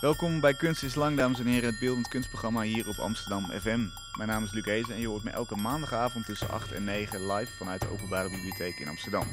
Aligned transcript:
Welkom 0.00 0.40
bij 0.40 0.54
Kunst 0.54 0.82
is 0.82 0.94
Lang, 0.94 1.16
dames 1.16 1.38
en 1.38 1.46
heren, 1.46 1.70
het 1.70 1.78
beeldend 1.78 2.08
kunstprogramma 2.08 2.62
hier 2.62 2.88
op 2.88 2.98
Amsterdam 2.98 3.44
FM. 3.44 3.80
Mijn 4.16 4.28
naam 4.28 4.44
is 4.44 4.52
Luc 4.52 4.64
Hezen 4.64 4.94
en 4.94 5.00
je 5.00 5.06
hoort 5.08 5.22
me 5.22 5.30
elke 5.30 5.56
maandagavond 5.56 6.26
tussen 6.26 6.50
8 6.50 6.72
en 6.72 6.84
9 6.84 7.32
live 7.32 7.52
vanuit 7.56 7.80
de 7.80 7.88
Openbare 7.88 8.30
Bibliotheek 8.30 8.78
in 8.78 8.88
Amsterdam. 8.88 9.26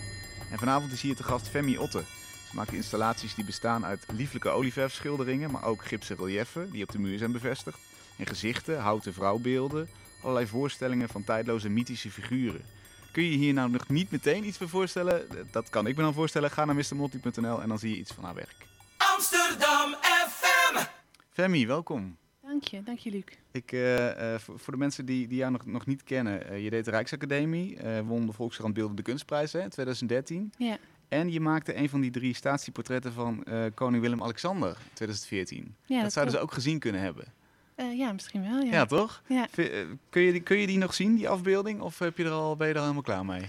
En 0.52 0.58
vanavond 0.58 0.92
is 0.92 1.02
hier 1.02 1.16
te 1.16 1.24
gast 1.24 1.48
Femi 1.48 1.78
Otte. 1.78 2.04
Ze 2.50 2.56
maakt 2.56 2.74
installaties 2.74 3.36
die 3.36 3.46
bestaan 3.46 3.86
uit 3.86 4.06
lieflijke 4.14 4.50
olieverfschilderingen, 4.50 5.52
maar 5.52 5.64
ook 5.64 5.86
gipsen 5.86 6.18
relieven 6.18 6.72
die 6.72 6.84
op 6.84 6.92
de 6.92 7.00
muur 7.00 7.18
zijn 7.18 7.32
bevestigd. 7.32 7.78
En 8.18 8.26
gezichten, 8.26 8.80
houten 8.80 9.14
vrouwbeelden, 9.14 9.90
allerlei 10.22 10.48
voorstellingen 10.48 11.10
van 11.10 11.24
tijdloze 11.24 11.70
mythische 11.70 12.12
figuren. 12.12 12.62
Kun 13.12 13.24
je 13.24 13.38
hier 13.38 13.54
nou 13.54 13.70
nog 13.70 13.88
niet 13.88 14.12
meteen 14.12 14.46
iets 14.46 14.58
voor 14.58 14.70
voorstellen? 14.70 15.28
Dat 15.52 15.70
kan 15.70 15.88
ik 15.88 15.96
me 15.96 16.02
dan 16.02 16.14
voorstellen. 16.14 16.52
Ga 16.52 16.66
naar 16.66 16.76
mrmonty.nl 16.76 17.62
en 17.62 17.68
dan 17.68 17.80
zie 17.80 17.90
je 17.90 17.98
iets 17.98 18.14
van 18.14 18.24
haar 18.24 18.36
werk. 18.36 18.56
Amsterdam. 18.98 19.96
Femi, 21.34 21.68
welkom. 21.68 22.18
Dank 22.42 22.64
je, 22.64 22.84
dank 22.84 22.98
je 22.98 23.12
Luc. 23.12 23.24
Ik, 23.52 23.72
eh, 23.72 24.34
eh, 24.34 24.40
voor, 24.40 24.60
voor 24.60 24.74
de 24.74 24.80
mensen 24.80 25.06
die, 25.06 25.28
die 25.28 25.38
jou 25.38 25.52
nog, 25.52 25.66
nog 25.66 25.86
niet 25.86 26.04
kennen, 26.04 26.48
eh, 26.48 26.64
je 26.64 26.70
deed 26.70 26.86
de 26.86 26.92
Rijksacademie, 26.92 27.78
won 28.06 28.26
de 28.26 28.32
Volkskrant 28.32 28.74
Beeldende 28.74 29.02
Kunstprijs 29.02 29.54
hè, 29.54 29.62
in 29.62 29.70
2013. 29.70 30.54
Ja. 30.58 30.78
En 31.08 31.32
je 31.32 31.40
maakte 31.40 31.78
een 31.78 31.90
van 31.90 32.02
die 32.02 32.12
drie 32.12 32.36
statieportretten 32.36 33.14
van 33.14 33.46
koning 33.74 34.02
Willem-Alexander 34.02 34.70
in 34.70 34.94
2014. 34.94 35.76
Ja, 35.86 35.96
dat, 35.96 36.04
dat 36.04 36.14
zouden 36.14 36.36
ze 36.36 36.40
ook 36.40 36.54
gezien 36.54 36.80
kunnen 36.80 37.02
hebben. 37.02 37.26
Ja, 37.76 38.12
misschien 38.12 38.42
wel. 38.42 38.60
Ja. 38.60 38.72
Ja, 38.72 38.86
toch? 38.86 39.22
Ja. 39.28 39.48
Kun, 40.10 40.22
je 40.22 40.32
die, 40.32 40.42
kun 40.42 40.58
je 40.58 40.68
die 40.68 40.78
nog 40.78 40.94
zien, 40.94 41.16
die 41.16 41.30
afbeelding? 41.30 41.82
Of 41.82 42.00
heb 42.00 42.18
je 42.18 42.24
er 42.24 42.32
al, 42.32 42.56
ben 42.56 42.68
je 42.68 42.74
er 42.74 42.80
al 42.80 42.86
helemaal 42.86 43.04
klaar 43.04 43.26
mee? 43.26 43.46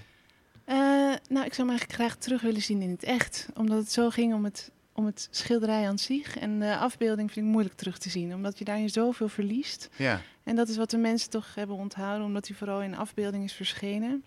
Nou, 1.28 1.46
ik 1.46 1.54
zou 1.54 1.68
hem 1.68 1.68
eigenlijk 1.68 1.92
graag 1.92 2.16
terug 2.16 2.42
willen 2.42 2.62
zien 2.62 2.82
in 2.82 2.90
het 2.90 3.02
echt. 3.02 3.48
Omdat 3.54 3.78
het 3.78 3.92
zo 3.92 4.10
ging 4.10 4.34
om 4.34 4.44
het, 4.44 4.70
om 4.94 5.06
het 5.06 5.28
schilderij 5.30 5.88
aan 5.88 5.98
zich. 5.98 6.38
En 6.38 6.58
de 6.60 6.76
afbeelding 6.76 7.32
vind 7.32 7.46
ik 7.46 7.52
moeilijk 7.52 7.74
terug 7.76 7.98
te 7.98 8.10
zien. 8.10 8.34
Omdat 8.34 8.58
je 8.58 8.64
daarin 8.64 8.88
zoveel 8.90 9.28
verliest. 9.28 9.88
Ja, 9.96 10.20
En 10.42 10.56
dat 10.56 10.68
is 10.68 10.76
wat 10.76 10.90
de 10.90 10.96
mensen 10.98 11.30
toch 11.30 11.54
hebben 11.54 11.76
onthouden. 11.76 12.26
Omdat 12.26 12.46
hij 12.48 12.56
vooral 12.56 12.82
in 12.82 12.96
afbeelding 12.96 13.44
is 13.44 13.52
verschenen. 13.52 14.24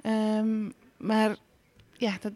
Ehm, 0.00 0.70
maar 0.96 1.36
ja, 1.92 2.16
dat, 2.20 2.32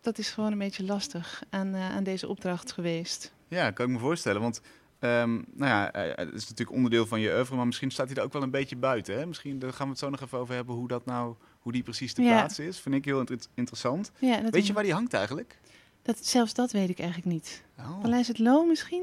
dat 0.00 0.18
is 0.18 0.30
gewoon 0.30 0.52
een 0.52 0.58
beetje 0.58 0.84
lastig 0.84 1.42
aan, 1.50 1.74
eh, 1.74 1.90
aan 1.90 2.04
deze 2.04 2.28
opdracht 2.28 2.72
geweest. 2.72 3.32
ja 3.48 3.70
kan 3.70 3.86
ik 3.86 3.92
me 3.92 3.98
voorstellen. 3.98 4.40
Want 4.40 4.60
ehm, 4.98 5.32
nou 5.34 5.44
ja, 5.70 5.92
eh, 5.92 6.16
het 6.26 6.34
is 6.34 6.48
natuurlijk 6.48 6.76
onderdeel 6.76 7.06
van 7.06 7.20
je 7.20 7.34
oeuvre, 7.34 7.56
maar 7.56 7.66
misschien 7.66 7.90
staat 7.90 8.06
hij 8.06 8.16
er 8.16 8.22
ook 8.22 8.32
wel 8.32 8.42
een 8.42 8.50
beetje 8.50 8.76
buiten. 8.76 9.18
Hè? 9.18 9.26
Misschien 9.26 9.58
daar 9.58 9.72
gaan 9.72 9.84
we 9.86 9.90
het 9.90 9.98
zo 10.00 10.10
nog 10.10 10.20
even 10.20 10.38
over 10.38 10.54
hebben 10.54 10.74
hoe 10.74 10.88
dat 10.88 11.04
nou, 11.04 11.34
hoe 11.58 11.72
die 11.72 11.82
precies 11.82 12.12
te 12.12 12.22
Ja. 12.22 12.28
plaatsen 12.28 12.64
is. 12.64 12.78
Vind 12.80 12.94
ik 12.94 13.04
heel 13.04 13.18
inter- 13.18 13.38
interessant. 13.54 14.10
Ja, 14.18 14.42
Weet 14.50 14.66
je 14.66 14.72
waar 14.72 14.82
die 14.82 14.92
hangt 14.92 15.12
eigenlijk? 15.14 15.58
Dat, 16.14 16.26
zelfs 16.26 16.54
dat 16.54 16.72
weet 16.72 16.88
ik 16.88 16.98
eigenlijk 16.98 17.32
niet. 17.32 17.62
Oh. 17.78 18.00
Paleis 18.00 18.28
het 18.28 18.38
Loo 18.38 18.66
misschien? 18.66 19.02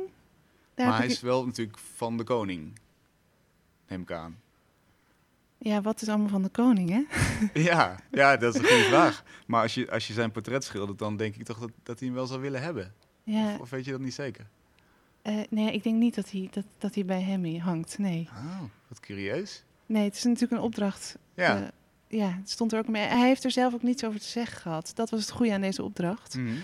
Daar 0.73 0.88
Maar 0.88 0.98
hij 0.98 1.08
is 1.08 1.22
wel 1.22 1.45
natuurlijk 1.45 1.78
van 1.95 2.17
de 2.17 2.23
koning. 2.23 2.80
Neem 3.88 4.02
ik 4.02 4.12
aan. 4.12 4.39
Ja, 5.58 5.81
wat 5.81 6.02
is 6.02 6.09
allemaal 6.09 6.28
van 6.28 6.44
de 6.44 6.50
koning, 6.50 6.89
hè? 6.89 7.03
ja, 7.70 8.00
ja, 8.12 8.38
dat 8.38 8.56
is 8.56 8.62
een 8.62 8.67
goede 8.67 8.84
vraag. 8.84 9.23
Maar 9.47 9.62
als 9.62 9.73
je, 9.73 9.92
als 9.92 10.08
je 10.08 10.14
zijn 10.14 10.31
portret 10.31 10.64
schildert, 10.64 11.00
dan 11.00 11.17
denk 11.17 11.36
ik 11.36 11.45
toch 11.45 11.59
dat, 11.59 11.72
dat 11.84 12.00
hij 12.00 12.08
hem 12.08 12.17
wel 12.17 12.28
zou 12.28 12.42
willen 12.42 12.62
hebben. 12.62 12.94
Ja, 13.23 13.53
Of, 13.53 13.59
of 13.59 13.69
weet 13.69 13.86
je 13.86 13.92
dat 13.92 14.00
niet 14.00 14.14
zeker? 14.14 14.47
eh, 15.22 15.40
nee, 15.50 15.72
ik 15.73 15.84
denk 15.84 15.95
niet 15.95 16.16
dat 16.16 16.31
hij, 16.31 16.47
dat, 16.52 16.66
dat 16.78 16.95
hij 16.95 17.06
bij 17.06 17.22
hem 17.22 17.59
hangt. 17.59 17.97
Nee. 17.97 18.30
Oh, 18.34 18.62
wat 18.88 19.00
curieus. 19.00 19.64
nee, 19.86 20.03
het 20.03 20.16
is 20.16 20.23
natuurlijk 20.23 20.52
een 20.52 20.67
opdracht. 20.67 21.17
Ja. 21.34 21.62
Eh, 21.62 21.67
ja, 22.19 22.38
het 22.40 22.50
stond 22.50 22.73
er 22.73 22.80
ook 22.80 22.88
mee. 22.88 23.08
Hij 23.08 23.28
heeft 23.28 23.44
er 23.44 23.52
zelf 23.52 23.73
ook 23.73 23.84
niets 23.84 24.03
over 24.03 24.19
te 24.19 24.28
zeggen 24.28 24.58
gehad. 24.58 24.92
Dat 24.95 25.09
was 25.09 25.19
het 25.19 25.31
goede 25.31 25.53
aan 25.53 25.62
deze 25.62 25.84
opdracht. 25.84 26.36
Mhm. 26.36 26.56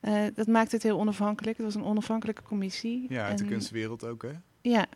Eh, 0.00 0.22
dat 0.34 0.46
maakte 0.46 0.74
het 0.74 0.84
heel 0.84 0.98
onafhankelijk. 0.98 1.56
Het 1.56 1.66
was 1.66 1.74
een 1.74 1.84
onafhankelijke 1.84 2.42
commissie. 2.42 3.06
Ja, 3.08 3.26
uit 3.26 3.38
de 3.38 3.44
kunstwereld 3.44 4.04
ook, 4.04 4.22
hè? 4.22 4.32
Ja, 4.60 4.86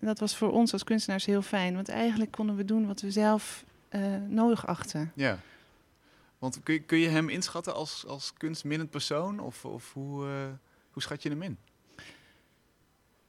dat 0.00 0.18
was 0.18 0.36
voor 0.36 0.52
ons 0.52 0.72
als 0.72 0.84
kunstenaars 0.84 1.24
heel 1.26 1.42
fijn. 1.42 1.74
Want 1.74 1.88
eigenlijk 1.88 2.30
konden 2.30 2.56
we 2.56 2.64
doen 2.64 2.86
wat 2.86 3.00
we 3.00 3.10
zelf 3.10 3.64
eh, 3.88 4.00
nodig 4.28 4.66
achten. 4.66 5.12
Ja. 5.14 5.38
Want 6.38 6.60
kun 6.62 6.74
je, 6.74 6.80
kun 6.80 6.98
je 6.98 7.08
hem 7.08 7.28
inschatten 7.28 7.74
als, 7.74 8.04
als 8.06 8.32
kunstminnend 8.36 8.90
persoon? 8.90 9.40
Of, 9.40 9.64
of 9.64 9.92
hoe, 9.92 10.26
eh, 10.26 10.32
hoe 10.90 11.02
schat 11.02 11.22
je 11.22 11.28
hem 11.28 11.42
in? 11.42 11.56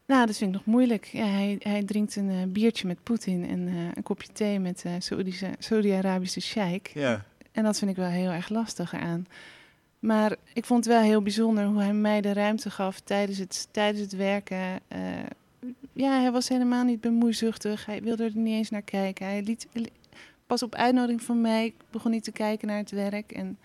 Nou, 0.05 0.25
dat 0.25 0.37
vind 0.37 0.49
ik 0.49 0.55
nog 0.57 0.65
moeilijk. 0.65 1.05
Ja, 1.05 1.25
hij, 1.25 1.55
hij 1.59 1.83
drinkt 1.83 2.15
een 2.15 2.51
biertje 2.51 2.87
met 2.87 3.03
Poetin 3.03 3.45
en 3.49 3.67
een 3.95 4.03
kopje 4.03 4.31
thee 4.33 4.59
met 4.59 4.85
Saoedische- 4.99 5.55
Saudi-Arabische 5.59 6.41
sheik. 6.41 6.87
Ja. 6.93 7.25
En 7.51 7.63
dat 7.63 7.77
vind 7.77 7.91
ik 7.91 7.97
wel 7.97 8.09
heel 8.09 8.29
erg 8.31 8.49
lastig 8.49 8.93
aan. 8.93 9.25
Maar 9.99 10.35
ik 10.53 10.65
vond 10.65 10.85
het 10.85 10.93
wel 10.93 11.03
heel 11.03 11.21
bijzonder 11.21 11.65
hoe 11.65 11.81
hij 11.81 11.93
mij 11.93 12.21
de 12.21 12.33
ruimte 12.33 12.69
gaf 12.69 12.99
tijdens 12.99 13.37
het, 13.37 13.67
tijdens 13.71 14.01
het 14.03 14.15
werken. 14.15 14.79
Eh, 14.87 14.99
ja, 15.93 16.19
hij 16.19 16.31
was 16.31 16.47
helemaal 16.49 16.83
niet 16.83 17.01
bemoeizuchtig. 17.01 17.85
Hij 17.85 18.01
wilde 18.01 18.23
er 18.23 18.31
niet 18.35 18.53
eens 18.55 18.69
naar 18.69 18.81
kijken. 18.81 19.25
Hij 19.25 19.41
liet, 19.43 19.67
pas 20.47 20.63
op 20.63 20.75
uitnodiging 20.75 21.21
van 21.21 21.41
mij 21.41 21.73
begon 21.91 22.11
hij 22.11 22.21
te 22.21 22.31
kijken 22.31 22.67
naar 22.67 22.77
het 22.77 22.91
werk. 22.91 23.31
En 23.31 23.57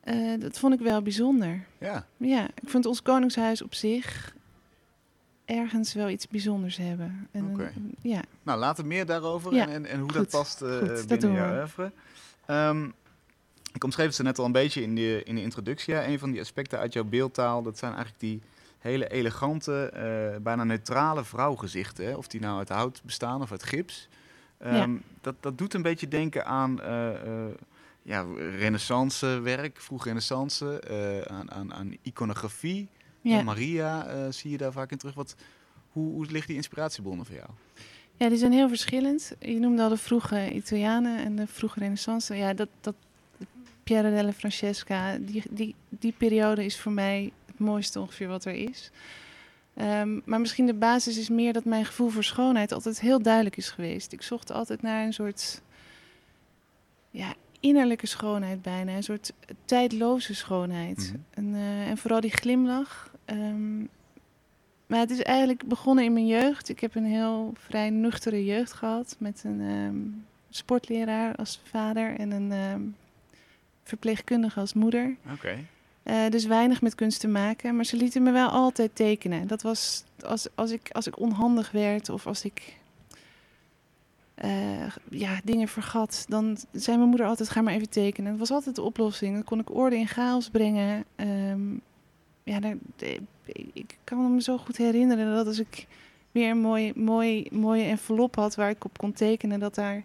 eh, 0.00 0.40
dat 0.40 0.58
vond 0.58 0.74
ik 0.74 0.80
wel 0.80 1.02
bijzonder. 1.02 1.64
Ja. 1.78 2.06
Ja, 2.16 2.44
ik 2.62 2.68
vond 2.68 2.86
ons 2.86 3.02
koningshuis 3.02 3.62
op 3.62 3.74
zich 3.74 4.34
ergens 5.44 5.92
wel 5.94 6.08
iets 6.08 6.28
bijzonders 6.28 6.76
hebben. 6.76 7.28
En, 7.30 7.50
Oké. 7.52 7.72
een- 7.76 7.94
ja. 8.02 8.20
Nou, 8.42 8.58
later 8.58 8.86
meer 8.86 9.06
daarover 9.06 9.54
Ja, 9.54 9.62
en, 9.62 9.70
en, 9.72 9.86
en 9.86 10.00
hoe 10.00 10.12
dat 10.12 10.30
past 10.30 10.62
eh, 10.62 10.78
goed, 10.78 10.86
dat 10.88 11.06
binnen 11.06 11.18
doen 11.28 11.32
jouw 11.36 11.58
oeuvre. 11.58 11.92
Ik 13.76 13.84
omschreef 13.84 14.16
het 14.16 14.26
net 14.26 14.38
al 14.38 14.44
een 14.44 14.52
beetje 14.52 14.82
in 14.82 14.94
de, 14.94 15.22
in 15.24 15.34
de 15.34 15.42
introductie. 15.42 15.94
Ja, 15.94 16.06
een 16.06 16.18
van 16.18 16.30
die 16.30 16.40
aspecten 16.40 16.78
uit 16.78 16.92
jouw 16.92 17.04
beeldtaal, 17.04 17.62
dat 17.62 17.78
zijn 17.78 17.92
eigenlijk 17.92 18.20
die 18.20 18.42
hele 18.78 19.08
elegante, 19.08 19.90
eh, 19.92 20.42
bijna 20.42 20.64
neutrale 20.64 21.24
vrouwgezichten. 21.24 22.06
Hè? 22.06 22.14
Of 22.14 22.26
die 22.26 22.40
nou 22.40 22.58
uit 22.58 22.68
hout 22.68 23.00
bestaan 23.04 23.42
of 23.42 23.50
uit 23.50 23.62
gips. 23.62 24.08
Ehm, 24.58 24.96
dat, 25.20 25.34
dat 25.40 25.58
doet 25.58 25.74
een 25.74 25.82
beetje 25.82 26.08
denken 26.08 26.46
aan 26.46 26.80
eh, 26.80 27.08
eh, 27.08 27.54
ja, 28.02 28.24
renaissance 28.36 29.40
werk, 29.40 29.80
vroeg 29.80 30.04
renaissance, 30.04 30.82
aan, 31.30 31.50
aan, 31.50 31.74
aan 31.74 31.96
iconografie. 32.02 32.88
Ja. 33.20 33.42
Maria 33.42 34.30
zie 34.30 34.50
je 34.50 34.56
daar 34.56 34.72
vaak 34.72 34.90
in 34.90 34.98
terug. 34.98 35.14
Wat, 35.14 35.36
hoe, 35.92 36.12
hoe 36.12 36.26
liggen 36.26 36.46
die 36.46 36.56
inspiratiebronnen 36.56 37.26
voor 37.26 37.34
jou? 37.34 37.48
Ja, 38.16 38.28
die 38.28 38.38
zijn 38.38 38.52
heel 38.52 38.68
verschillend. 38.68 39.32
Je 39.40 39.58
noemde 39.58 39.82
al 39.82 39.88
de 39.88 39.96
vroege 39.96 40.52
Italianen 40.52 41.24
en 41.24 41.36
de 41.36 41.46
vroege 41.46 41.78
Renaissance. 41.78 42.34
Ja, 42.34 42.54
dat, 42.54 42.68
dat 42.80 42.94
Piero 43.86 44.10
della 44.10 44.32
Francesca, 44.32 45.16
die, 45.20 45.42
die, 45.50 45.74
die 45.88 46.12
periode 46.12 46.64
is 46.64 46.80
voor 46.80 46.92
mij 46.92 47.32
het 47.46 47.58
mooiste 47.58 48.00
ongeveer 48.00 48.28
wat 48.28 48.44
er 48.44 48.54
is. 48.54 48.90
Ehm, 49.74 50.20
maar 50.24 50.40
misschien 50.40 50.66
de 50.66 50.74
basis 50.74 51.18
is 51.18 51.28
meer 51.28 51.52
dat 51.52 51.64
mijn 51.64 51.84
gevoel 51.84 52.08
voor 52.08 52.24
schoonheid 52.24 52.72
altijd 52.72 53.00
heel 53.00 53.22
duidelijk 53.22 53.56
is 53.56 53.70
geweest. 53.70 54.12
Ik 54.12 54.22
zocht 54.22 54.52
altijd 54.52 54.82
naar 54.82 55.04
een 55.04 55.12
soort 55.12 55.62
ja, 57.10 57.34
innerlijke 57.60 58.06
schoonheid 58.06 58.62
bijna, 58.62 58.92
een 58.92 59.02
soort 59.02 59.32
tijdloze 59.64 60.34
schoonheid. 60.34 61.12
Mhm. 61.12 61.20
En, 61.30 61.54
eh, 61.54 61.88
en 61.88 61.96
vooral 61.98 62.20
die 62.20 62.36
glimlach. 62.36 63.14
ehm, 63.24 63.78
maar 64.86 64.98
het 64.98 65.10
is 65.10 65.22
eigenlijk 65.22 65.62
begonnen 65.64 66.04
in 66.04 66.12
mijn 66.12 66.26
jeugd. 66.26 66.68
Ik 66.68 66.80
heb 66.80 66.94
een 66.94 67.04
heel 67.04 67.52
vrij 67.54 67.90
nuchtere 67.90 68.44
jeugd 68.44 68.72
gehad 68.72 69.16
met 69.18 69.42
een 69.44 69.60
ehm, 69.60 69.96
sportleraar 70.50 71.36
als 71.36 71.60
vader 71.64 72.18
en 72.18 72.30
een 72.30 72.52
verpleegkundige 73.88 74.60
als 74.60 74.74
moeder. 74.74 75.16
Oké. 75.32 75.58
Eh, 76.02 76.28
dus 76.28 76.44
weinig 76.44 76.82
met 76.82 76.94
kunst 76.94 77.20
te 77.20 77.28
maken, 77.28 77.76
maar 77.76 77.84
ze 77.84 77.96
lieten 77.96 78.22
me 78.22 78.30
wel 78.30 78.48
altijd 78.48 78.90
tekenen. 78.94 79.46
Dat 79.46 79.62
was 79.62 80.04
als, 80.24 80.48
als, 80.54 80.70
ik, 80.70 80.90
als 80.92 81.06
ik 81.06 81.18
onhandig 81.18 81.70
werd 81.70 82.08
of 82.08 82.26
als 82.26 82.44
ik 82.44 82.76
eh, 84.34 84.86
ja, 85.10 85.40
dingen 85.44 85.68
vergat, 85.68 86.24
dan 86.28 86.56
zei 86.72 86.96
mijn 86.96 87.08
moeder 87.08 87.26
altijd: 87.26 87.48
ga 87.48 87.60
maar 87.60 87.74
even 87.74 87.90
tekenen. 87.90 88.30
Dat 88.30 88.40
was 88.40 88.50
altijd 88.50 88.76
de 88.76 88.82
oplossing. 88.82 89.34
Dan 89.34 89.44
kon 89.44 89.60
ik 89.60 89.74
orde 89.74 89.96
in 89.96 90.08
chaos 90.08 90.50
brengen. 90.50 91.04
Ehm, 91.16 91.72
ja, 92.42 92.60
daar, 92.60 92.76
ik 93.72 93.98
kan 94.04 94.34
me 94.34 94.42
zo 94.42 94.58
goed 94.58 94.76
herinneren 94.76 95.34
dat 95.34 95.46
als 95.46 95.58
ik 95.58 95.86
weer 96.32 96.50
een 96.50 96.60
mooi, 96.60 96.92
mooi, 96.94 97.46
mooie 97.52 97.84
envelop 97.84 98.34
had 98.34 98.54
waar 98.54 98.70
ik 98.70 98.84
op 98.84 98.98
kon 98.98 99.12
tekenen, 99.12 99.60
dat 99.60 99.74
daar, 99.74 100.04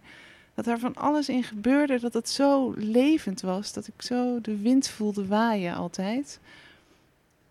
dat 0.55 0.65
daar 0.65 0.79
van 0.79 0.95
alles 0.95 1.29
in 1.29 1.43
gebeurde. 1.43 1.99
Dat 1.99 2.13
het 2.13 2.29
zo 2.29 2.73
levend 2.77 3.41
was, 3.41 3.73
dat 3.73 3.87
ik 3.87 4.01
zo 4.01 4.41
de 4.41 4.57
wind 4.57 4.89
voelde 4.89 5.25
waaien 5.27 5.75
altijd. 5.75 6.39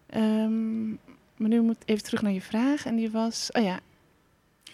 Ehm, 0.06 0.88
maar 1.36 1.48
nu 1.48 1.60
moet 1.60 1.76
ik 1.82 1.88
even 1.88 2.04
terug 2.04 2.22
naar 2.22 2.32
je 2.32 2.40
vraag. 2.42 2.86
En 2.86 2.96
die 2.96 3.10
was, 3.10 3.48
oh 3.52 3.62
ja, 3.62 3.80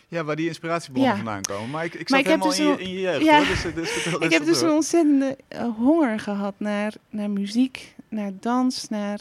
Ja, 0.08 0.25
waar 0.25 0.37
die 0.37 0.46
inspiratiebronnen 0.46 1.11
Ja. 1.11 1.17
vandaan 1.17 1.43
komen. 1.43 1.70
Maar 1.70 1.84
ik, 1.84 1.94
ik 1.94 2.11
Maar 2.11 2.19
zat 2.25 2.32
ik 2.32 2.40
heb 2.40 2.43
helemaal 2.43 2.76
dus 2.76 2.81
in, 2.81 2.84
je, 2.84 2.90
in 2.90 2.94
je 2.94 3.00
jeugd, 3.00 3.25
ja. 3.25 3.37
hoor. 3.37 3.46
Dus, 3.46 3.62
dus 3.75 4.06
ik 4.26 4.32
heb 4.32 4.44
dus 4.44 4.58
door. 4.61 4.69
een 4.69 4.75
ontzettende 4.75 5.37
eh, 5.49 5.69
honger 5.76 6.20
gehad 6.20 6.55
naar, 6.58 6.94
naar 7.11 7.31
muziek, 7.31 7.94
naar 8.08 8.32
dans, 8.40 8.88
naar 8.88 9.20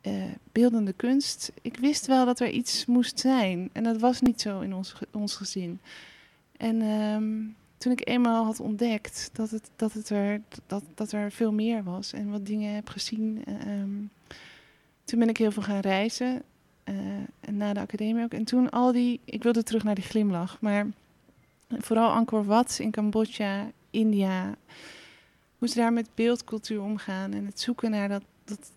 eh, 0.00 0.12
beeldende 0.52 0.92
kunst. 0.92 1.52
Ik 1.62 1.76
wist 1.76 2.06
wel 2.06 2.24
dat 2.24 2.40
er 2.40 2.48
iets 2.50 2.86
moest 2.86 3.20
zijn. 3.20 3.70
En 3.72 3.82
dat 3.82 4.00
was 4.00 4.20
niet 4.20 4.40
zo 4.40 4.60
in 4.60 4.74
ons, 4.74 4.94
ons 5.12 5.34
gezin. 5.36 5.80
En 6.56 6.82
ehm, 6.82 7.42
toen 7.78 7.92
ik 7.92 8.08
eenmaal 8.08 8.44
had 8.44 8.60
ontdekt 8.60 9.30
dat, 9.32 9.50
het, 9.50 9.70
dat, 9.76 9.92
het 9.92 10.10
er, 10.10 10.40
dat, 10.66 10.82
dat 10.94 11.12
er 11.12 11.32
veel 11.32 11.52
meer 11.52 11.82
was 11.82 12.12
en 12.12 12.30
wat 12.30 12.46
dingen 12.46 12.74
heb 12.74 12.88
gezien, 12.88 13.42
eh, 13.44 13.54
ehm, 13.54 13.90
toen 15.04 15.18
ben 15.18 15.28
ik 15.28 15.36
heel 15.36 15.50
veel 15.50 15.62
gaan 15.62 15.80
reizen. 15.80 16.42
eh, 16.84 16.94
en 17.40 17.56
na 17.56 17.72
de 17.72 17.80
academie 17.80 18.24
ook. 18.24 18.32
En 18.32 18.44
toen 18.44 18.70
al 18.70 18.92
die... 18.92 19.20
Ik 19.24 19.42
wilde 19.42 19.62
terug 19.62 19.84
naar 19.84 19.94
die 19.94 20.04
glimlach. 20.04 20.60
Maar 20.60 20.86
vooral 21.68 22.10
Angkor 22.10 22.44
Wat 22.44 22.78
in 22.80 22.90
Cambodja, 22.90 23.70
India. 23.90 24.54
Hoe 25.58 25.68
ze 25.68 25.74
daar 25.74 25.92
met 25.92 26.08
beeldcultuur 26.14 26.82
omgaan. 26.82 27.32
En 27.32 27.46
het 27.46 27.60
zoeken 27.60 27.90
naar 27.90 28.08
dat... 28.08 28.22
Dat, 28.44 28.70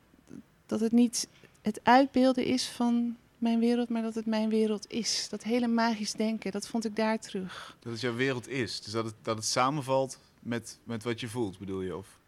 dat 0.66 0.80
het 0.80 0.92
niet 0.92 1.28
het 1.62 1.80
uitbeelden 1.84 2.46
is 2.46 2.68
van 2.68 3.16
mijn 3.40 3.60
wereld, 3.60 3.90
maar 3.90 4.02
dat 4.02 4.16
het 4.16 4.26
mijn 4.26 4.50
wereld 4.50 4.92
is. 4.92 5.28
Dat 5.30 5.44
hele 5.44 5.68
magisch 5.68 6.14
denken, 6.14 6.52
dat 6.52 6.68
vond 6.68 6.86
ik 6.86 6.96
daar 6.96 7.20
terug. 7.20 7.78
Dat 7.80 7.92
het 7.92 8.02
jouw 8.02 8.16
wereld 8.16 8.48
is. 8.48 8.82
Dus 8.82 8.94
dat 8.94 9.06
het, 9.06 9.16
dat 9.22 9.36
het 9.36 9.46
samenvalt 9.46 10.20
met, 10.40 10.80
met 10.84 11.04
wat 11.04 11.20
je 11.20 11.28
voelt, 11.28 11.60
bedoel 11.60 11.82
je? 11.82 11.96
Of? 11.96 12.20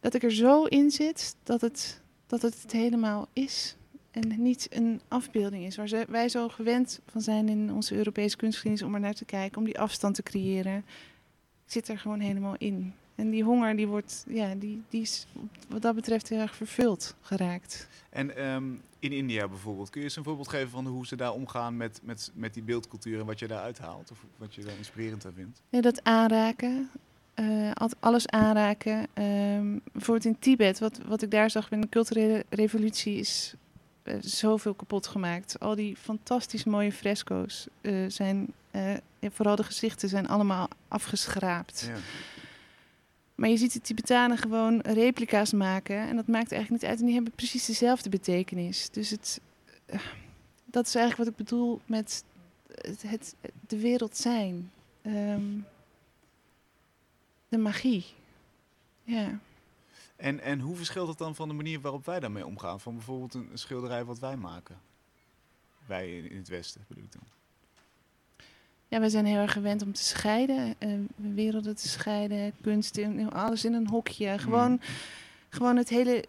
Dat 0.00 0.14
ik 0.14 0.22
er 0.22 0.32
zo 0.32 0.64
in 0.64 0.90
zit 0.90 1.34
dat 1.42 1.60
het, 1.60 2.00
dat 2.26 2.42
het 2.42 2.62
het 2.62 2.72
helemaal 2.72 3.28
is. 3.32 3.76
En 4.10 4.42
niet 4.42 4.66
een 4.70 5.00
afbeelding 5.08 5.64
is. 5.64 5.76
Waar 5.76 5.88
ze, 5.88 6.04
wij 6.08 6.28
zo 6.28 6.48
gewend 6.48 7.00
van 7.06 7.20
zijn 7.20 7.48
in 7.48 7.72
onze 7.72 7.94
Europese 7.94 8.36
kunstgeschiedenis 8.36 8.86
om 8.86 8.94
er 8.94 9.00
naar 9.00 9.14
te 9.14 9.24
kijken, 9.24 9.58
om 9.58 9.64
die 9.64 9.78
afstand 9.78 10.14
te 10.14 10.22
creëren. 10.22 10.76
Ik 11.66 11.72
zit 11.72 11.88
er 11.88 11.98
gewoon 11.98 12.20
helemaal 12.20 12.54
in. 12.58 12.94
En 13.20 13.30
die 13.30 13.44
honger, 13.44 13.76
die 13.76 13.86
wordt, 13.88 14.24
ja, 14.28 14.54
die, 14.54 14.82
die 14.88 15.00
is 15.00 15.26
wat 15.68 15.82
dat 15.82 15.94
betreft 15.94 16.28
heel 16.28 16.38
erg 16.40 16.54
vervuld 16.54 17.14
geraakt. 17.20 17.88
En 18.10 18.36
ehm, 18.36 18.64
in 18.98 19.12
India 19.12 19.48
bijvoorbeeld, 19.48 19.90
kun 19.90 20.00
je 20.00 20.06
eens 20.06 20.16
een 20.16 20.24
voorbeeld 20.24 20.48
geven 20.48 20.70
van 20.70 20.86
hoe 20.86 21.06
ze 21.06 21.16
daar 21.16 21.32
omgaan 21.32 21.76
met, 21.76 22.00
met, 22.02 22.30
met 22.34 22.54
die 22.54 22.62
beeldcultuur 22.62 23.20
en 23.20 23.26
wat 23.26 23.38
je 23.38 23.46
daar 23.46 23.62
uithaalt? 23.62 24.10
Of 24.10 24.24
wat 24.36 24.54
je 24.54 24.64
daar 24.64 24.76
inspirerend 24.76 25.26
aan 25.26 25.32
vindt? 25.36 25.62
Ja, 25.68 25.80
dat 25.80 26.04
aanraken. 26.04 26.90
al- 27.74 27.90
alles 28.00 28.28
aanraken. 28.28 29.06
Ehm, 29.12 29.78
bijvoorbeeld 29.92 30.24
in 30.24 30.38
Tibet, 30.38 30.78
wat, 30.78 31.00
wat 31.06 31.22
ik 31.22 31.30
daar 31.30 31.50
zag 31.50 31.70
met 31.70 31.82
de 31.82 31.88
culturele 31.88 32.44
revolutie, 32.48 33.14
is 33.16 33.54
eh, 34.02 34.14
zoveel 34.20 34.74
kapot 34.74 35.06
gemaakt. 35.06 35.60
Al 35.60 35.74
die 35.74 35.96
fantastisch 35.96 36.64
mooie 36.64 36.92
fresco's 36.92 37.66
eh, 37.80 38.04
zijn, 38.08 38.52
vooral 39.22 39.56
de 39.56 39.64
gezichten, 39.64 40.08
zijn 40.08 40.28
allemaal 40.28 40.68
afgeschraapt. 40.88 41.84
Ja. 41.88 41.96
Maar 43.40 43.48
je 43.48 43.56
ziet 43.56 43.72
de 43.72 43.80
Tibetanen 43.80 44.38
gewoon 44.38 44.80
replica's 44.80 45.52
maken. 45.52 45.96
En 45.96 46.16
dat 46.16 46.26
maakt 46.26 46.52
eigenlijk 46.52 46.82
niet 46.82 46.90
uit. 46.90 47.00
En 47.00 47.04
die 47.04 47.14
hebben 47.14 47.32
precies 47.32 47.66
dezelfde 47.66 48.08
betekenis. 48.08 48.90
Dus 48.90 49.10
het, 49.10 49.40
eh, 49.86 50.00
dat 50.64 50.86
is 50.86 50.94
eigenlijk 50.94 51.16
wat 51.16 51.38
ik 51.38 51.46
bedoel 51.46 51.80
met 51.86 52.24
het, 52.74 53.02
het, 53.02 53.34
de 53.66 53.78
wereld 53.78 54.16
zijn. 54.16 54.70
Ehm, 55.02 55.58
de 57.48 57.58
magie. 57.58 58.04
Ja. 59.02 59.38
En, 60.16 60.40
en 60.40 60.60
hoe 60.60 60.76
verschilt 60.76 61.06
dat 61.06 61.18
dan 61.18 61.34
van 61.34 61.48
de 61.48 61.54
manier 61.54 61.80
waarop 61.80 62.06
wij 62.06 62.20
daarmee 62.20 62.46
omgaan? 62.46 62.80
Van 62.80 62.94
bijvoorbeeld 62.94 63.34
een, 63.34 63.50
schilderij 63.54 64.04
wat 64.04 64.18
wij 64.18 64.36
maken? 64.36 64.80
Wij 65.86 66.18
in 66.18 66.36
het 66.36 66.48
Westen, 66.48 66.84
bedoel 66.88 67.04
ik 67.04 67.12
dan. 67.12 67.39
Ja, 68.90 69.00
we 69.00 69.10
zijn 69.10 69.26
heel 69.26 69.38
erg 69.40 69.52
gewend 69.52 69.82
om 69.82 69.92
te 69.92 70.02
scheiden. 70.02 70.74
eh, 70.78 70.90
werelden 71.16 71.76
te 71.76 71.88
scheiden. 71.88 72.52
Kunst, 72.62 72.96
in, 72.96 73.32
alles 73.32 73.64
in 73.64 73.74
een 73.74 73.88
hokje. 73.88 74.38
Gewoon, 74.38 74.80
gewoon 75.48 75.76
het 75.76 75.88
hele... 75.88 76.24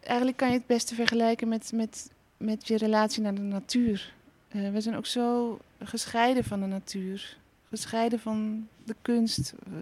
Eigenlijk 0.00 0.36
kan 0.36 0.48
je 0.48 0.54
het 0.54 0.66
beste 0.66 0.94
vergelijken 0.94 1.48
met, 1.48 1.72
met, 1.74 2.10
met 2.36 2.68
je 2.68 2.76
relatie 2.76 3.22
naar 3.22 3.34
de 3.34 3.40
natuur. 3.40 4.12
Eh, 4.48 4.70
we 4.70 4.80
zijn 4.80 4.96
ook 4.96 5.06
zo 5.06 5.58
gescheiden 5.78 6.44
van 6.44 6.60
de 6.60 6.66
natuur. 6.66 7.36
Gescheiden 7.68 8.20
van 8.20 8.68
de 8.84 8.96
kunst. 9.02 9.54
Eh, 9.66 9.72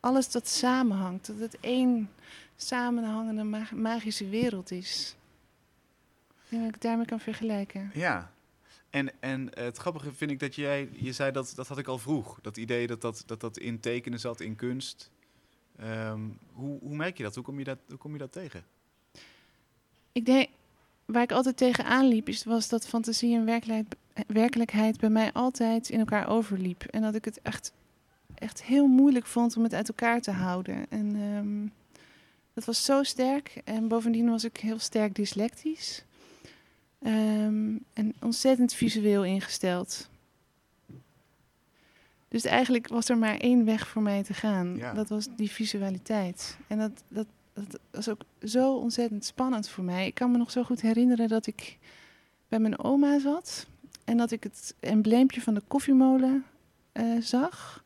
alles 0.00 0.30
dat 0.30 0.48
samenhangt. 0.48 1.26
Dat 1.26 1.38
het 1.38 1.56
één 1.60 2.10
samenhangende 2.56 3.42
ma- 3.42 3.68
magische 3.74 4.28
wereld 4.28 4.70
is. 4.70 5.14
Ik 6.54 6.72
dat 6.72 6.80
daarmee 6.80 7.06
kan 7.06 7.20
vergelijken. 7.20 7.90
Ja. 7.94 8.32
En, 8.90 9.20
en 9.20 9.48
het 9.54 9.76
grappige 9.76 10.12
vind 10.12 10.30
ik 10.30 10.40
dat 10.40 10.54
jij, 10.54 10.88
je 10.92 11.12
zei 11.12 11.32
dat, 11.32 11.52
dat 11.56 11.68
had 11.68 11.78
ik 11.78 11.86
al 11.86 11.98
vroeg. 11.98 12.38
Dat 12.42 12.56
idee 12.56 12.86
dat 12.86 13.00
dat, 13.00 13.22
dat, 13.26 13.40
dat 13.40 13.58
in 13.58 13.80
tekenen 13.80 14.20
zat, 14.20 14.40
in 14.40 14.56
kunst. 14.56 15.10
Ehm, 15.76 16.20
hoe, 16.52 16.78
hoe 16.80 16.96
merk 16.96 17.16
je 17.16 17.22
dat? 17.22 17.34
Hoe 17.34 17.44
kom 17.44 17.58
je 17.58 17.64
dat, 17.64 17.78
hoe 17.88 17.98
kom 17.98 18.12
je 18.12 18.18
dat 18.18 18.32
tegen? 18.32 18.64
Ik 20.12 20.26
denk, 20.26 20.48
waar 21.04 21.22
ik 21.22 21.32
altijd 21.32 21.56
tegenaan 21.56 22.08
liep, 22.08 22.28
is, 22.28 22.44
was 22.44 22.68
dat 22.68 22.86
fantasie 22.86 23.36
en 23.36 23.44
werkelijkheid, 23.44 23.96
werkelijkheid 24.26 25.00
bij 25.00 25.10
mij 25.10 25.32
altijd 25.32 25.90
in 25.90 25.98
elkaar 25.98 26.28
overliep. 26.28 26.82
En 26.82 27.02
dat 27.02 27.14
ik 27.14 27.24
het 27.24 27.40
echt, 27.42 27.72
echt 28.34 28.62
heel 28.62 28.86
moeilijk 28.86 29.26
vond 29.26 29.56
om 29.56 29.62
het 29.62 29.74
uit 29.74 29.88
elkaar 29.88 30.20
te 30.20 30.30
houden. 30.30 30.86
En 30.88 31.16
ehm, 31.16 31.68
dat 32.52 32.64
was 32.64 32.84
zo 32.84 33.02
sterk. 33.02 33.60
En 33.64 33.88
bovendien 33.88 34.30
was 34.30 34.44
ik 34.44 34.56
heel 34.56 34.78
sterk 34.78 35.14
dyslectisch. 35.14 36.04
Ehm, 37.04 37.76
en 37.92 38.14
ontzettend 38.20 38.72
visueel 38.72 39.24
ingesteld. 39.24 40.08
Dus 42.28 42.44
eigenlijk 42.44 42.88
was 42.88 43.08
er 43.08 43.18
maar 43.18 43.36
één 43.36 43.64
weg 43.64 43.88
voor 43.88 44.02
mij 44.02 44.22
te 44.22 44.34
gaan. 44.34 44.76
Ja. 44.76 44.92
Dat 44.92 45.08
was 45.08 45.26
die 45.36 45.50
visualiteit. 45.50 46.56
En 46.66 46.78
dat, 46.78 47.02
dat, 47.08 47.26
dat 47.52 47.80
was 47.90 48.08
ook 48.08 48.20
zo 48.42 48.74
ontzettend 48.74 49.24
spannend 49.24 49.68
voor 49.68 49.84
mij. 49.84 50.06
Ik 50.06 50.14
kan 50.14 50.30
me 50.30 50.38
nog 50.38 50.50
zo 50.50 50.62
goed 50.62 50.80
herinneren 50.80 51.28
dat 51.28 51.46
ik 51.46 51.78
bij 52.48 52.58
mijn 52.58 52.78
oma 52.78 53.18
zat. 53.18 53.66
En 54.04 54.16
dat 54.16 54.30
ik 54.30 54.42
het 54.42 54.74
embleempje 54.80 55.40
van 55.40 55.54
de 55.54 55.62
koffiemolen 55.68 56.44
eh, 56.92 57.20
zag. 57.20 57.84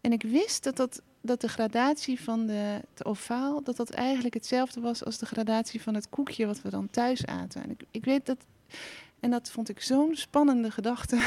En 0.00 0.12
ik 0.12 0.22
wist 0.22 0.64
dat, 0.64 0.76
dat, 0.76 1.02
dat 1.20 1.40
de 1.40 1.48
gradatie 1.48 2.20
van 2.20 2.46
de, 2.46 2.80
het 2.90 3.04
ovaal... 3.04 3.62
dat 3.62 3.76
dat 3.76 3.90
eigenlijk 3.90 4.34
hetzelfde 4.34 4.80
was 4.80 5.04
als 5.04 5.18
de 5.18 5.26
gradatie 5.26 5.82
van 5.82 5.94
het 5.94 6.08
koekje... 6.08 6.46
wat 6.46 6.62
we 6.62 6.70
dan 6.70 6.90
thuis 6.90 7.26
aten. 7.26 7.62
En 7.62 7.70
ik, 7.70 7.84
ik 7.90 8.04
weet 8.04 8.26
dat... 8.26 8.38
En 9.20 9.30
dat 9.30 9.50
vond 9.50 9.68
ik 9.68 9.80
zo'n 9.80 10.16
spannende 10.16 10.70
gedachte. 10.70 11.18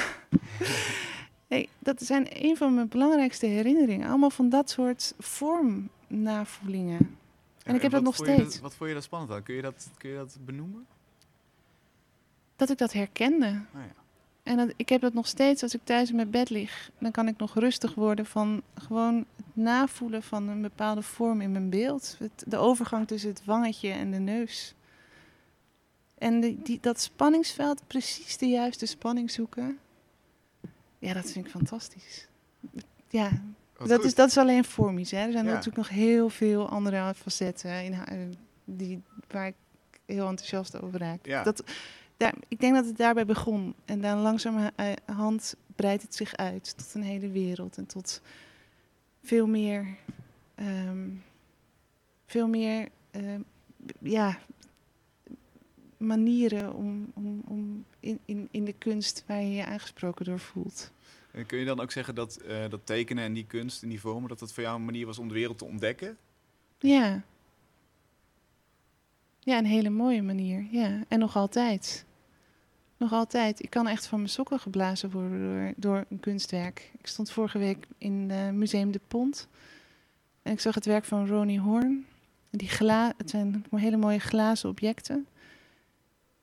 dat 1.79 2.01
zijn 2.01 2.27
een 2.29 2.57
van 2.57 2.73
mijn 2.73 2.87
belangrijkste 2.87 3.45
herinneringen. 3.45 4.07
Allemaal 4.07 4.29
van 4.29 4.49
dat 4.49 4.69
soort 4.69 5.13
vormnavoelingen. 5.19 7.17
En 7.63 7.75
ik 7.75 7.81
heb 7.81 7.91
dat 7.91 8.03
nog 8.03 8.15
steeds. 8.15 8.59
wat 8.59 8.75
vond 8.75 8.89
je 8.89 8.95
daar 8.95 9.03
spannend 9.03 9.31
aan? 9.31 9.43
Kun 9.43 9.55
je 9.55 9.61
dat, 9.61 9.89
kun 9.97 10.09
je 10.09 10.15
dat 10.15 10.37
benoemen? 10.45 10.87
Dat 12.55 12.69
ik 12.69 12.77
dat 12.77 12.93
herkende. 12.93 13.45
Nou 13.45 13.85
ja. 13.85 14.00
En 14.43 14.57
dat, 14.57 14.73
ik 14.75 14.89
heb 14.89 15.01
dat 15.01 15.13
nog 15.13 15.27
steeds 15.27 15.63
als 15.63 15.73
ik 15.73 15.81
thuis 15.83 16.09
in 16.09 16.15
mijn 16.15 16.29
bed 16.29 16.49
lig. 16.49 16.89
Dan 16.99 17.11
kan 17.11 17.27
ik 17.27 17.37
nog 17.37 17.53
rustig 17.55 17.93
worden 17.93 18.25
van 18.25 18.61
gewoon 18.75 19.25
het 19.35 19.45
navoelen 19.55 20.23
van 20.23 20.47
een 20.47 20.61
bepaalde 20.61 21.01
vorm 21.01 21.41
in 21.41 21.51
mijn 21.51 21.69
beeld. 21.69 22.15
Het, 22.19 22.43
de 22.47 22.57
overgang 22.57 23.07
tussen 23.07 23.29
het 23.29 23.45
wangetje 23.45 23.89
en 23.89 24.11
de 24.11 24.17
neus. 24.19 24.73
En 26.17 26.39
die, 26.39 26.59
die, 26.63 26.77
dat 26.81 26.99
spanningsveld, 27.01 27.81
precies 27.87 28.37
de 28.37 28.45
juiste 28.47 28.85
spanning 28.85 29.31
zoeken. 29.31 29.77
Ja, 30.99 31.13
dat 31.13 31.31
vind 31.31 31.45
ik 31.45 31.51
fantastisch. 31.51 32.27
Ja, 33.09 33.29
Wat 33.77 33.87
dat 33.87 33.97
goed. 33.97 34.05
is, 34.05 34.15
dat 34.15 34.27
is 34.29 34.37
alleen 34.37 34.63
vormisch. 34.63 35.11
Hè. 35.11 35.17
Er 35.25 35.31
zijn 35.31 35.45
Ja. 35.45 35.49
natuurlijk 35.51 35.77
nog 35.77 35.89
heel 35.89 36.29
veel 36.29 36.69
andere 36.69 37.13
facetten 37.15 37.83
in, 37.83 38.35
die, 38.65 39.01
waar 39.27 39.47
ik 39.47 39.55
heel 40.05 40.27
enthousiast 40.27 40.81
over 40.81 40.99
raak. 40.99 41.25
Ja. 41.25 41.43
Dat, 41.43 41.63
daar, 42.21 42.33
ik 42.47 42.59
denk 42.59 42.75
dat 42.75 42.85
het 42.85 42.97
daarbij 42.97 43.25
begon. 43.25 43.75
En 43.85 44.01
dan 44.01 44.19
langzamerhand 44.19 45.55
breidt 45.75 46.01
het 46.01 46.15
zich 46.15 46.35
uit 46.35 46.77
tot 46.77 46.93
een 46.93 47.03
hele 47.03 47.29
wereld. 47.29 47.77
En 47.77 47.85
tot 47.85 48.21
veel 49.23 49.47
meer, 49.47 49.97
ehm, 50.55 51.09
veel 52.25 52.47
meer 52.47 52.89
ehm, 53.11 53.41
ja, 53.99 54.39
manieren 55.97 56.73
om, 56.73 57.11
om, 57.13 57.41
om 57.47 57.85
in, 57.99 58.19
in, 58.25 58.47
in 58.51 58.65
de 58.65 58.73
kunst 58.73 59.23
waar 59.27 59.41
je 59.41 59.51
je 59.51 59.65
aangesproken 59.65 60.25
door 60.25 60.39
voelt. 60.39 60.91
En 61.31 61.45
kun 61.45 61.59
je 61.59 61.65
dan 61.65 61.79
ook 61.79 61.91
zeggen 61.91 62.15
dat, 62.15 62.35
eh, 62.35 62.69
dat 62.69 62.85
tekenen 62.85 63.23
en 63.23 63.33
die 63.33 63.45
kunst 63.45 63.83
en 63.83 63.89
die 63.89 63.99
vormen... 63.99 64.29
dat 64.29 64.39
dat 64.39 64.53
voor 64.53 64.63
jou 64.63 64.75
een 64.75 64.85
manier 64.85 65.05
was 65.05 65.19
om 65.19 65.27
de 65.27 65.33
wereld 65.33 65.57
te 65.57 65.65
ontdekken? 65.65 66.17
Ja. 66.79 67.23
Ja, 69.39 69.57
een 69.57 69.65
hele 69.65 69.89
mooie 69.89 70.21
manier. 70.21 70.67
Ja, 70.71 71.03
en 71.07 71.19
nog 71.19 71.35
altijd. 71.35 72.05
Nog 73.01 73.13
altijd. 73.13 73.63
Ik 73.63 73.69
kan 73.69 73.87
echt 73.87 74.05
van 74.05 74.17
mijn 74.17 74.29
sokken 74.29 74.59
geblazen 74.59 75.11
worden 75.11 75.39
door, 75.39 75.73
door 75.75 76.05
een 76.09 76.19
kunstwerk. 76.19 76.91
Ik 76.97 77.07
stond 77.07 77.31
vorige 77.31 77.57
week 77.57 77.87
in 77.97 78.27
eh, 78.31 78.49
Museum 78.49 78.91
de 78.91 78.99
Pont. 79.07 79.47
En 80.41 80.51
ik 80.51 80.59
zag 80.59 80.75
het 80.75 80.85
werk 80.85 81.05
van 81.05 81.27
Ronnie 81.27 81.59
Horn. 81.59 82.05
Die 82.49 82.69
gla 82.69 83.13
het 83.17 83.29
zijn 83.29 83.65
hele 83.75 83.97
mooie 83.97 84.19
glazen 84.19 84.69
objecten. 84.69 85.27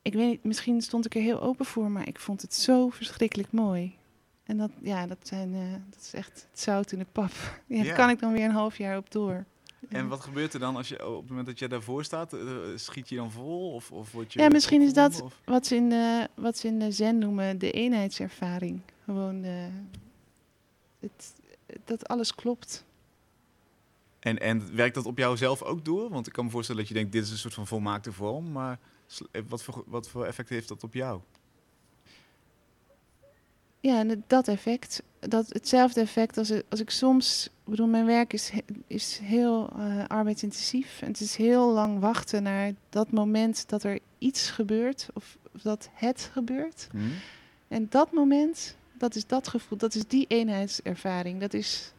Ik 0.03 0.13
weet 0.13 0.29
niet, 0.29 0.45
misschien 0.45 0.83
stond 0.83 1.07
ik 1.07 1.15
er 1.15 1.21
heel 1.21 1.41
open 1.41 1.67
voor, 1.67 1.91
maar 1.91 2.09
ik 2.09 2.19
vond 2.19 2.43
het 2.43 2.55
zo 2.55 2.89
verschrikkelijk 2.89 3.53
mooi. 3.53 3.97
En 4.45 4.57
dat, 4.57 4.71
ja, 4.81 5.07
dat, 5.07 5.19
zijn, 5.23 5.55
eh, 5.55 5.73
dat 5.91 6.01
is 6.01 6.13
echt 6.15 6.47
het 6.51 6.61
zout 6.61 6.93
in 6.93 6.99
de 6.99 7.07
pap. 7.13 7.33
Ja, 7.67 7.83
daar 7.83 7.95
kan 7.95 8.11
ik 8.11 8.19
dan 8.19 8.33
weer 8.33 8.45
een 8.45 8.51
half 8.51 8.79
jaar 8.79 8.97
op 8.97 9.11
door. 9.11 9.45
En 9.89 10.09
wat 10.09 10.21
gebeurt 10.21 10.55
er 10.55 10.61
dan 10.61 10.77
als 10.77 10.89
je 10.89 11.07
op 11.09 11.21
het 11.21 11.29
moment 11.29 11.47
dat 11.47 11.59
je 11.59 11.69
daarvoor 11.69 12.05
staat? 12.05 12.33
eh, 12.33 12.41
schiet 12.75 13.09
je 13.09 13.17
dan 13.17 13.31
vol? 13.31 13.73
Of, 13.73 13.93
of 13.93 14.13
word 14.13 14.33
je 14.33 14.41
Ja, 14.41 14.49
misschien 14.49 14.83
is 14.83 14.93
dat 14.93 15.23
of- 15.23 15.41
wat 15.45 15.67
ze, 15.67 15.75
in 15.77 15.89
de, 15.89 16.29
wat 16.35 16.59
ze 16.59 16.67
in 16.67 16.79
de 16.79 16.91
zen 16.93 17.19
noemen 17.19 17.59
de 17.59 17.71
eenheidservaring. 17.71 18.81
Gewoon 19.05 19.41
de, 19.41 19.69
het, 21.01 21.33
dat 21.85 22.09
alles 22.09 22.35
klopt. 22.35 22.85
En, 24.19 24.39
en 24.39 24.75
werkt 24.77 24.95
dat 24.95 25.07
op 25.07 25.19
jou 25.19 25.37
zelf 25.37 25.63
ook 25.63 25.85
door? 25.85 26.11
Want 26.11 26.27
ik 26.27 26.33
kan 26.33 26.45
me 26.45 26.51
voorstellen 26.51 26.81
dat 26.81 26.91
je 26.91 26.97
denkt, 26.97 27.13
dit 27.13 27.25
is 27.25 27.31
een 27.31 27.39
soort 27.39 27.55
van 27.55 27.67
volmaakte 27.67 28.13
vorm. 28.13 28.53
Maar 28.53 28.79
eh, 29.31 29.43
wat 29.49 29.63
voor, 29.63 29.83
wat 29.87 30.09
voor 30.09 30.25
effect 30.27 30.49
heeft 30.49 30.69
dat 30.69 30.85
op 30.85 30.95
jou? 30.95 31.21
Ja, 33.81 33.99
en 33.99 34.25
dat 34.27 34.49
effect, 34.49 35.03
dat, 35.21 35.49
hetzelfde 35.49 36.01
effect 36.01 36.39
als, 36.39 36.53
als 36.69 36.81
ik 36.81 36.91
soms, 36.91 37.47
ik 37.47 37.71
bedoel, 37.71 37.87
mijn 37.87 38.07
werk 38.07 38.33
is, 38.33 38.53
is 38.87 39.19
heel 39.23 39.71
eh, 39.77 40.05
arbeidsintensief. 40.07 41.03
En 41.03 41.09
het 41.09 41.21
is 41.21 41.37
heel 41.37 41.73
lang 41.73 42.01
wachten 42.01 42.43
naar 42.43 42.73
dat 42.89 43.11
moment 43.11 43.69
dat 43.69 43.83
er 43.83 43.99
iets 44.19 44.51
gebeurt, 44.51 45.09
of, 45.15 45.37
of 45.55 45.61
dat 45.61 45.89
het 45.93 46.31
gebeurt. 46.33 46.89
Hm? 46.91 46.99
En 47.69 47.87
dat 47.91 48.13
moment, 48.13 48.77
dat 48.93 49.15
is 49.15 49.27
dat 49.27 49.49
gevoel, 49.49 49.79
dat 49.79 49.95
is 49.95 50.07
die 50.07 50.25
eenheidservaring. 50.29 51.41
Dat 51.41 51.55
is 51.55 51.93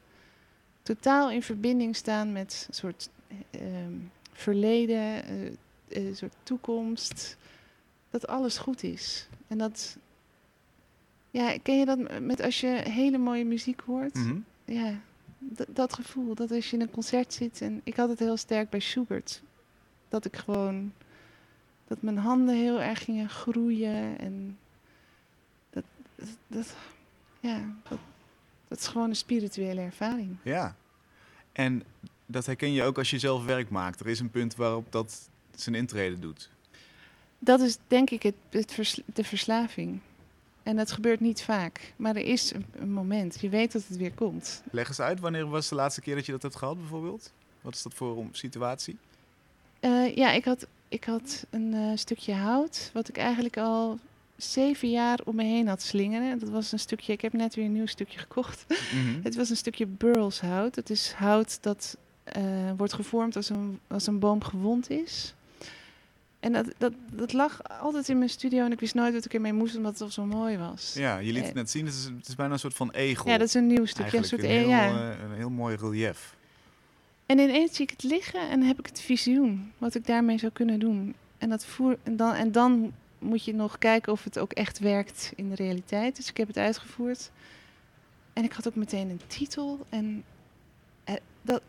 totaal 0.81 1.31
in 1.31 1.43
verbinding 1.43 1.95
staan 1.95 2.31
met 2.31 2.65
een 2.67 2.73
soort 2.73 3.09
ehm, 3.51 3.93
verleden, 4.33 5.23
eh, 5.23 6.05
een 6.05 6.15
soort 6.15 6.35
toekomst. 6.43 7.37
Dat 8.09 8.27
alles 8.27 8.57
goed 8.57 8.83
is. 8.83 9.27
En 9.47 9.57
dat, 9.57 9.97
ja, 11.31 11.57
ken 11.63 11.79
je 11.79 11.85
dat 11.85 12.19
met 12.21 12.41
als 12.41 12.59
je 12.59 12.67
hele 12.67 13.17
mooie 13.17 13.45
muziek 13.45 13.81
hoort? 13.85 14.13
Mhm. 14.13 14.37
Ja, 14.65 14.93
dat 15.67 15.93
gevoel. 15.93 16.35
Dat 16.35 16.51
als 16.51 16.69
je 16.69 16.75
in 16.75 16.81
een 16.81 16.91
concert 16.91 17.33
zit. 17.33 17.61
En 17.61 17.81
ik 17.83 17.95
had 17.95 18.09
het 18.09 18.19
heel 18.19 18.37
sterk 18.37 18.69
bij 18.69 18.79
Schubert. 18.79 19.41
Dat 20.09 20.25
ik 20.25 20.35
gewoon. 20.35 20.93
Dat 21.87 22.01
mijn 22.01 22.17
handen 22.17 22.55
heel 22.55 22.81
erg 22.81 23.03
gingen 23.03 23.29
groeien. 23.29 24.17
En 24.19 24.57
dat. 25.69 25.83
dat, 26.15 26.27
dat- 26.47 26.75
ja, 27.39 27.59
dat, 27.89 27.99
dat 28.67 28.79
is 28.79 28.87
gewoon 28.87 29.09
een 29.09 29.15
spirituele 29.15 29.81
ervaring. 29.81 30.35
Ja. 30.43 30.75
En 31.51 31.83
dat 32.25 32.45
herken 32.45 32.71
je 32.73 32.83
ook 32.83 32.97
als 32.97 33.09
je 33.09 33.19
zelf 33.19 33.45
werk 33.45 33.69
maakt. 33.69 33.99
Er 33.99 34.07
is 34.07 34.19
een 34.19 34.29
punt 34.29 34.55
waarop 34.55 34.91
dat 34.91 35.29
zijn 35.55 35.75
intrede 35.75 36.19
doet. 36.19 36.49
Dat 37.39 37.59
is 37.61 37.77
denk 37.87 38.09
ik 38.09 38.23
het, 38.23 38.35
het 38.49 38.71
vers- 38.73 39.01
de 39.05 39.23
verslaving. 39.23 39.99
En 40.69 40.75
dat 40.75 40.91
gebeurt 40.91 41.19
niet 41.19 41.41
vaak. 41.41 41.93
Maar 41.95 42.15
er 42.15 42.25
is 42.25 42.53
een, 42.53 42.65
een 42.71 42.91
moment. 42.91 43.41
Je 43.41 43.49
weet 43.49 43.71
dat 43.71 43.83
het 43.87 43.97
weer 43.97 44.11
komt. 44.11 44.63
Leg 44.71 44.87
eens 44.87 44.99
uit, 44.99 45.19
wanneer 45.19 45.49
was 45.49 45.69
de 45.69 45.75
laatste 45.75 46.01
keer 46.01 46.15
dat 46.15 46.25
je 46.25 46.31
dat 46.31 46.41
hebt 46.41 46.55
gehad 46.55 46.77
bijvoorbeeld? 46.77 47.31
Wat 47.61 47.75
is 47.75 47.83
dat 47.83 47.93
voor 47.93 48.17
een 48.17 48.29
situatie? 48.31 48.97
Eh, 49.79 50.15
ja, 50.15 50.31
ik 50.31 50.45
had, 50.45 50.67
ik 50.87 51.03
had 51.03 51.45
een 51.49 51.73
eh, 51.73 51.91
stukje 51.95 52.33
hout, 52.33 52.89
wat 52.93 53.09
ik 53.09 53.17
eigenlijk 53.17 53.57
al 53.57 53.99
zeven 54.35 54.89
jaar 54.89 55.19
om 55.23 55.35
me 55.35 55.43
heen 55.43 55.67
had 55.67 55.81
slingeren. 55.81 56.39
Dat 56.39 56.49
was 56.49 56.71
een 56.71 56.79
stukje, 56.79 57.13
ik 57.13 57.21
heb 57.21 57.33
net 57.33 57.55
weer 57.55 57.65
een 57.65 57.73
nieuw 57.73 57.85
stukje 57.85 58.19
gekocht. 58.19 58.65
Mhm. 58.67 59.21
Het 59.27 59.35
was 59.35 59.49
een 59.49 59.57
stukje 59.57 59.85
burlshout. 59.85 60.75
Het 60.75 60.89
is 60.89 61.11
hout 61.11 61.57
dat 61.61 61.97
eh, 62.23 62.43
wordt 62.77 62.93
gevormd 62.93 63.35
als 63.35 63.49
een, 63.49 63.79
als 63.87 64.07
een 64.07 64.19
boom 64.19 64.43
gewond 64.43 64.89
is. 64.89 65.33
En 66.39 66.51
dat, 66.53 66.65
dat, 66.77 66.93
dat 67.11 67.33
lag 67.33 67.59
altijd 67.81 68.09
in 68.09 68.17
mijn 68.17 68.29
studio 68.29 68.65
en 68.65 68.71
ik 68.71 68.79
wist 68.79 68.93
nooit 68.93 69.13
wat 69.13 69.25
ik 69.25 69.33
ermee 69.33 69.53
moest, 69.53 69.75
omdat 69.75 69.91
het 69.93 70.01
al 70.01 70.09
zo 70.09 70.25
mooi 70.25 70.57
was. 70.57 70.93
Ja, 70.93 71.17
je 71.17 71.31
liet 71.31 71.41
het 71.41 71.49
Eh. 71.49 71.55
net 71.55 71.69
zien. 71.69 71.85
Het 71.85 71.93
is, 71.95 72.03
het 72.03 72.27
is 72.27 72.35
bijna 72.35 72.53
een 72.53 72.59
soort 72.59 72.73
van 72.73 72.91
egel. 72.91 73.27
Ja, 73.29 73.37
dat 73.37 73.47
is 73.47 73.53
een 73.53 73.67
nieuw 73.67 73.85
stukje. 73.85 74.17
Een 74.17 74.23
soort, 74.23 74.43
een, 74.43 74.49
e- 74.49 74.57
heel, 74.57 74.69
ja. 74.69 74.87
eh, 75.11 75.23
een 75.23 75.35
heel 75.35 75.49
mooi 75.49 75.75
relief. 75.75 76.35
En 77.25 77.39
ineens 77.39 77.75
zie 77.75 77.83
ik 77.85 77.89
het 77.89 78.03
liggen 78.03 78.49
en 78.49 78.61
heb 78.61 78.79
ik 78.79 78.85
het 78.85 79.01
visioen, 79.01 79.71
wat 79.77 79.95
ik 79.95 80.05
daarmee 80.05 80.37
zou 80.37 80.51
kunnen 80.51 80.79
doen. 80.79 81.15
En, 81.37 81.49
dat 81.49 81.65
voer, 81.65 81.97
en, 82.03 82.15
dan, 82.17 82.33
en 82.33 82.51
dan 82.51 82.93
moet 83.19 83.45
je 83.45 83.53
nog 83.53 83.77
kijken 83.77 84.11
of 84.11 84.23
het 84.23 84.39
ook 84.39 84.51
echt 84.51 84.79
werkt 84.79 85.31
in 85.35 85.49
de 85.49 85.55
realiteit. 85.55 86.15
Dus 86.15 86.29
ik 86.29 86.37
heb 86.37 86.47
het 86.47 86.57
uitgevoerd. 86.57 87.31
En 88.33 88.43
ik 88.43 88.53
had 88.53 88.67
ook 88.67 88.75
meteen 88.75 89.09
een 89.09 89.21
titel. 89.27 89.85
En 89.89 90.23
eh, 91.03 91.15
dat, 91.41 91.61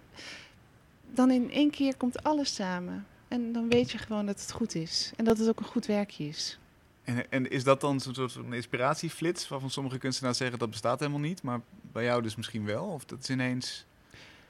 dan 1.14 1.30
in 1.30 1.50
één 1.50 1.70
keer 1.70 1.96
komt 1.96 2.22
alles 2.22 2.54
samen. 2.54 3.06
En 3.30 3.52
dan 3.52 3.68
weet 3.68 3.90
je 3.90 3.98
gewoon 3.98 4.26
dat 4.26 4.40
het 4.40 4.52
goed 4.52 4.74
is. 4.74 5.12
En 5.16 5.24
dat 5.24 5.38
het 5.38 5.48
ook 5.48 5.58
een 5.58 5.64
goed 5.64 5.86
werkje 5.86 6.24
is. 6.28 6.58
En, 7.04 7.30
en 7.30 7.50
is 7.50 7.64
dat 7.64 7.80
dan 7.80 8.00
zo'n 8.00 8.14
soort 8.14 8.32
van 8.32 8.54
inspiratieflits 8.54 9.48
waarvan 9.48 9.70
sommige 9.70 9.98
kunstenaars 9.98 10.36
zeggen 10.38 10.58
dat 10.58 10.70
bestaat 10.70 10.98
helemaal 10.98 11.20
niet, 11.20 11.42
maar 11.42 11.60
bij 11.92 12.04
jou 12.04 12.22
dus 12.22 12.36
misschien 12.36 12.64
wel? 12.64 12.84
Of 12.84 13.04
dat 13.04 13.18
is 13.22 13.30
ineens. 13.30 13.86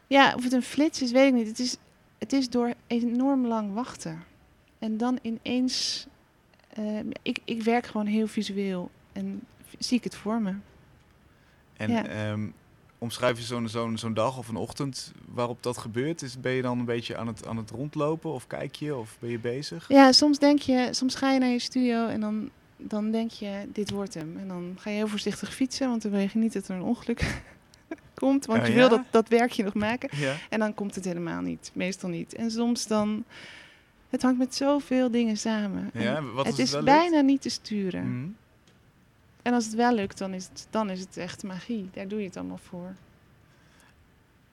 Ja, 0.07 0.35
of 0.35 0.43
het 0.45 0.53
een 0.53 0.63
flits 0.63 1.03
is, 1.03 1.13
weet 1.13 1.27
ik 1.29 1.35
niet. 1.35 1.47
Het 1.47 1.59
is, 1.59 1.77
het 2.19 2.33
is 2.33 2.49
door 2.51 2.75
enorm 2.87 3.47
lang 3.47 3.75
wachten. 3.75 4.23
En 4.79 4.97
dan 4.97 5.19
ineens... 5.23 6.07
eh, 6.69 6.99
ik, 7.23 7.39
ik 7.45 7.63
werk 7.63 7.87
gewoon 7.87 8.07
heel 8.07 8.27
visueel. 8.27 8.91
En 9.13 9.43
zie 9.79 9.97
ik 9.99 10.05
het 10.05 10.15
voor 10.17 10.41
me. 10.41 10.55
En 11.77 11.91
Ja. 11.91 12.07
ehm, 12.07 12.49
omschrijf 13.01 13.39
je 13.39 13.45
zo'n 13.45 13.69
zo'n 13.69 13.99
zo'n 13.99 14.15
dag 14.15 14.39
of 14.39 14.49
een 14.49 14.57
ochtend 14.57 15.13
waarop 15.29 15.63
dat 15.63 15.79
gebeurt? 15.79 16.23
Is, 16.23 16.41
ben 16.41 16.53
je 16.53 16.63
dan 16.63 16.79
een 16.79 16.85
beetje 16.85 17.17
aan 17.17 17.27
het, 17.27 17.47
aan 17.47 17.57
het 17.57 17.71
rondlopen 17.71 18.33
of 18.33 18.47
kijk 18.47 18.75
je 18.75 18.97
of 18.97 19.17
ben 19.19 19.31
je 19.31 19.39
bezig? 19.39 19.89
Ja, 19.89 20.13
soms 20.13 20.39
denk 20.39 20.59
je... 20.59 20.89
Soms 20.91 21.15
ga 21.15 21.33
je 21.33 21.39
naar 21.39 21.49
je 21.49 21.59
studio 21.59 22.07
en 22.07 22.21
dan, 22.21 22.51
dan 22.77 23.11
denk 23.11 23.31
je... 23.31 23.69
Dit 23.73 23.91
wordt 23.91 24.15
hem. 24.15 24.37
En 24.39 24.49
dan 24.49 24.77
ga 24.79 24.91
je 24.91 24.97
heel 24.97 25.09
voorzichtig 25.09 25.55
fietsen. 25.55 25.89
Want 25.89 26.03
dan 26.03 26.11
wil 26.11 26.21
je 26.21 26.29
niet 26.33 26.53
dat 26.53 26.69
er 26.69 26.75
een 26.75 26.83
ongeluk 26.83 27.41
komt. 28.15 28.47
Want 28.47 28.61
Oh, 28.61 28.67
je 28.67 28.73
ja? 28.73 28.79
wil 28.79 28.89
dat, 28.89 29.05
dat 29.11 29.29
werkje 29.29 29.65
nog 29.65 29.75
maken. 29.75 30.09
Ja. 30.13 30.37
En 30.49 30.59
dan 30.59 30.75
komt 30.75 30.95
het 30.95 31.05
helemaal 31.05 31.41
niet. 31.41 31.71
Meestal 31.75 32.09
niet. 32.09 32.35
En 32.35 32.51
soms 32.51 32.87
dan... 32.87 33.25
Het 34.09 34.23
hangt 34.23 34.39
met 34.39 34.55
zoveel 34.55 35.11
dingen 35.11 35.37
samen. 35.37 35.91
En 35.93 36.03
Ja, 36.03 36.23
wat 36.23 36.47
het 36.47 36.57
het 36.57 36.67
is 36.67 36.83
bijna 36.83 37.21
niet 37.21 37.43
te 37.43 37.49
sturen. 37.49 38.19
Mhm. 38.19 38.29
En 39.43 39.55
als 39.55 39.65
het 39.65 39.75
wel 39.75 39.95
lukt, 39.95 40.19
dan 40.19 40.35
is 40.35 40.45
het, 40.45 40.67
dan 40.71 40.91
is 40.91 41.01
het 41.01 41.17
echt 41.17 41.43
magie. 41.43 41.89
Daar 41.93 42.09
doe 42.09 42.19
je 42.21 42.27
het 42.27 42.37
allemaal 42.37 42.59
voor. 42.59 42.95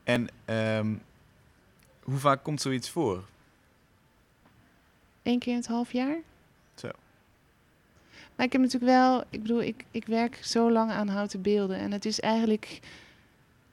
En 0.03 0.27
ehm, 0.45 0.95
hoe 2.03 2.17
vaak 2.17 2.43
komt 2.43 2.61
zoiets 2.61 2.89
voor? 2.89 3.23
Eén 5.23 5.39
keer 5.39 5.51
in 5.53 5.59
het 5.59 5.67
half 5.67 5.91
jaar. 5.91 6.17
Zo. 6.75 6.89
Maar 8.35 8.45
ik 8.45 8.51
heb 8.51 8.61
natuurlijk 8.61 8.91
wel... 8.91 9.23
Ik 9.29 9.41
bedoel, 9.41 9.61
ik, 9.61 9.85
ik 9.91 10.05
werk 10.05 10.39
zo 10.43 10.71
lang 10.71 10.91
aan 10.91 11.07
houten 11.07 11.41
beelden. 11.41 11.77
En 11.77 11.91
het 11.91 12.05
is 12.05 12.19
eigenlijk... 12.19 12.79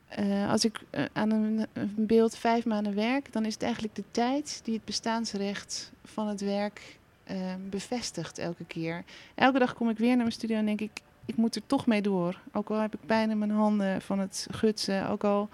eh, 0.09 0.51
als 0.51 0.65
ik 0.65 0.81
eh, 0.91 1.05
aan 1.13 1.31
een, 1.31 1.67
een 1.73 1.95
beeld 1.97 2.37
vijf 2.37 2.65
maanden 2.65 2.95
werk... 2.95 3.33
dan 3.33 3.45
is 3.45 3.55
het 3.55 3.63
eigenlijk 3.63 3.95
de 3.95 4.05
tijd 4.11 4.61
die 4.65 4.75
het 4.75 4.85
bestaansrecht 4.85 5.93
van 6.05 6.29
het 6.29 6.41
werk 6.41 6.99
eh, 7.25 7.55
bevestigt 7.71 8.39
elke 8.39 8.65
keer. 8.65 9.05
Elke 9.35 9.59
dag 9.59 9.75
kom 9.75 9.89
ik 9.89 9.99
weer 9.99 10.09
naar 10.09 10.17
mijn 10.17 10.33
studio 10.33 10.57
en 10.57 10.67
denk 10.67 10.81
ik... 10.81 11.01
Ik 11.27 11.37
moet 11.37 11.57
er 11.57 11.67
toch 11.67 11.87
mee 11.87 12.03
door. 12.03 12.41
Ook 12.53 12.71
al 12.71 12.81
heb 12.81 12.95
ik 12.95 13.07
pijn 13.07 13.31
in 13.31 13.39
mijn 13.39 13.51
handen 13.51 14.03
van 14.03 14.19
het 14.19 14.47
gutsen. 14.51 15.09
Ook 15.09 15.25
al... 15.25 15.49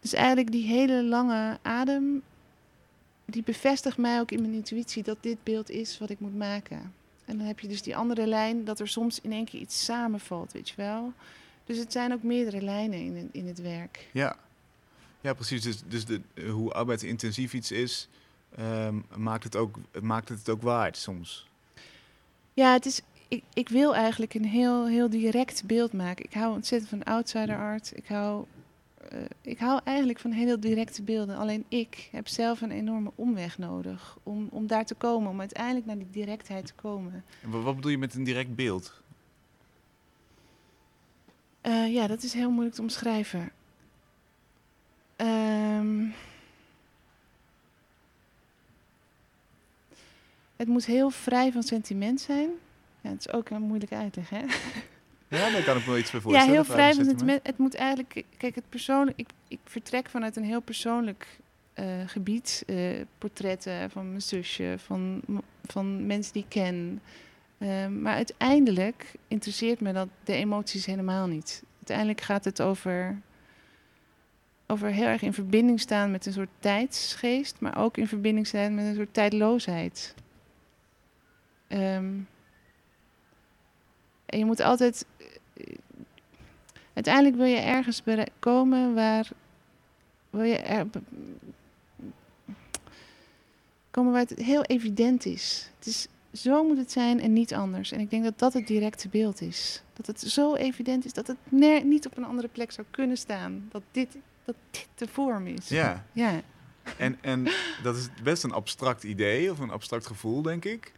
Dus 0.00 0.12
eigenlijk 0.12 0.50
die 0.50 0.66
hele 0.66 1.04
lange 1.04 1.58
adem 1.62 2.22
die 3.24 3.42
bevestigt 3.42 3.96
mij 3.96 4.20
ook 4.20 4.30
in 4.30 4.40
mijn 4.40 4.54
intuïtie 4.54 5.02
dat 5.02 5.16
dit 5.20 5.36
beeld 5.42 5.70
is 5.70 5.98
wat 5.98 6.10
ik 6.10 6.20
moet 6.20 6.36
maken. 6.36 6.92
En 7.24 7.38
dan 7.38 7.46
heb 7.46 7.60
je 7.60 7.68
dus 7.68 7.82
die 7.82 7.96
andere 7.96 8.26
lijn 8.26 8.64
dat 8.64 8.80
er 8.80 8.88
soms 8.88 9.20
in 9.20 9.32
één 9.32 9.44
keer 9.44 9.60
iets 9.60 9.84
samenvalt, 9.84 10.52
weet 10.52 10.68
je 10.68 10.74
wel. 10.76 11.12
Dus 11.64 11.78
het 11.78 11.92
zijn 11.92 12.12
ook 12.12 12.22
meerdere 12.22 12.62
lijnen 12.62 12.98
in 12.98 13.28
in 13.32 13.46
het 13.46 13.60
werk. 13.60 14.08
Ja, 14.12 14.36
ja 15.20 15.34
precies. 15.34 15.62
Dus, 15.62 15.82
dus 15.88 16.04
de, 16.04 16.20
hoe 16.50 16.72
arbeidsintensief 16.72 17.54
iets 17.54 17.70
is, 17.70 18.08
ehm, 18.56 18.94
maakt, 19.16 19.44
het 19.44 19.56
ook, 19.56 19.76
maakt 20.02 20.28
het 20.28 20.38
het 20.38 20.48
ook 20.48 20.62
waard 20.62 20.96
soms. 20.96 21.48
Ja, 22.52 22.72
het 22.72 22.86
is, 22.86 23.00
ik, 23.28 23.42
ik 23.54 23.68
wil 23.68 23.94
eigenlijk 23.94 24.34
een 24.34 24.44
heel, 24.44 24.86
heel 24.86 25.10
direct 25.10 25.64
beeld 25.66 25.92
maken. 25.92 26.24
Ik 26.24 26.32
hou 26.34 26.54
ontzettend 26.54 26.90
van 26.90 27.02
outsider 27.14 27.56
art. 27.58 27.92
Ik 27.96 28.06
hou, 28.06 28.44
eh, 29.08 29.18
ik 29.40 29.58
hou 29.58 29.80
eigenlijk 29.84 30.18
van 30.18 30.30
heel 30.30 30.60
directe 30.60 31.02
beelden. 31.02 31.36
Alleen 31.36 31.64
ik 31.68 32.08
heb 32.12 32.28
zelf 32.28 32.60
een 32.60 32.70
enorme 32.70 33.10
omweg 33.14 33.58
nodig 33.58 34.16
om, 34.22 34.48
om 34.50 34.66
daar 34.66 34.84
te 34.86 34.94
komen. 34.94 35.30
Om 35.30 35.40
uiteindelijk 35.40 35.86
naar 35.86 35.98
die 35.98 36.10
directheid 36.10 36.66
te 36.66 36.74
komen. 36.74 37.24
En 37.42 37.50
wa- 37.50 37.58
wat 37.60 37.74
bedoel 37.74 37.90
je 37.90 37.98
met 37.98 38.14
een 38.14 38.24
direct 38.24 38.54
beeld? 38.54 39.02
Eh, 41.60 41.92
ja, 41.94 42.06
dat 42.06 42.22
is 42.22 42.32
heel 42.32 42.50
moeilijk 42.50 42.74
te 42.74 42.82
omschrijven. 42.82 43.50
Ehm, 45.16 46.06
het 50.56 50.68
moet 50.68 50.86
heel 50.86 51.10
vrij 51.10 51.52
van 51.52 51.62
sentiment 51.62 52.20
zijn. 52.20 52.48
Ja, 53.00 53.10
het 53.10 53.26
is 53.26 53.32
ook 53.32 53.50
een 53.50 53.62
moeilijke 53.62 53.94
uitleg, 53.96 54.30
hè? 54.30 54.40
Ja, 55.28 55.50
daar 55.50 55.62
kan 55.64 55.76
ik 55.76 55.84
me 55.84 55.90
wel 55.90 55.98
iets 55.98 56.10
Ja, 56.10 56.20
voorstellen. 56.20 56.52
heel 56.52 56.64
vrij 56.64 56.76
van 56.94 57.04
sentiment. 57.04 57.18
sentiment. 57.18 57.46
Het 57.46 57.58
moet 57.58 57.74
eigenlijk... 57.74 58.24
Kijk, 58.36 58.54
het 58.54 58.68
persoonlijk... 58.68 59.18
Ik, 59.18 59.28
ik 59.48 59.58
vertrek 59.64 60.08
vanuit 60.10 60.36
een 60.36 60.44
heel 60.44 60.60
persoonlijk 60.60 61.38
eh, 61.72 61.84
gebied. 62.06 62.62
eh, 62.66 62.76
portretten 63.18 63.90
van 63.90 64.08
mijn 64.08 64.22
zusje, 64.22 64.74
van, 64.78 65.20
van 65.64 66.06
mensen 66.06 66.32
die 66.32 66.42
ik 66.42 66.48
ken. 66.48 67.00
Ehm, 67.58 68.02
maar 68.02 68.14
uiteindelijk 68.14 69.12
interesseert 69.28 69.80
me 69.80 69.92
dat 69.92 70.08
de 70.24 70.32
emoties 70.34 70.86
helemaal 70.86 71.26
niet. 71.26 71.62
Uiteindelijk 71.76 72.20
gaat 72.20 72.44
het 72.44 72.62
over, 72.62 73.20
over 74.66 74.88
heel 74.88 75.06
erg 75.06 75.22
in 75.22 75.32
verbinding 75.32 75.80
staan 75.80 76.10
met 76.10 76.26
een 76.26 76.32
soort 76.32 76.48
tijdsgeest, 76.58 77.56
maar 77.60 77.78
ook 77.78 77.96
in 77.96 78.08
verbinding 78.08 78.46
staan 78.46 78.74
met 78.74 78.84
een 78.86 78.94
soort 78.94 79.14
tijdloosheid. 79.14 80.14
Ehm, 81.68 82.12
en 84.26 84.38
je 84.38 84.44
moet 84.44 84.60
altijd. 84.60 85.06
Uiteindelijk 86.92 87.36
wil 87.36 87.46
je 87.46 87.56
ergens 87.56 88.02
komen 88.38 88.94
waar, 88.94 89.28
wil 90.30 90.42
je 90.42 90.56
er, 90.56 90.86
komen 93.90 94.12
waar 94.12 94.20
het 94.20 94.38
heel 94.38 94.62
evident 94.62 95.26
is. 95.26 95.70
Het 95.78 95.86
is 95.86 96.08
zo 96.32 96.64
moet 96.64 96.76
het 96.76 96.92
zijn 96.92 97.20
en 97.20 97.32
niet 97.32 97.54
anders. 97.54 97.92
En 97.92 98.00
ik 98.00 98.10
denk 98.10 98.24
dat 98.24 98.38
dat 98.38 98.52
het 98.52 98.66
directe 98.66 99.08
beeld 99.08 99.40
is. 99.40 99.82
Dat 99.92 100.06
het 100.06 100.20
zo 100.20 100.54
evident 100.54 101.04
is 101.04 101.12
dat 101.12 101.26
het 101.26 101.36
niet 101.84 102.06
op 102.06 102.16
een 102.16 102.24
andere 102.24 102.48
plek 102.48 102.72
zou 102.72 102.86
kunnen 102.90 103.16
staan. 103.16 103.68
Dat 103.70 103.82
dit, 103.90 104.16
dat 104.44 104.54
dit 104.70 104.88
de 104.94 105.08
vorm 105.08 105.46
is. 105.46 105.68
Ja, 105.68 106.04
Ja. 106.12 106.40
en, 106.98 107.18
en 107.20 107.48
dat 107.82 107.96
is 107.96 108.08
best 108.22 108.44
een 108.44 108.52
abstract 108.52 109.02
idee 109.02 109.50
of 109.50 109.58
een 109.58 109.70
abstract 109.70 110.06
gevoel, 110.06 110.42
denk 110.42 110.64
ik. 110.64 110.92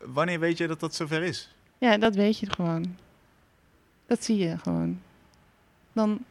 Wanneer 0.00 0.40
weet 0.40 0.58
je 0.58 0.66
dat 0.66 0.80
dat 0.80 0.94
zover 0.94 1.22
is? 1.22 1.54
Ja, 1.78 1.98
dat 1.98 2.14
weet 2.14 2.38
je 2.38 2.50
gewoon. 2.50 2.96
Dat 4.06 4.24
zie 4.24 4.36
je 4.38 4.58
gewoon. 4.58 5.00
Dan, 5.92 6.24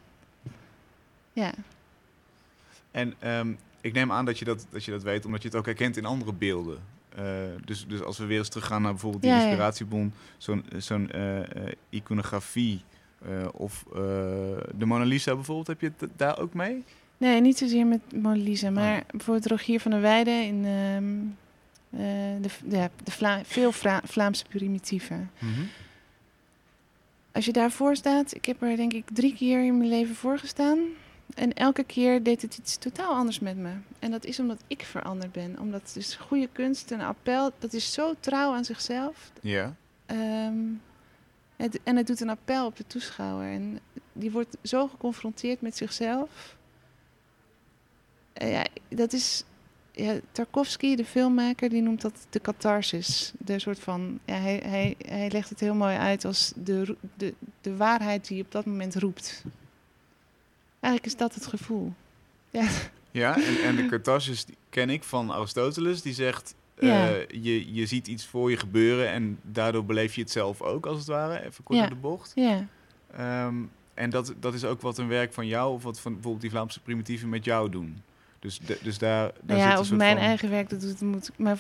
ja. 1.34 1.54
En 2.92 3.14
ehm, 3.20 3.54
ik 3.82 3.94
neem 3.94 4.12
aan 4.12 4.26
dat 4.26 4.40
je 4.40 4.46
dat, 4.46 4.66
dat 4.70 4.84
je 4.84 4.92
dat 4.92 5.04
weet, 5.04 5.26
omdat 5.26 5.42
je 5.42 5.48
het 5.48 5.58
ook 5.58 5.66
herkent 5.66 5.98
in 5.98 6.06
andere 6.06 6.34
beelden. 6.34 6.78
Eh, 7.16 7.24
dus, 7.66 7.88
dus 7.88 8.02
als 8.02 8.18
we 8.18 8.26
weer 8.26 8.38
eens 8.38 8.50
teruggaan 8.50 8.82
naar 8.82 8.92
bijvoorbeeld 8.92 9.24
die 9.24 9.32
Ja, 9.32 9.42
inspiratiebron, 9.42 10.14
zo'n 10.38 10.66
zo'n 10.78 11.12
eh, 11.12 11.40
eh, 11.40 11.74
iconografie 11.90 12.82
of 13.52 13.84
de 14.78 14.86
Mona 14.86 15.04
Lisa 15.04 15.36
bijvoorbeeld, 15.36 15.68
heb 15.68 15.82
je 15.82 15.92
het 15.98 16.10
daar 16.16 16.40
ook 16.40 16.54
mee? 16.54 16.84
Nee, 17.18 17.42
niet 17.42 17.58
zozeer 17.58 17.86
met 17.86 18.00
Mona 18.22 18.42
Lisa, 18.44 18.68
Oh. 18.68 18.74
maar 18.74 19.04
bijvoorbeeld 19.12 19.48
Rogier 19.48 19.80
van 19.80 19.92
der 19.92 20.02
Weijden 20.02 20.44
in 20.44 20.66
ehm, 20.66 21.43
eh, 21.94 22.00
de, 22.42 22.90
de 23.04 23.12
Vla 23.12 23.42
veel 23.44 23.72
Vlaamse 24.04 24.46
primitieven. 24.50 25.32
Als 27.32 27.46
je 27.46 27.52
daarvoor 27.52 27.96
staat, 27.96 28.36
ik 28.36 28.46
heb 28.46 28.62
er 28.62 28.76
denk 28.76 28.94
ik 28.94 29.06
drie 29.14 29.36
keer 29.36 29.66
in 29.66 29.78
mijn 29.78 29.90
leven 29.90 30.16
voor 30.16 30.40
gestaan. 30.40 30.80
En 31.36 31.54
elke 31.54 31.84
keer 31.84 32.24
deed 32.24 32.42
het 32.42 32.58
iets 32.58 32.78
totaal 32.78 33.14
anders 33.14 33.40
met 33.40 33.58
me. 33.58 33.72
En 34.00 34.12
dat 34.12 34.26
is 34.26 34.40
omdat 34.40 34.64
ik 34.68 34.84
veranderd 34.84 35.32
ben. 35.32 35.60
Omdat 35.60 35.92
dus 35.94 36.16
goede 36.16 36.50
kunst 36.52 36.92
en 36.92 37.02
appel, 37.02 37.52
dat 37.60 37.74
is 37.74 37.94
zo 37.94 38.14
trouw 38.20 38.54
aan 38.54 38.66
zichzelf. 38.66 39.32
Ja. 39.42 39.76
Ehm, 40.06 40.58
het, 41.56 41.80
en 41.84 41.96
het 41.96 42.08
doet 42.08 42.20
een 42.20 42.30
appel 42.30 42.66
op 42.66 42.78
de 42.78 42.88
toeschouwer. 42.88 43.52
En 43.52 43.80
die 44.14 44.32
wordt 44.32 44.58
zo 44.64 44.88
geconfronteerd 44.88 45.62
met 45.62 45.78
zichzelf. 45.78 46.56
Eh, 48.34 48.52
ja, 48.52 48.66
dat 48.90 49.14
is. 49.14 49.44
Ja, 49.96 50.20
Tarkovsky, 50.32 50.96
de 50.96 51.06
filmmaker, 51.06 51.70
die 51.70 51.82
noemt 51.82 52.02
dat 52.02 52.28
de 52.30 52.42
catharsis. 52.42 53.34
De 53.38 53.60
soort 53.60 53.80
van. 53.80 54.20
Ja, 54.26 54.34
hij, 54.34 54.62
hij, 54.66 54.96
hij 55.06 55.30
legt 55.32 55.50
het 55.50 55.60
heel 55.60 55.74
mooi 55.76 55.96
uit 55.98 56.26
als 56.26 56.54
de, 56.56 56.96
de, 57.18 57.34
de 57.62 57.76
waarheid 57.78 58.28
die 58.28 58.38
je 58.38 58.44
op 58.44 58.52
dat 58.52 58.66
moment 58.66 58.96
roept. 58.96 59.44
Eigenlijk 60.80 61.14
is 61.14 61.18
dat 61.20 61.34
het 61.36 61.46
gevoel. 61.46 61.94
Ja, 62.50 62.68
Ja, 63.12 63.36
en, 63.36 63.58
en 63.64 63.76
de 63.76 63.86
catharsis 63.86 64.46
ken 64.70 64.90
ik 64.90 65.04
van 65.04 65.32
Aristoteles, 65.32 66.02
die 66.02 66.14
zegt... 66.14 66.56
eh, 66.76 66.88
Ja. 66.88 67.08
je, 67.42 67.74
je 67.74 67.86
ziet 67.86 68.08
iets 68.08 68.26
voor 68.26 68.50
je 68.50 68.58
gebeuren 68.58 69.10
en 69.10 69.40
daardoor 69.42 69.86
beleef 69.86 70.16
je 70.16 70.22
het 70.22 70.32
zelf 70.32 70.62
ook, 70.62 70.86
als 70.86 70.98
het 70.98 71.08
ware. 71.08 71.46
Even 71.46 71.64
kort 71.64 71.80
Ja. 71.80 71.88
de 71.88 71.96
bocht. 71.96 72.32
ja. 72.36 72.68
Ehm, 73.16 73.56
en 73.94 74.10
dat, 74.10 74.34
dat 74.40 74.54
is 74.54 74.64
ook 74.66 74.82
wat 74.82 74.98
een 74.98 75.08
werk 75.08 75.34
van 75.34 75.48
jou, 75.48 75.74
of 75.74 75.84
wat 75.84 76.00
van 76.00 76.12
bijvoorbeeld 76.14 76.42
die 76.42 76.52
Vlaamse 76.52 76.80
primitieven 76.80 77.30
met 77.30 77.46
jou 77.46 77.70
doen. 77.70 78.02
Dus, 78.44 78.60
de- 78.60 78.80
dus 78.82 78.98
daar, 78.98 79.24
daar 79.24 79.34
Nou 79.58 79.60
zit 79.60 79.70
ja 79.70 79.80
of 79.80 79.92
mijn 79.92 80.16
van- 80.18 80.26
eigen 80.26 80.50
werk, 80.50 80.70
dat 80.70 80.82
doet, 80.82 81.02
moet. 81.02 81.30
Maar 81.38 81.58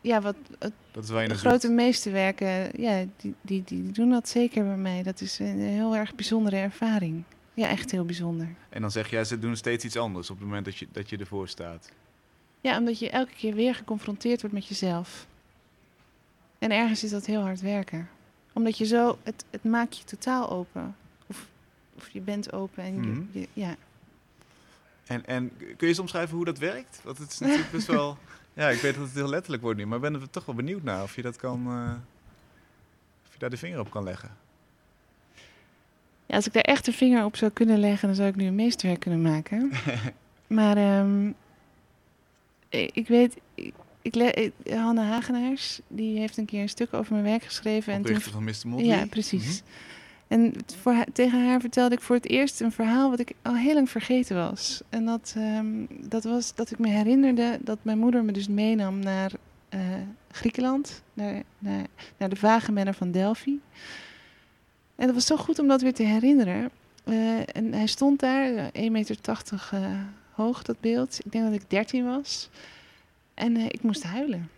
ja, 0.00 0.20
wat, 0.20 0.34
het 0.58 0.72
Dat 0.92 1.04
is 1.04 1.10
waar 1.10 1.22
je 1.22 1.28
De 1.28 1.34
grote 1.34 1.60
zoekt. 1.60 1.74
meesterwerken, 1.74 2.80
ja, 2.82 3.04
die, 3.16 3.34
die, 3.40 3.62
die 3.64 3.90
doen 3.90 4.10
dat 4.10 4.28
zeker 4.28 4.64
bij 4.64 4.76
mij. 4.76 5.02
Dat 5.02 5.20
is 5.20 5.38
een 5.38 5.58
heel 5.60 5.96
erg 5.96 6.14
bijzondere 6.14 6.56
ervaring. 6.56 7.22
Ja, 7.54 7.68
echt 7.68 7.90
heel 7.90 8.04
bijzonder. 8.04 8.48
En 8.68 8.80
dan 8.80 8.90
zeg 8.90 9.10
jij, 9.10 9.24
ze 9.24 9.38
doen 9.38 9.56
steeds 9.56 9.84
iets 9.84 9.96
anders 9.96 10.30
op 10.30 10.36
het 10.38 10.46
moment 10.46 10.64
dat 10.64 10.76
je, 10.76 10.86
dat 10.92 11.10
je 11.10 11.16
ervoor 11.16 11.48
staat. 11.48 11.90
Ja, 12.60 12.78
omdat 12.78 12.98
je 12.98 13.10
elke 13.10 13.32
keer 13.36 13.54
weer 13.54 13.74
geconfronteerd 13.74 14.40
wordt 14.40 14.54
met 14.56 14.66
jezelf. 14.66 15.26
En 16.58 16.70
ergens 16.70 17.04
is 17.04 17.10
dat 17.10 17.26
heel 17.26 17.40
hard 17.40 17.60
werken. 17.60 18.08
Omdat 18.52 18.78
je 18.78 18.84
zo, 18.84 19.18
het, 19.22 19.44
het 19.50 19.64
maakt 19.64 19.96
je 19.98 20.04
totaal 20.04 20.50
open. 20.50 20.96
Of, 21.26 21.46
of 21.96 22.08
je 22.08 22.20
bent 22.20 22.52
open 22.52 22.84
en 22.84 22.94
Mhm. 23.00 23.22
je, 23.32 23.40
je- 23.40 23.48
ja. 23.52 23.74
En, 25.06 25.26
en 25.26 25.56
kun 25.56 25.76
je 25.78 25.86
eens 25.86 25.98
omschrijven 25.98 26.36
hoe 26.36 26.44
dat 26.44 26.58
werkt? 26.58 27.00
Want 27.02 27.18
het 27.18 27.30
is 27.30 27.38
natuurlijk 27.38 27.70
best 27.70 27.86
wel... 27.86 28.18
Ja, 28.56 28.68
ik 28.68 28.80
weet 28.80 28.94
dat 28.94 29.04
het 29.04 29.14
heel 29.14 29.28
letterlijk 29.28 29.62
wordt 29.62 29.78
nu, 29.78 29.86
maar 29.86 29.96
ik 29.96 30.02
ben 30.02 30.14
er 30.14 30.30
toch 30.30 30.44
wel 30.44 30.54
benieuwd 30.54 30.82
naar 30.82 31.02
of 31.02 31.16
je 31.16 31.22
dat 31.22 31.36
kan... 31.36 31.66
eh, 31.66 31.92
of 33.26 33.32
je 33.32 33.38
daar 33.38 33.50
de 33.50 33.56
vinger 33.56 33.80
op 33.80 33.90
kan 33.90 34.04
leggen. 34.04 34.30
ja. 36.26 36.34
Als 36.36 36.46
ik 36.46 36.52
daar 36.52 36.62
echt 36.62 36.84
de 36.84 36.92
vinger 36.92 37.24
op 37.24 37.36
zou 37.36 37.50
kunnen 37.50 37.78
leggen, 37.78 38.08
dan 38.08 38.16
zou 38.16 38.28
ik 38.28 38.36
nu 38.36 38.46
een 38.46 38.54
meesterwerk 38.54 39.00
kunnen 39.00 39.22
maken. 39.22 39.72
maar 40.46 40.76
ehm, 40.76 41.30
ik, 42.68 43.08
weet, 43.08 43.36
ik, 43.54 43.74
ik 44.02 44.52
Hanne 44.70 45.02
Hagenaars, 45.02 45.80
die 45.88 46.18
heeft 46.18 46.36
een 46.36 46.46
keer 46.46 46.62
een 46.62 46.68
stuk 46.68 46.94
over 46.94 47.12
mijn 47.12 47.24
werk 47.24 47.42
geschreven. 47.44 47.92
En 47.92 48.02
toen 48.02 48.10
Oprichter 48.10 48.32
van 48.32 48.44
Mr. 48.44 48.68
Motley. 48.68 48.98
Ja, 48.98 49.06
precies. 49.06 49.62
En 50.28 50.52
voor 50.76 51.04
tegen 51.12 51.44
haar 51.46 51.60
vertelde 51.60 51.94
ik 51.94 52.00
voor 52.00 52.16
het 52.16 52.28
eerst 52.28 52.60
een 52.60 52.72
verhaal 52.72 53.10
wat 53.10 53.18
ik 53.18 53.32
al 53.42 53.56
heel 53.56 53.74
lang 53.74 53.90
vergeten 53.90 54.36
was. 54.36 54.82
En 54.88 55.04
dat, 55.04 55.34
ehm, 55.36 55.86
dat 55.88 56.24
was 56.24 56.54
dat 56.54 56.70
ik 56.70 56.78
me 56.78 56.88
herinnerde 56.88 57.58
dat 57.62 57.78
mijn 57.82 57.98
moeder 57.98 58.24
me 58.24 58.32
dus 58.32 58.48
meenam 58.48 58.98
naar 58.98 59.32
eh, 59.68 59.80
Griekenland, 60.30 61.02
naar, 61.14 61.42
naar, 61.58 61.86
naar 62.16 62.28
de 62.28 62.92
van 62.92 63.10
Delphi. 63.10 63.60
En 64.96 65.06
dat 65.06 65.14
was 65.14 65.26
zo 65.26 65.36
goed 65.36 65.58
om 65.58 65.68
dat 65.68 65.82
weer 65.82 65.94
te 65.94 66.02
herinneren. 66.02 66.70
Eh, 67.04 67.56
en 67.56 67.72
hij 67.72 67.86
stond 67.86 68.20
daar, 68.20 68.54
eh, 68.54 68.66
1,80 68.72 68.90
meter 68.90 69.18
eh, 69.70 70.00
hoog, 70.30 70.62
dat 70.62 70.80
beeld. 70.80 71.18
Ik 71.24 71.32
denk 71.32 71.44
dat 71.44 71.54
ik 71.54 71.70
13 71.70 72.04
was. 72.04 72.48
En 73.34 73.56
ik 73.56 73.82
moest 73.82 74.02
huilen. 74.02 74.50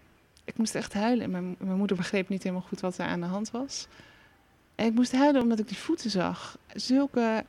Ik 0.45 0.57
moest 0.57 0.75
echt 0.75 0.93
huilen. 0.93 1.25
En 1.25 1.31
mijn, 1.31 1.57
mijn 1.59 1.79
moeder 1.79 1.97
begreep 1.97 2.29
niet 2.29 2.43
helemaal 2.43 2.67
goed 2.69 2.81
wat 2.81 2.99
er 2.99 3.07
aan 3.07 3.21
de 3.21 3.27
hand 3.27 3.51
was. 3.51 3.87
En 4.77 4.87
ik 4.87 4.95
moest 4.95 5.13
huilen 5.13 5.43
omdat 5.43 5.59
ik 5.59 5.69
die 5.69 5.77
voeten 5.79 6.11
zag. 6.11 6.59
Zulke, 6.75 7.45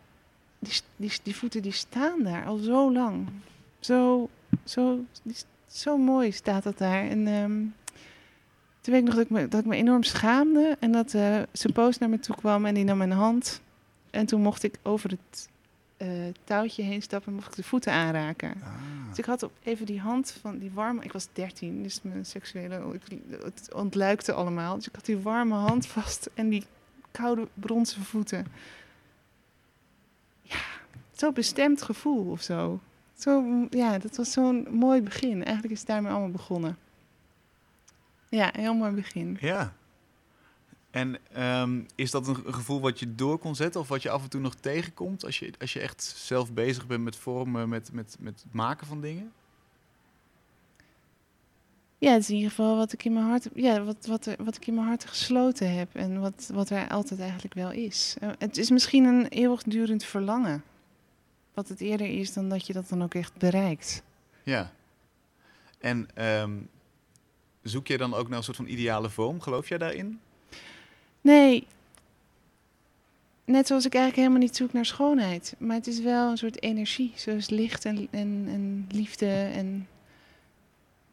die, 0.59 0.73
die, 0.95 1.11
die 1.23 1.35
voeten 1.35 1.61
die 1.61 1.71
staan 1.71 2.23
daar 2.23 2.45
al 2.45 2.57
zo 2.57 2.91
lang. 2.93 3.27
Zo, 3.79 4.29
zo, 4.63 4.99
die, 5.23 5.35
zo 5.67 5.97
mooi 5.97 6.31
staat 6.31 6.63
dat 6.63 6.77
daar. 6.77 7.03
En 7.09 7.27
ehm, 7.27 7.61
toen 8.81 8.93
weet 8.93 9.01
ik 9.01 9.03
nog 9.03 9.13
dat 9.15 9.23
ik 9.23 9.29
me, 9.29 9.47
dat 9.47 9.59
ik 9.59 9.65
me 9.65 9.75
enorm 9.75 10.03
schaamde. 10.03 10.77
En 10.79 10.91
dat 10.91 11.13
eh 11.13 11.41
zijn 11.51 11.73
poos 11.73 11.97
naar 11.97 12.09
me 12.09 12.19
toe 12.19 12.35
kwam 12.35 12.65
en 12.65 12.73
die 12.73 12.83
nam 12.83 12.97
mijn 12.97 13.11
hand. 13.11 13.61
En 14.09 14.25
toen 14.25 14.41
mocht 14.41 14.63
ik 14.63 14.79
over 14.83 15.09
het 15.09 15.49
eh, 15.97 16.07
touwtje 16.43 16.83
heen 16.83 17.01
stappen 17.01 17.29
en 17.29 17.35
mocht 17.35 17.47
ik 17.49 17.55
de 17.55 17.63
voeten 17.63 17.91
aanraken. 17.93 18.53
Ah. 18.63 18.69
Dus 19.09 19.17
ik 19.17 19.25
had 19.25 19.43
op 19.43 19.51
even 19.63 19.85
die 19.85 19.99
hand 19.99 20.31
van 20.41 20.57
die 20.57 20.71
warme... 20.73 21.03
Ik 21.03 21.11
was 21.13 21.27
13, 21.33 21.83
dus 21.83 21.99
mijn 22.01 22.25
seksuele... 22.25 22.93
ik- 22.93 23.19
Het 23.43 23.73
ontluikte 23.73 24.33
allemaal. 24.33 24.75
Dus 24.75 24.87
ik 24.87 24.95
had 24.95 25.05
die 25.05 25.17
warme 25.17 25.55
hand 25.55 25.87
vast 25.87 26.29
en 26.33 26.49
die 26.49 26.65
koude 27.17 27.47
bronzen 27.53 28.03
voeten. 28.03 28.47
Ja, 30.41 30.59
zo'n 31.11 31.33
bestemd 31.33 31.81
gevoel 31.81 32.31
of 32.31 32.41
zo. 32.41 32.79
zo. 33.17 33.43
Ja, 33.69 33.97
dat 33.97 34.15
was 34.15 34.31
zo'n 34.31 34.67
mooi 34.71 35.01
begin. 35.01 35.43
Eigenlijk 35.43 35.73
is 35.73 35.79
het 35.79 35.87
daarmee 35.87 36.11
allemaal 36.11 36.31
begonnen. 36.31 36.77
Ja, 38.29 38.49
heel 38.53 38.73
mooi 38.73 38.91
begin. 38.91 39.37
Ja. 39.39 39.73
En 40.91 41.17
ehm, 41.33 41.81
is 41.95 42.11
dat 42.11 42.27
een, 42.27 42.53
gevoel 42.53 42.81
wat 42.81 42.99
je 42.99 43.15
door 43.15 43.37
kon 43.37 43.55
zetten 43.55 43.81
of 43.81 43.87
wat 43.87 44.01
je 44.01 44.09
af 44.09 44.23
en 44.23 44.29
toe 44.29 44.41
nog 44.41 44.55
tegenkomt 44.55 45.25
als 45.25 45.39
je, 45.39 45.53
als 45.59 45.73
je 45.73 45.79
echt 45.79 46.03
zelf 46.03 46.53
bezig 46.53 46.87
bent 46.87 47.03
met 47.03 47.15
vormen, 47.15 47.69
met, 47.69 47.91
met, 47.91 48.15
met 48.19 48.45
maken 48.51 48.87
van 48.87 49.01
dingen? 49.01 49.31
Ja, 51.99 52.11
het 52.11 52.21
is 52.21 52.29
in 52.29 52.35
ieder 52.35 52.49
geval 52.49 52.77
wat 52.77 52.93
ik 52.93 53.05
in 53.05 53.13
mijn 53.13 53.25
hart, 53.25 53.47
ja, 53.53 53.83
wat, 53.83 54.05
wat, 54.05 54.29
wat 54.37 54.55
ik 54.55 54.67
in 54.67 54.73
mijn 54.73 54.87
hart 54.87 55.05
gesloten 55.05 55.75
heb 55.75 55.95
en 55.95 56.19
wat, 56.19 56.49
wat 56.53 56.69
er 56.69 56.87
altijd 56.87 57.19
eigenlijk 57.19 57.53
wel 57.53 57.71
is. 57.71 58.15
Eh, 58.19 58.29
Het 58.39 58.57
is 58.57 58.69
misschien 58.69 59.03
een 59.05 59.27
eeuwigdurend 59.27 60.03
verlangen. 60.03 60.63
Wat 61.53 61.67
het 61.67 61.81
eerder 61.81 62.07
is 62.07 62.33
dan 62.33 62.49
dat 62.49 62.67
je 62.67 62.73
dat 62.73 62.89
dan 62.89 63.03
ook 63.03 63.13
echt 63.13 63.37
bereikt. 63.37 64.03
Ja. 64.43 64.71
En 65.79 66.07
ehm, 66.13 66.53
zoek 67.63 67.87
je 67.87 67.97
dan 67.97 68.13
ook 68.13 68.27
naar 68.27 68.37
een 68.37 68.43
soort 68.43 68.57
van 68.57 68.67
ideale 68.67 69.09
vorm? 69.09 69.41
Geloof 69.41 69.69
jij 69.69 69.77
daarin? 69.77 70.19
Nee, 71.21 71.67
net 73.45 73.67
zoals 73.67 73.85
ik 73.85 73.93
eigenlijk 73.93 74.23
helemaal 74.27 74.47
niet 74.47 74.55
zoek 74.55 74.73
naar 74.73 74.85
schoonheid. 74.85 75.55
Maar 75.57 75.75
het 75.75 75.87
is 75.87 75.99
wel 75.99 76.29
een 76.29 76.37
soort 76.37 76.61
energie, 76.61 77.11
zoals 77.15 77.49
licht 77.49 77.85
en, 77.85 78.07
en, 78.11 78.45
en 78.47 78.87
liefde. 78.91 79.29
En... 79.29 79.87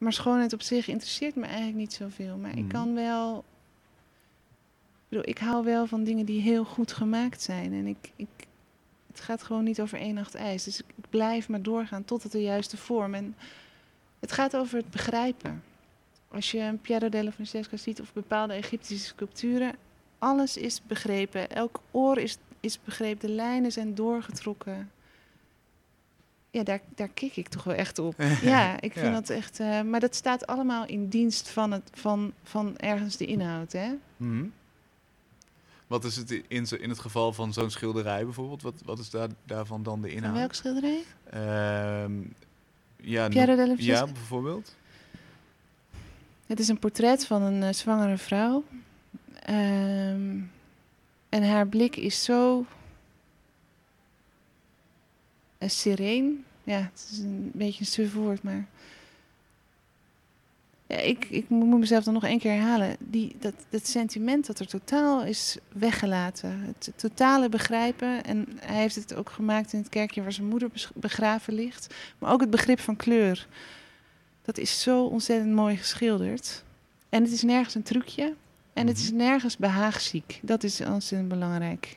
Maar 0.05 0.13
schoonheid 0.13 0.53
op 0.53 0.63
zich 0.63 0.89
interesseert 0.89 1.35
me 1.35 1.45
eigenlijk 1.45 1.77
niet 1.77 1.93
zoveel. 1.93 2.37
Maar 2.37 2.51
Mhm. 2.51 2.59
ik 2.59 2.69
kan 2.69 2.95
wel... 2.95 3.45
Ik, 4.95 5.09
bedoel, 5.09 5.29
ik 5.29 5.39
hou 5.39 5.65
wel 5.65 5.87
van 5.87 6.05
dingen 6.05 6.27
die 6.27 6.41
heel 6.41 6.65
goed 6.65 6.93
gemaakt 6.93 7.43
zijn. 7.43 7.73
En 7.73 7.87
ik, 7.87 8.13
ik, 8.17 8.29
het 9.07 9.21
gaat 9.21 9.43
gewoon 9.43 9.65
niet 9.65 9.81
over 9.81 9.99
één 9.99 10.15
nacht 10.15 10.35
ijs. 10.35 10.65
Dus 10.65 10.79
ik, 10.81 10.85
ik 10.95 11.05
blijf 11.11 11.49
maar 11.49 11.63
doorgaan 11.63 12.05
tot 12.05 12.23
het 12.23 12.33
de 12.33 12.43
juiste 12.43 12.77
vorm. 12.77 13.15
En 13.15 13.37
het 14.21 14.33
gaat 14.33 14.57
over 14.57 14.77
het 14.77 14.91
begrijpen. 14.91 15.63
Als 16.29 16.51
je 16.51 16.59
een 16.59 16.81
Piero 16.81 17.09
della 17.09 17.33
Francesca 17.33 17.77
ziet 17.77 18.01
of 18.01 18.13
bepaalde 18.13 18.53
Egyptische 18.55 19.07
sculpturen, 19.07 19.75
alles 20.19 20.57
is 20.57 20.81
begrepen. 20.87 21.51
Elk 21.51 21.81
oor 21.91 22.19
is, 22.19 22.39
is 22.61 22.79
begrepen. 22.85 23.29
De 23.29 23.35
lijnen 23.35 23.73
zijn 23.73 23.95
doorgetrokken. 23.95 24.91
Ja, 26.55 26.63
daar, 26.63 26.81
daar 26.95 27.09
kik 27.09 27.37
ik 27.37 27.49
toch 27.49 27.65
wel 27.65 27.75
echt 27.75 27.99
op. 27.99 28.15
ja, 28.43 28.81
ik 28.81 28.93
vind 28.93 29.07
Ja. 29.07 29.13
dat 29.13 29.31
echt. 29.31 29.61
eh, 29.61 29.81
maar 29.83 30.01
dat 30.01 30.15
staat 30.15 30.47
allemaal 30.47 30.87
in 30.87 31.09
dienst 31.09 31.49
van, 31.49 31.73
het, 31.73 31.91
van, 31.93 32.33
van 32.43 32.77
ergens 32.77 33.17
de 33.17 33.27
inhoud, 33.27 33.73
hè? 33.73 33.93
Mhm. 34.17 34.45
Wat 35.87 36.05
is 36.05 36.17
het 36.17 36.31
in, 36.31 36.67
in 36.81 36.89
het 36.89 36.99
geval 36.99 37.33
van 37.33 37.53
zo'n 37.53 37.71
schilderij 37.71 38.25
bijvoorbeeld? 38.25 38.63
Wat, 38.63 38.75
wat 38.85 38.99
is 38.99 39.11
daar, 39.11 39.29
daarvan 39.45 39.83
dan 39.83 40.01
de 40.01 40.09
Van 40.09 40.17
inhoud? 40.17 40.37
welke 40.37 40.55
schilderij? 40.55 41.03
Ehm, 41.31 42.13
ja, 42.97 43.29
della 43.29 43.75
ja, 43.77 44.05
bijvoorbeeld. 44.05 44.77
Het 46.47 46.59
is 46.61 46.69
een 46.69 46.79
portret 46.79 47.27
van 47.27 47.43
een 47.43 47.63
eh, 47.63 47.73
zwangere 47.73 48.19
vrouw. 48.19 48.65
Ehm, 49.43 50.39
en 51.29 51.49
haar 51.49 51.67
blik 51.67 51.97
is 51.97 52.25
zo 52.25 52.65
uh, 55.59 55.69
sereen. 55.69 56.45
Ja, 56.65 56.79
het 56.93 57.09
is 57.13 57.19
een 57.19 57.51
beetje 57.55 57.81
een 57.81 57.87
suf 57.87 58.13
woord, 58.15 58.43
maar... 58.43 58.67
Ja, 60.87 60.97
ik, 60.97 61.25
ik 61.31 61.49
moet 61.49 61.79
mezelf 61.79 62.05
dan 62.05 62.15
nog 62.15 62.25
één 62.25 62.39
keer 62.39 62.53
herhalen. 62.53 62.97
Die, 62.99 63.37
dat, 63.41 63.55
dat 63.69 63.87
sentiment 63.87 64.47
dat 64.47 64.59
er 64.59 64.67
totaal 64.67 65.25
is 65.25 65.57
weggelaten. 65.73 66.61
Het 66.61 66.93
totale 66.97 67.49
begrijpen. 67.49 68.25
En 68.25 68.47
hij 68.61 68.81
heeft 68.81 68.95
het 68.95 69.15
ook 69.15 69.31
gemaakt 69.31 69.73
in 69.73 69.79
het 69.79 69.89
kerkje 69.89 70.23
waar 70.23 70.33
zijn 70.33 70.49
moeder 70.49 70.71
begraven 70.95 71.55
ligt. 71.55 71.95
Maar 72.19 72.33
ook 72.33 72.41
het 72.41 72.51
begrip 72.51 72.81
van 72.81 72.97
kleur. 72.97 73.47
Dat 74.43 74.59
is 74.59 74.83
zo 74.83 75.05
ontzettend 75.05 75.53
mooi 75.55 75.77
geschilderd. 75.77 76.65
En 77.09 77.23
het 77.23 77.33
is 77.33 77.43
nergens 77.43 77.75
een 77.75 77.83
trucje. 77.83 78.35
En 78.73 78.87
het 78.87 78.99
is 78.99 79.09
Mhm. 79.09 79.17
nergens 79.17 79.57
behaagziek. 79.57 80.41
Dat 80.43 80.63
is 80.63 80.81
ontzettend 80.81 81.29
belangrijk. 81.31 81.97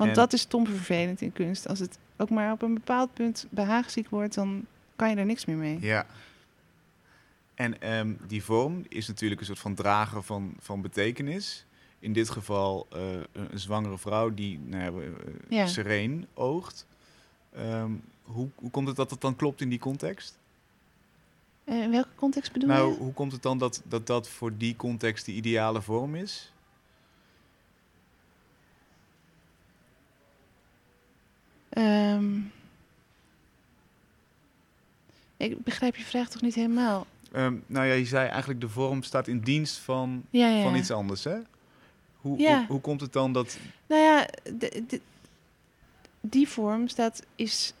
Want 0.00 0.12
En- 0.12 0.16
dat 0.16 0.32
is 0.32 0.40
stom 0.40 0.66
vervelend 0.66 1.20
in 1.20 1.32
kunst. 1.32 1.68
Als 1.68 1.78
het 1.78 1.98
ook 2.16 2.30
maar 2.30 2.52
op 2.52 2.62
een 2.62 2.74
bepaald 2.74 3.14
punt 3.14 3.46
behaagziek 3.50 4.08
wordt, 4.08 4.34
dan 4.34 4.66
kan 4.96 5.10
je 5.10 5.16
er 5.16 5.24
niks 5.24 5.44
meer 5.44 5.56
mee. 5.56 5.78
Ja. 5.80 6.06
En 7.54 7.80
ehm, 7.80 8.12
die 8.26 8.44
vorm 8.44 8.84
is 8.88 9.08
natuurlijk 9.08 9.40
een 9.40 9.46
soort 9.46 9.58
van 9.58 9.74
drager 9.74 10.22
van, 10.22 10.54
van 10.58 10.80
betekenis. 10.80 11.64
In 11.98 12.12
dit 12.12 12.30
geval 12.30 12.86
eh, 12.92 13.00
een, 13.32 13.58
zwangere 13.58 13.98
vrouw 13.98 14.34
die 14.34 14.58
nou 14.58 15.04
eh, 15.04 15.10
Ja. 15.48 15.66
sereen 15.66 16.26
oogt. 16.34 16.86
Ehm, 17.54 17.90
hoe, 18.22 18.48
hoe 18.54 18.70
komt 18.70 18.86
het 18.86 18.96
dat 18.96 19.10
het 19.10 19.20
dan 19.20 19.36
klopt 19.36 19.60
in 19.60 19.68
die 19.68 19.78
context? 19.78 20.38
Eh, 21.64 21.82
in 21.82 21.90
welke 21.90 22.14
context 22.14 22.52
bedoel 22.52 22.68
nou, 22.68 22.92
je? 22.92 22.98
hoe 22.98 23.12
komt 23.12 23.32
het 23.32 23.42
dan 23.42 23.58
dat, 23.58 23.82
dat 23.84 24.06
dat 24.06 24.28
voor 24.28 24.56
die 24.56 24.76
context 24.76 25.24
de 25.26 25.32
ideale 25.32 25.82
vorm 25.82 26.14
is? 26.14 26.52
Ehm, 31.70 32.38
ik 35.36 35.64
begrijp 35.64 35.96
je 35.96 36.04
vraag 36.04 36.28
toch 36.28 36.42
niet 36.42 36.54
helemaal? 36.54 37.06
Ehm, 37.32 37.56
nou 37.66 37.86
ja, 37.86 37.92
je 37.92 38.04
zei 38.04 38.28
eigenlijk 38.28 38.60
de 38.60 38.68
vorm 38.68 39.02
staat 39.02 39.28
in 39.28 39.40
dienst 39.40 39.76
van, 39.78 40.24
Ja, 40.30 40.48
ja. 40.48 40.62
van 40.62 40.74
iets 40.76 40.90
anders, 40.90 41.24
hè? 41.24 41.36
Hoe, 42.16 42.38
Ja. 42.38 42.56
hoe, 42.58 42.66
hoe 42.66 42.80
komt 42.80 43.00
het 43.00 43.12
dan 43.12 43.32
dat... 43.32 43.58
Nou 43.86 44.02
ja, 44.02 44.26
de, 44.58 44.84
de- 44.88 45.00
die 46.20 46.48
vorm 46.48 46.88
staat, 46.88 47.22
is, 47.34 47.72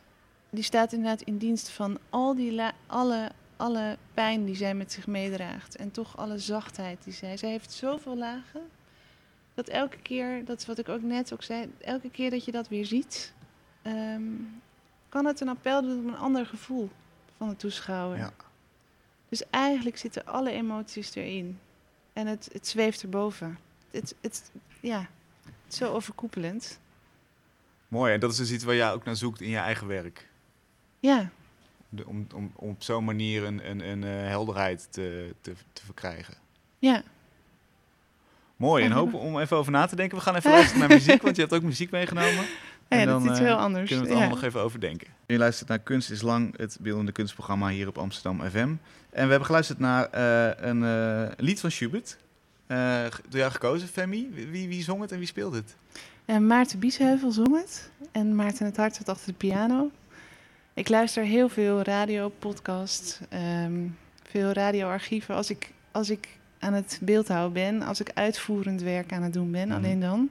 die 0.50 0.62
staat 0.62 0.92
inderdaad 0.92 1.22
in 1.22 1.38
dienst 1.38 1.68
van 1.68 1.98
al 2.10 2.34
die 2.34 2.52
la- 2.52 2.72
alle, 2.86 3.30
alle 3.56 3.96
pijn 4.14 4.44
die 4.44 4.54
zij 4.56 4.74
met 4.74 4.92
zich 4.92 5.06
meedraagt. 5.06 5.76
En 5.76 5.90
toch 5.90 6.16
alle 6.16 6.38
zachtheid 6.38 6.98
die 7.04 7.12
zij. 7.12 7.36
Zij 7.36 7.50
heeft 7.50 7.72
zoveel 7.72 8.16
lagen. 8.16 8.60
Dat 9.54 9.68
elke 9.68 9.98
keer, 10.02 10.44
dat 10.44 10.58
is 10.58 10.66
wat 10.66 10.78
ik 10.78 10.88
ook 10.88 11.02
net 11.02 11.32
ook 11.32 11.42
zei, 11.42 11.72
elke 11.80 12.10
keer 12.10 12.30
dat 12.30 12.44
je 12.44 12.52
dat 12.52 12.68
weer 12.68 12.86
ziet, 12.86 13.32
ehm, 13.96 14.22
kan 15.08 15.24
het 15.24 15.40
een 15.40 15.48
appel 15.48 15.82
doen 15.82 15.98
op 15.98 16.06
een 16.06 16.18
ander 16.18 16.46
gevoel 16.46 16.90
van 17.36 17.48
de 17.48 17.56
toeschouwer. 17.56 18.18
Ja. 18.18 18.32
Dus 19.28 19.42
eigenlijk 19.50 19.96
zitten 19.96 20.26
alle 20.26 20.50
emoties 20.50 21.14
erin. 21.14 21.58
En 22.12 22.26
het, 22.26 22.48
het 22.52 22.66
zweeft 22.68 23.02
erboven. 23.02 23.58
Het, 23.90 24.14
het, 24.20 24.50
ja, 24.80 24.98
het 25.44 25.52
is 25.72 25.76
zo 25.76 25.92
overkoepelend. 25.92 26.78
Mooi, 27.88 28.12
en 28.14 28.20
dat 28.20 28.30
is 28.30 28.36
dus 28.36 28.50
iets 28.52 28.64
waar 28.64 28.74
jij 28.74 28.92
ook 28.92 29.04
naar 29.04 29.16
zoekt 29.16 29.40
in 29.40 29.48
je 29.48 29.56
eigen 29.58 29.86
werk. 29.86 30.28
Ja, 31.00 31.30
De- 31.88 32.06
om, 32.06 32.26
om, 32.34 32.52
om 32.56 32.68
op 32.70 32.82
zo'n 32.82 33.04
manier 33.04 33.44
een, 33.44 33.70
een, 33.70 33.80
een 33.88 34.04
eh, 34.04 34.10
helderheid 34.28 34.86
te, 34.90 35.34
te, 35.40 35.52
te 35.72 35.84
verkrijgen. 35.84 36.34
ja. 36.78 37.02
Mooi, 38.56 38.84
en 38.84 38.90
hopen 38.92 39.18
om 39.18 39.38
even 39.38 39.56
over 39.56 39.72
na 39.72 39.86
te 39.86 39.96
denken. 39.96 40.16
We 40.18 40.22
gaan 40.24 40.34
even 40.36 40.50
luisteren 40.56 40.78
naar 40.80 40.88
muziek, 40.88 41.22
want 41.22 41.36
je 41.36 41.42
hebt 41.42 41.54
ook 41.54 41.62
muziek 41.62 41.90
meegenomen. 41.90 42.44
Ja, 42.90 42.96
En 42.98 43.06
dat 43.06 43.22
dan, 43.22 43.32
is 43.32 43.38
eh, 43.38 43.44
heel 43.44 43.56
anders. 43.56 43.88
Kunnen 43.88 44.04
we 44.06 44.10
het 44.10 44.18
ja. 44.20 44.24
allemaal 44.24 44.36
nog 44.36 44.44
even 44.44 44.60
overdenken. 44.60 45.08
Je 45.26 45.38
luistert 45.38 45.68
naar 45.68 45.78
Kunst 45.78 46.10
is 46.10 46.22
Lang, 46.22 46.56
het 46.56 46.76
beeldende 46.80 47.12
kunstprogramma 47.12 47.68
hier 47.68 47.88
op 47.88 47.98
Amsterdam 47.98 48.40
FM. 48.50 48.58
En 48.58 48.78
we 49.24 49.30
hebben 49.30 49.44
geluisterd 49.44 49.78
naar 49.78 50.04
eh, 50.10 50.68
een 50.68 50.84
eh, 50.84 51.32
lied 51.36 51.60
van 51.60 51.70
Schubert. 51.70 52.16
Eh, 52.66 53.02
door 53.28 53.38
jou 53.40 53.52
gekozen, 53.52 53.88
Femi. 53.88 54.28
Wie, 54.32 54.46
wie, 54.46 54.68
wie 54.68 54.82
zong 54.82 55.00
het 55.00 55.12
en 55.12 55.18
wie 55.18 55.26
speelde 55.26 55.56
het? 55.56 55.76
En 56.24 56.46
Maarten 56.46 56.78
Biesheuvel 56.78 57.30
zong 57.32 57.56
het. 57.56 57.90
En 58.12 58.34
Maarten 58.34 58.66
het 58.66 58.76
Hart 58.76 58.94
zat 58.96 59.08
achter 59.08 59.26
de 59.26 59.32
piano. 59.32 59.90
Ik 60.74 60.88
luister 60.88 61.24
heel 61.24 61.48
veel 61.48 61.82
radio, 61.82 62.28
podcast, 62.38 63.20
ehm, 63.28 63.72
veel 64.30 64.52
radioarchieven. 64.52 65.34
Als 65.34 65.50
ik, 65.50 65.70
als 65.90 66.10
ik 66.10 66.28
aan 66.58 66.72
het 66.72 66.98
beeldhouden 67.02 67.52
ben, 67.52 67.82
als 67.82 68.00
ik 68.00 68.10
uitvoerend 68.14 68.82
werk 68.82 69.12
aan 69.12 69.22
het 69.22 69.32
doen 69.32 69.50
ben, 69.50 69.68
Mhm. 69.68 69.76
alleen 69.76 70.00
dan. 70.00 70.30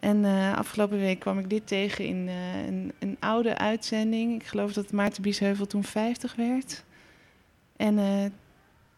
En 0.00 0.24
eh, 0.24 0.56
afgelopen 0.56 0.98
week 0.98 1.18
kwam 1.18 1.38
ik 1.38 1.50
dit 1.50 1.66
tegen 1.66 2.04
in 2.04 2.28
eh, 2.28 2.66
een, 2.66 2.92
een 2.98 3.16
oude 3.20 3.58
uitzending. 3.58 4.40
Ik 4.40 4.46
geloof 4.46 4.72
dat 4.72 4.92
Maarten 4.92 5.22
Biesheuvel 5.22 5.66
toen 5.66 5.84
50 5.84 6.34
werd. 6.34 6.84
En 7.76 7.98
eh, 7.98 8.24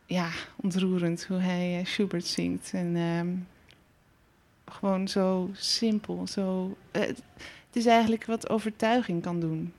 ja, 0.06 0.30
ontroerend 0.56 1.24
hoe 1.26 1.38
hij 1.38 1.82
Schubert 1.84 2.26
zingt. 2.26 2.70
En 2.72 2.96
ehm, 2.96 3.34
gewoon 4.64 5.08
zo 5.08 5.50
simpel. 5.52 6.26
Zo, 6.26 6.76
eh, 6.90 7.00
het 7.00 7.22
is 7.72 7.86
eigenlijk 7.86 8.24
wat 8.24 8.48
overtuiging 8.48 9.22
kan 9.22 9.40
doen. 9.40 9.72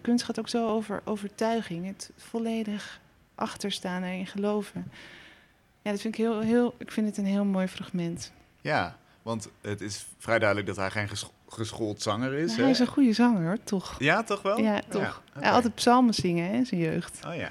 Kunst 0.00 0.24
gaat 0.24 0.38
ook 0.38 0.48
zo 0.48 0.68
over 0.68 1.00
overtuiging. 1.04 1.86
Het 1.86 2.10
volledig 2.16 3.00
achterstaan 3.34 4.02
erin 4.02 4.26
geloven. 4.26 4.90
Ja, 5.82 5.90
dat 5.90 6.00
vind 6.00 6.14
ik 6.14 6.20
heel, 6.20 6.40
heel, 6.40 6.74
ik 6.78 6.92
vind 6.92 7.06
het 7.06 7.16
een 7.16 7.24
heel 7.24 7.44
mooi 7.44 7.66
fragment. 7.66 8.32
Ja, 8.60 8.98
want 9.30 9.48
het 9.60 9.80
is 9.80 10.06
vrij 10.18 10.38
duidelijk 10.38 10.68
dat 10.68 10.76
hij 10.76 10.90
geen 10.90 11.08
ges- 11.08 11.30
geschoold 11.48 12.02
zanger 12.02 12.32
is. 12.32 12.56
Hè? 12.56 12.62
hij 12.62 12.70
is 12.70 12.78
een 12.78 12.86
goede 12.86 13.12
zanger, 13.12 13.42
hoor, 13.46 13.58
toch? 13.64 13.96
Ja, 13.98 14.22
toch 14.22 14.42
wel? 14.42 14.58
Ja, 14.60 14.80
toch. 14.88 15.22
Hij 15.32 15.44
had 15.46 15.54
altijd 15.54 15.74
psalmen 15.74 16.14
zingen 16.14 16.46
hè, 16.48 16.52
in 16.54 16.66
zijn 16.66 16.80
jeugd. 16.80 17.20
Oh 17.26 17.34
ja. 17.34 17.50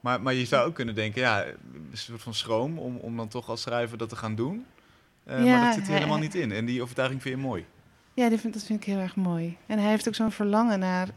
Maar, 0.00 0.22
maar 0.22 0.34
je 0.34 0.44
zou 0.44 0.66
ook 0.68 0.74
kunnen 0.74 0.94
denken, 0.94 1.20
ja, 1.20 1.44
een 1.44 1.56
soort 1.92 2.22
van 2.22 2.34
schroom 2.34 2.78
om, 2.78 2.96
om 2.96 3.16
dan 3.16 3.28
toch 3.28 3.48
als 3.48 3.60
schrijver 3.60 3.98
dat 3.98 4.08
te 4.08 4.16
gaan 4.16 4.34
doen. 4.34 4.66
Eh, 5.24 5.44
Ja, 5.44 5.56
maar 5.56 5.64
dat 5.64 5.74
zit 5.74 5.82
er 5.82 5.88
hij- 5.88 5.98
helemaal 5.98 6.18
niet 6.18 6.34
in. 6.34 6.52
En 6.52 6.64
die 6.64 6.82
overtuiging 6.82 7.22
vind 7.22 7.34
je 7.34 7.40
mooi. 7.40 7.66
Ja, 8.14 8.28
die 8.28 8.38
vind, 8.38 8.54
dat 8.54 8.62
vind 8.62 8.80
ik 8.80 8.86
heel 8.86 8.98
erg 8.98 9.16
mooi. 9.16 9.56
En 9.66 9.78
hij 9.78 9.88
heeft 9.90 10.08
ook 10.08 10.14
zo'n 10.14 10.32
verlangen 10.32 10.78
naar. 10.78 11.08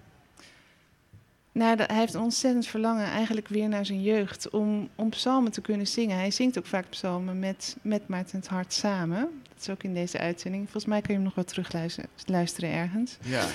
De, 1.54 1.84
hij 1.88 1.96
heeft 1.96 2.14
een 2.14 2.22
ontzettend 2.22 2.68
verlangen 2.68 3.06
eigenlijk 3.06 3.48
weer 3.48 3.70
naar 3.70 3.86
zijn 3.86 4.02
jeugd. 4.02 4.50
Om, 4.50 4.90
om 4.96 5.10
psalmen 5.10 5.52
te 5.52 5.62
kunnen 5.62 5.88
zingen. 5.88 6.18
Hij 6.18 6.32
zingt 6.32 6.58
ook 6.58 6.66
vaak 6.66 6.90
psalmen 6.90 7.40
met, 7.40 7.76
met 7.82 8.08
Maarten 8.08 8.38
het 8.38 8.48
Hart 8.48 8.74
samen. 8.74 9.20
Dat 9.54 9.62
is 9.62 9.70
ook 9.70 9.84
in 9.84 9.94
deze 9.94 10.18
uitzending. 10.20 10.64
Volgens 10.64 10.86
mij 10.86 11.00
kun 11.02 11.10
je 11.10 11.16
hem 11.16 11.24
nog 11.24 11.36
wel 11.36 11.44
terugluisteren 11.44 12.10
luisteren 12.26 12.70
ergens. 12.72 13.18
Ja. 13.22 13.46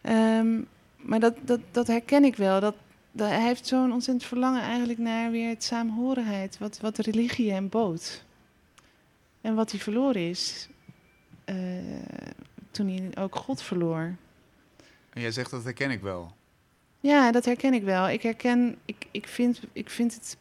Ehm, 0.00 0.60
maar 0.96 1.20
dat, 1.20 1.34
dat, 1.42 1.60
dat 1.70 1.86
herken 1.86 2.24
ik 2.24 2.36
wel. 2.36 2.60
Dat, 2.60 2.74
dat, 3.12 3.28
hij 3.28 3.42
heeft 3.46 3.66
zo'n 3.66 3.92
ontzettend 3.92 4.26
verlangen 4.28 4.62
eigenlijk 4.62 4.98
naar 4.98 5.30
weer 5.30 5.48
het 5.48 5.64
saamhorigheid. 5.64 6.58
Wat, 6.58 6.78
wat 6.80 6.98
religie 6.98 7.52
hem 7.52 7.68
bood. 7.68 8.24
En 9.40 9.54
wat 9.54 9.70
hij 9.70 9.80
verloren 9.80 10.28
is. 10.28 10.68
eh, 11.44 11.56
toen 12.70 12.88
hij 12.88 13.22
ook 13.22 13.36
God 13.36 13.62
verloor. 13.62 14.14
En 15.12 15.20
jij 15.20 15.30
zegt 15.30 15.50
dat 15.50 15.64
herken 15.64 15.90
ik 15.90 16.00
wel. 16.00 16.32
Ja, 17.02 17.32
dat 17.32 17.44
herken 17.44 17.74
ik 17.74 17.82
wel. 17.82 18.08
Ik 18.08 18.22
herken, 18.22 18.76
ik, 18.84 19.06
ik, 19.10 19.28
vind, 19.28 19.60
ik 19.72 19.90
vind 19.90 20.14
het. 20.14 20.36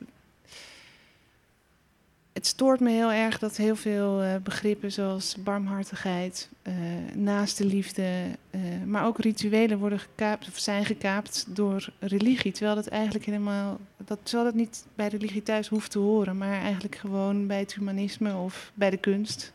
Het 2.33 2.45
stoort 2.47 2.79
me 2.79 2.89
heel 2.89 3.11
erg 3.11 3.39
dat 3.39 3.57
heel 3.57 3.75
veel 3.75 4.21
eh, 4.21 4.35
begrippen 4.43 4.91
zoals 4.91 5.35
barmhartigheid, 5.43 6.49
eh 6.61 6.73
naaste 7.13 7.65
liefde, 7.65 8.25
eh, 8.49 8.61
maar 8.85 9.05
ook 9.05 9.19
rituelen 9.19 9.77
worden 9.77 9.99
gekaapt 9.99 10.47
of 10.47 10.57
zijn 10.57 10.85
gekaapt 10.85 11.45
door 11.47 11.89
religie. 11.99 12.51
Terwijl 12.51 12.75
dat 12.75 12.87
eigenlijk 12.87 13.25
helemaal, 13.25 13.79
dat, 14.05 14.19
terwijl 14.23 14.45
dat 14.49 14.59
niet 14.59 14.85
bij 14.95 15.07
religie 15.07 15.43
thuis 15.43 15.67
hoeft 15.67 15.91
te 15.91 15.99
horen, 15.99 16.37
maar 16.37 16.61
eigenlijk 16.61 16.95
gewoon 16.95 17.47
bij 17.47 17.59
het 17.59 17.73
humanisme 17.73 18.35
of 18.35 18.71
bij 18.73 18.89
de 18.89 18.97
kunst. 18.97 19.53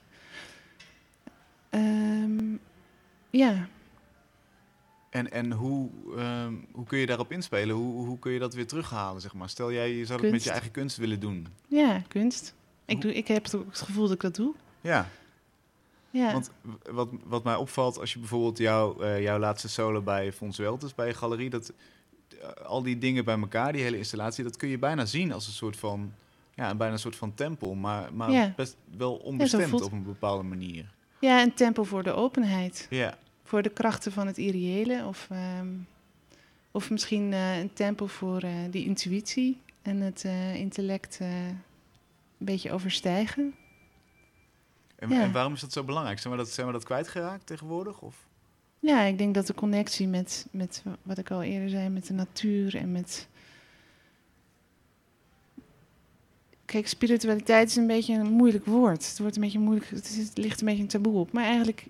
Ehm, 1.71 2.55
ja, 3.31 3.69
En, 5.17 5.33
en 5.33 5.53
hoe, 5.53 5.91
ehm, 6.17 6.55
hoe 6.73 6.85
kun 6.87 6.99
je 6.99 7.07
daarop 7.07 7.33
inspelen? 7.33 7.75
Hoe, 7.77 8.07
hoe 8.07 8.19
kun 8.19 8.33
je 8.33 8.39
dat 8.39 8.55
weer 8.55 8.67
terughalen, 8.67 9.21
zeg 9.21 9.35
maar? 9.35 9.49
Stel 9.49 9.73
jij, 9.73 9.97
je 9.97 10.05
zou 10.07 10.23
het 10.23 10.31
met 10.31 10.45
je 10.45 10.51
eigen 10.51 10.71
kunst 10.71 10.97
willen 10.97 11.21
doen. 11.21 11.47
ja, 11.69 12.03
kunst. 12.09 12.55
Ik, 12.85 13.01
doe, 13.01 13.15
ik 13.15 13.29
heb 13.29 13.43
het 13.45 13.57
gevoel 13.71 14.03
dat 14.05 14.15
ik 14.15 14.21
dat 14.21 14.35
doe. 14.35 14.55
Ja. 14.81 15.09
Ja. 16.11 16.33
Want 16.33 16.51
wat, 16.91 17.09
wat 17.25 17.45
mij 17.45 17.55
opvalt 17.55 17.99
als 17.99 18.13
je 18.13 18.19
bijvoorbeeld 18.19 18.59
jouw, 18.59 19.01
eh, 19.01 19.23
jouw 19.23 19.39
laatste 19.39 19.69
solo 19.69 20.03
bij 20.03 20.33
Fons 20.33 20.59
Welters, 20.59 20.95
bij 20.95 21.07
je 21.07 21.15
galerie, 21.15 21.51
dat 21.51 21.73
eh, 22.41 22.49
al 22.67 22.83
die 22.83 22.99
dingen 22.99 23.25
bij 23.25 23.39
elkaar, 23.39 23.73
die 23.73 23.83
hele 23.83 23.99
installatie, 23.99 24.45
dat 24.45 24.57
kun 24.57 24.69
je 24.69 24.79
bijna 24.79 25.05
zien 25.05 25.33
als 25.33 25.47
een 25.47 25.53
soort 25.53 25.77
van, 25.77 26.13
ja, 26.55 26.75
bijna 26.75 26.93
een 26.93 26.99
soort 26.99 27.17
van 27.17 27.35
tempel, 27.35 27.75
maar, 27.75 28.15
maar 28.15 28.31
Ja. 28.31 28.53
best 28.57 28.77
wel 28.97 29.15
onbestemd 29.15 29.69
voelt- 29.69 29.83
op 29.83 29.93
een 29.93 30.03
bepaalde 30.05 30.43
manier. 30.43 30.93
ja, 31.21 31.43
een 31.43 31.55
tempo 31.55 31.85
voor 31.85 32.03
de 32.03 32.13
openheid. 32.13 32.87
Ja, 32.91 33.19
Voor 33.47 33.63
de 33.63 33.71
krachten 33.71 34.13
van 34.13 34.27
het 34.27 34.39
irreële. 34.39 35.05
Of, 35.07 35.27
ehm, 35.31 35.69
of 36.71 36.91
misschien 36.91 37.33
eh, 37.33 37.59
een 37.59 37.73
tempo 37.73 38.07
voor 38.07 38.41
eh, 38.41 38.53
die 38.71 38.85
intuïtie 38.85 39.61
en 39.83 40.01
het 40.01 40.25
eh, 40.25 40.55
intellect 40.55 41.19
een 41.21 41.59
beetje 42.39 42.73
overstijgen. 42.73 43.55
en, 44.97 45.09
Ja. 45.09 45.23
en 45.23 45.33
waarom 45.33 45.53
is 45.53 45.61
dat 45.61 45.73
zo 45.73 45.85
belangrijk? 45.85 46.19
Zijn 46.19 46.33
we 46.33 46.39
dat, 46.39 46.49
zijn 46.51 46.67
we 46.67 46.73
dat 46.73 46.85
kwijtgeraakt 46.85 47.47
tegenwoordig? 47.47 48.01
Of? 48.01 48.27
Ja, 48.79 49.03
ik 49.03 49.19
denk 49.19 49.35
dat 49.35 49.47
de 49.47 49.55
connectie 49.55 50.07
met, 50.09 50.47
met 50.51 50.83
wat 51.03 51.19
ik 51.19 51.31
al 51.31 51.43
eerder 51.43 51.69
zei, 51.69 51.89
met 51.89 52.07
de 52.07 52.13
natuur 52.13 52.77
en 52.77 52.93
met. 52.93 53.29
Kijk, 56.65 56.89
spiritualiteit 56.89 57.69
is 57.69 57.77
een 57.77 57.87
beetje 57.87 58.15
een 58.15 58.33
moeilijk 58.33 58.65
woord. 58.65 59.09
Het 59.09 59.19
wordt 59.19 59.37
een 59.37 59.43
beetje 59.43 59.59
moeilijk, 59.59 59.91
het, 59.91 60.09
is- 60.09 60.17
het 60.29 60.39
ligt 60.39 60.61
een 60.61 60.67
beetje 60.67 60.83
een 60.83 60.89
taboe 60.89 61.19
op. 61.19 61.33
Maar 61.33 61.45
eigenlijk 61.45 61.87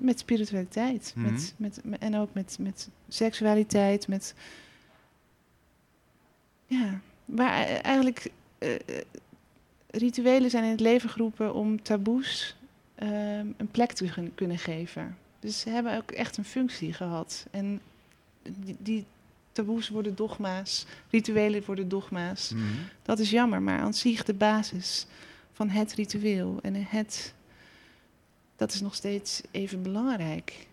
met 0.00 0.18
spiritualiteit. 0.18 1.12
Mhm. 1.16 1.32
met, 1.32 1.54
met, 1.56 1.80
met- 1.84 2.00
en 2.00 2.16
ook 2.16 2.28
met, 2.32 2.56
met 2.60 2.88
seksualiteit, 3.08 4.08
met. 4.08 4.34
Ja, 6.66 7.00
maar 7.24 7.60
e- 7.60 7.74
eigenlijk. 7.74 8.30
eh, 8.58 8.74
rituelen 9.90 10.50
zijn 10.50 10.64
in 10.64 10.70
het 10.70 10.80
leven 10.80 11.10
geroepen 11.10 11.54
om 11.54 11.82
taboes 11.82 12.56
ehm, 12.94 13.46
een 13.56 13.70
plek 13.70 13.92
te 13.92 14.30
kunnen 14.34 14.58
geven. 14.58 15.16
Dus 15.40 15.60
ze 15.60 15.70
hebben 15.70 15.96
ook 15.96 16.10
echt 16.10 16.36
een 16.36 16.44
functie 16.44 16.92
gehad. 16.92 17.46
En 17.50 17.80
die, 18.42 18.76
die 18.78 19.04
taboes 19.52 19.88
worden 19.88 20.14
dogma's, 20.14 20.86
rituelen 21.10 21.62
worden 21.66 21.88
dogma's. 21.88 22.50
Mhm. 22.52 22.62
Dat 23.02 23.18
is 23.18 23.30
jammer, 23.30 23.62
maar 23.62 23.80
aan 23.80 23.94
zich 23.94 24.24
de 24.24 24.34
basis 24.34 25.06
van 25.52 25.68
het 25.68 25.94
ritueel 25.94 26.58
en 26.62 26.74
het, 26.74 27.34
dat 28.58 28.72
is 28.72 28.80
nog 28.80 28.94
steeds 28.94 29.40
even 29.50 29.82
belangrijk. 29.82 30.66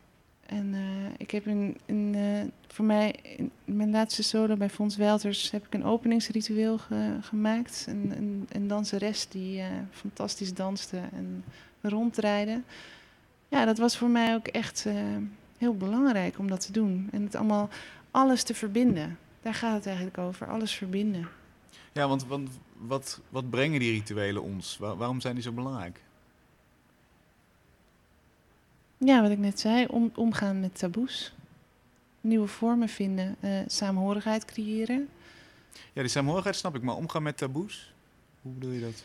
En 0.46 0.74
eh, 0.74 1.12
ik 1.18 1.32
heb 1.32 1.48
in, 1.48 1.78
in, 1.86 2.16
eh, 2.16 2.52
voor 2.68 2.86
mij, 2.86 3.12
in 3.38 3.52
mijn 3.66 3.92
laatste 3.92 4.24
solo 4.24 4.56
bij 4.56 4.70
Fons 4.70 4.96
Welters, 4.96 5.52
heb 5.52 5.66
ik 5.66 5.74
een 5.74 5.84
openingsritueel 5.86 6.78
ge- 6.78 7.18
gemaakt. 7.22 7.86
Een, 7.90 8.14
een, 8.18 8.48
een 8.52 8.68
danseres 8.68 9.28
die 9.28 9.60
eh, 9.60 9.68
fantastisch 9.92 10.54
danste 10.54 10.98
en 11.14 11.44
ronddraaide. 11.82 12.62
Ja, 13.48 13.66
dat 13.66 13.78
was 13.78 13.98
voor 13.98 14.10
mij 14.10 14.34
ook 14.36 14.48
echt 14.48 14.86
heel 15.58 15.76
belangrijk 15.78 16.40
om 16.40 16.50
dat 16.50 16.66
te 16.66 16.72
doen. 16.72 17.08
En 17.12 17.24
het 17.24 17.36
allemaal, 17.36 17.70
alles 18.12 18.44
te 18.44 18.54
verbinden. 18.54 19.18
Daar 19.42 19.54
gaat 19.54 19.76
het 19.76 19.86
eigenlijk 19.86 20.18
over, 20.18 20.48
alles 20.48 20.72
verbinden. 20.72 21.28
Ja, 21.94 22.08
want, 22.08 22.26
want 22.26 22.50
wat, 22.78 23.22
wat 23.30 23.50
brengen 23.50 23.80
die 23.80 23.92
rituelen 23.92 24.44
ons? 24.44 24.78
Waar- 24.78 24.98
waarom 24.98 25.22
zijn 25.22 25.34
die 25.34 25.44
zo 25.44 25.52
belangrijk? 25.52 26.00
Ja, 28.98 29.22
wat 29.22 29.32
ik 29.32 29.38
net 29.38 29.60
zei, 29.60 29.86
om, 29.86 30.12
omgaan 30.16 30.60
met 30.60 30.78
taboes. 30.80 31.34
Nieuwe 32.22 32.48
vormen 32.48 32.90
vinden, 32.90 33.36
eh 33.40 33.50
saamhorigheid 33.68 34.46
creëren. 34.46 35.08
Ja, 35.94 36.02
die 36.02 36.08
saamhorigheid 36.12 36.56
snap 36.56 36.76
ik, 36.76 36.82
maar 36.82 36.96
omgaan 36.96 37.24
met 37.24 37.38
taboes? 37.38 37.94
Hoe 38.42 38.52
bedoel 38.54 38.72
je 38.72 38.80
dat? 38.82 39.04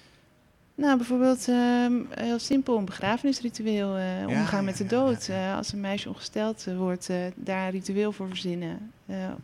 Nou, 0.75 0.97
bijvoorbeeld 0.97 1.49
ehm, 1.49 1.93
heel 2.11 2.39
simpel 2.39 2.79
een 2.79 2.85
begrafenisritueel. 2.85 3.97
eh, 3.97 4.29
omgaan 4.29 4.65
met 4.65 4.77
de 4.77 4.87
dood. 4.87 5.27
ja, 5.27 5.35
ja. 5.35 5.51
Eh, 5.51 5.57
als 5.57 5.73
een 5.73 5.81
meisje 5.81 6.09
ongesteld 6.09 6.65
wordt, 6.65 7.09
daar 7.35 7.65
een 7.65 7.71
ritueel 7.71 8.13
voor 8.13 8.29
verzinnen. 8.29 8.93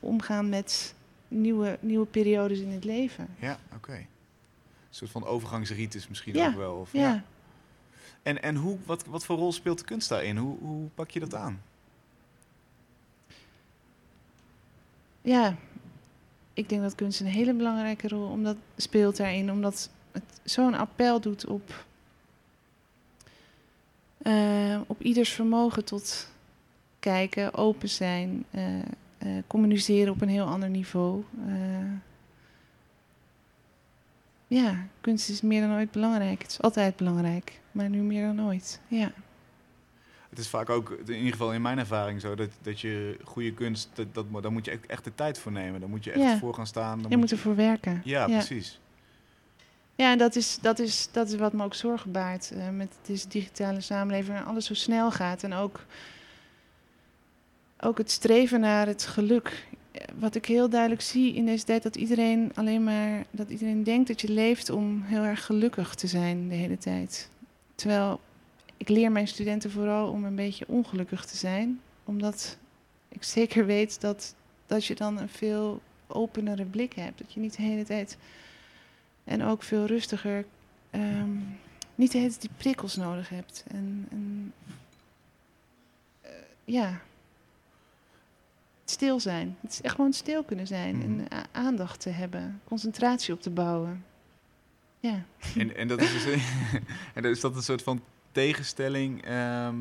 Omgaan 0.01 0.49
met 0.49 0.95
nieuwe, 1.29 1.79
nieuwe 1.81 2.07
periodes 2.07 2.59
in 2.59 2.71
het 2.71 2.85
leven. 2.85 3.27
Ja, 3.39 3.59
oké. 3.75 3.93
Een 3.93 4.07
soort 4.91 5.11
van 5.11 5.25
overgangsritus 5.27 6.09
misschien 6.09 6.39
ook 6.41 6.55
wel. 6.57 6.75
Of, 6.75 6.93
Ja. 6.93 7.23
En, 8.27 8.43
en 8.43 8.57
hoe, 8.57 8.79
wat, 8.87 9.05
wat 9.05 9.25
voor 9.25 9.37
rol 9.37 9.53
speelt 9.53 9.79
de 9.79 9.85
kunst 9.85 10.09
daarin? 10.09 10.37
Hoe, 10.37 10.59
hoe 10.59 10.89
pak 10.95 11.11
je 11.11 11.21
dat 11.21 11.35
aan? 11.35 11.63
Ja, 15.23 15.57
ik 16.53 16.69
denk 16.69 16.83
dat 16.83 16.95
kunst 16.95 17.21
een 17.21 17.27
hele 17.27 17.55
belangrijke 17.55 18.09
rol 18.09 18.29
omdat, 18.29 18.57
speelt 18.77 19.17
daarin. 19.17 19.51
Omdat 19.51 19.91
het 20.13 20.41
zo'n 20.45 20.75
appel 20.75 21.21
doet 21.21 21.47
op, 21.47 21.85
eh, 24.19 24.81
op 24.87 25.03
ieders 25.03 25.33
vermogen 25.33 25.85
tot 25.85 26.29
kijken, 26.99 27.55
open 27.55 27.89
zijn, 27.89 28.45
eh, 28.51 28.79
eh, 28.79 28.85
communiceren 29.47 30.13
op 30.13 30.21
een 30.21 30.29
heel 30.29 30.47
ander 30.47 30.69
niveau. 30.69 31.25
Ja, 34.49 34.87
kunst 35.01 35.29
is 35.29 35.41
meer 35.41 35.61
dan 35.61 35.77
ooit 35.77 35.91
belangrijk. 35.91 36.43
Het 36.43 36.51
is 36.51 36.63
altijd 36.63 36.97
belangrijk, 36.97 37.61
maar 37.77 37.89
nu 37.89 37.99
meer 38.03 38.27
dan 38.27 38.47
ooit. 38.47 38.81
Ja, 38.89 39.13
Het 40.29 40.39
is 40.39 40.49
vaak 40.49 40.71
ook, 40.71 40.91
in 41.07 41.15
ieder 41.15 41.31
geval 41.33 41.53
in 41.53 41.63
mijn 41.63 41.79
ervaring 41.79 42.21
zo, 42.21 42.35
dat, 42.35 42.49
dat 42.63 42.81
je 42.81 43.19
goede 43.25 43.53
kunst, 43.53 43.89
dat, 43.95 44.15
dat, 44.15 44.27
daar 44.43 44.53
moet 44.53 44.65
je 44.65 44.71
echt, 44.71 44.87
echt 44.87 45.05
de 45.05 45.15
tijd 45.15 45.39
voor 45.39 45.53
nemen. 45.53 45.81
Daar 45.81 45.89
moet 45.89 46.05
je 46.05 46.11
echt 46.13 46.23
Ja. 46.23 46.39
voor 46.39 46.55
gaan 46.55 46.67
staan. 46.67 47.03
Dan 47.03 47.11
je 47.11 47.17
moet 47.17 47.31
ervoor 47.31 47.57
werken. 47.57 48.01
Ja, 48.05 48.27
precies. 48.27 48.81
Ja, 49.95 50.11
en 50.13 50.19
dat 50.19 50.37
is, 50.37 50.59
dat 50.61 50.79
is, 50.79 51.09
dat 51.13 51.29
is 51.29 51.35
wat 51.37 51.53
me 51.53 51.65
ook 51.65 51.75
zorgen 51.75 52.13
baart 52.13 52.51
eh, 52.51 52.69
met 52.69 52.93
deze 53.07 53.29
digitale 53.29 53.81
samenleving. 53.81 54.37
En 54.37 54.45
alles 54.45 54.67
zo 54.67 54.75
snel 54.75 55.11
gaat. 55.11 55.43
En 55.43 55.53
ook, 55.53 55.85
ook 57.81 57.99
het 57.99 58.11
streven 58.11 58.61
naar 58.61 58.87
het 58.87 59.03
geluk. 59.07 59.67
Eh, 59.93 60.03
Wat 60.19 60.35
ik 60.35 60.45
heel 60.47 60.69
duidelijk 60.69 61.01
zie 61.01 61.35
in 61.35 61.47
deze 61.47 61.65
tijd, 61.65 61.83
dat 61.83 61.97
iedereen 61.97 62.51
alleen 62.55 62.85
maar 62.85 63.25
dat 63.31 63.51
iedereen 63.51 63.83
denkt 63.85 64.09
dat 64.09 64.21
je 64.21 64.29
leeft 64.33 64.71
om 64.71 65.03
heel 65.03 65.23
erg 65.23 65.45
gelukkig 65.45 65.95
te 65.95 66.07
zijn 66.07 66.49
de 66.49 66.55
hele 66.55 66.79
tijd. 66.79 67.29
Terwijl 67.77 68.21
ik 68.77 68.89
leer 68.89 69.13
mijn 69.13 69.29
studenten 69.29 69.71
vooral 69.71 70.11
om 70.11 70.25
een 70.25 70.35
beetje 70.35 70.69
ongelukkig 70.69 71.25
te 71.25 71.37
zijn. 71.37 71.81
Omdat 72.05 72.59
ik 73.09 73.23
zeker 73.25 73.67
weet 73.67 74.01
dat, 74.01 74.35
dat 74.67 74.85
je 74.85 74.95
dan 74.95 75.19
een 75.19 75.29
veel 75.29 75.81
openere 76.07 76.65
blik 76.65 76.93
hebt. 76.95 77.19
Dat 77.19 77.33
je 77.33 77.41
niet 77.41 77.57
de 77.57 77.63
hele 77.63 77.85
tijd 77.85 78.17
en 79.25 79.43
ook 79.43 79.63
veel 79.63 79.85
rustiger. 79.87 80.45
ehm, 80.91 81.31
niet 81.95 82.13
de 82.13 82.19
hele 82.19 82.31
tijd 82.31 82.41
die 82.41 82.51
prikkels 82.57 82.97
nodig 82.97 83.29
hebt. 83.29 83.65
En, 83.69 84.07
en 84.11 84.53
eh, 86.21 86.31
ja. 86.65 87.01
Stil 88.85 89.21
zijn. 89.21 89.57
Het 89.61 89.73
is 89.73 89.81
echt 89.81 89.95
gewoon 89.95 90.13
stil 90.13 90.43
kunnen 90.45 90.67
zijn. 90.67 90.97
Mhm. 90.97 91.05
En 91.21 91.33
a- 91.39 91.47
aandacht 91.53 92.01
te 92.01 92.09
hebben. 92.11 92.61
Concentratie 92.65 93.35
op 93.35 93.41
te 93.43 93.51
bouwen. 93.51 94.05
Ja. 95.07 95.25
En, 95.57 95.77
en, 95.77 95.89
dat 95.89 96.01
is 96.01 96.13
dus, 96.13 96.25
en 97.15 97.25
is 97.25 97.41
dat 97.41 97.57
een 97.57 97.63
soort 97.63 97.83
van 97.83 98.03
tegenstelling. 98.33 99.25
ehm, 99.25 99.77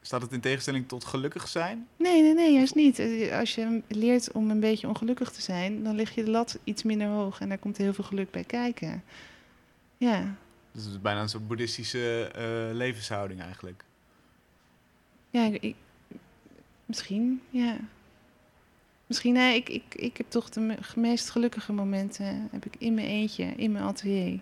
staat 0.00 0.22
het 0.22 0.32
in 0.32 0.40
tegenstelling 0.40 0.88
tot 0.88 1.04
gelukkig 1.04 1.48
zijn? 1.48 1.86
Nee, 1.96 2.22
nee, 2.22 2.34
nee, 2.34 2.52
juist 2.52 2.74
niet. 2.74 2.98
Eh, 2.98 3.38
Als 3.38 3.54
je 3.54 3.82
leert 3.88 4.32
om 4.32 4.50
een 4.50 4.60
beetje 4.60 4.88
ongelukkig 4.88 5.30
te 5.30 5.40
zijn, 5.42 5.82
dan 5.84 5.94
lig 5.94 6.14
je 6.14 6.24
de 6.24 6.30
lat 6.30 6.58
iets 6.64 6.82
minder 6.82 7.08
hoog. 7.08 7.40
En 7.40 7.48
daar 7.48 7.58
komt 7.58 7.76
heel 7.76 7.92
veel 7.94 8.04
geluk 8.04 8.30
bij 8.30 8.44
kijken. 8.44 9.02
Ja. 9.96 10.36
Dus 10.72 10.82
het 10.84 10.92
is 10.92 11.00
bijna 11.00 11.20
een 11.20 11.28
soort 11.28 11.48
boeddhistische 11.48 12.30
eh, 12.34 12.76
levenshouding 12.76 13.40
eigenlijk. 13.40 13.84
Ja, 15.30 15.44
ik, 15.46 15.62
ik- 15.62 15.76
misschien, 16.86 17.40
ja. 17.50 17.76
Misschien, 19.06 19.32
nee, 19.32 19.56
ik, 19.56 19.68
ik, 19.68 19.94
ik 19.94 20.16
heb 20.16 20.30
toch 20.30 20.48
de 20.50 20.60
me- 20.60 20.78
meest 20.96 21.30
gelukkige 21.30 21.72
momenten 21.72 22.48
heb 22.52 22.64
ik 22.66 22.74
in 22.78 22.94
mijn 22.94 23.06
eentje, 23.06 23.44
in 23.44 23.72
mijn 23.72 23.84
atelier. 23.84 24.40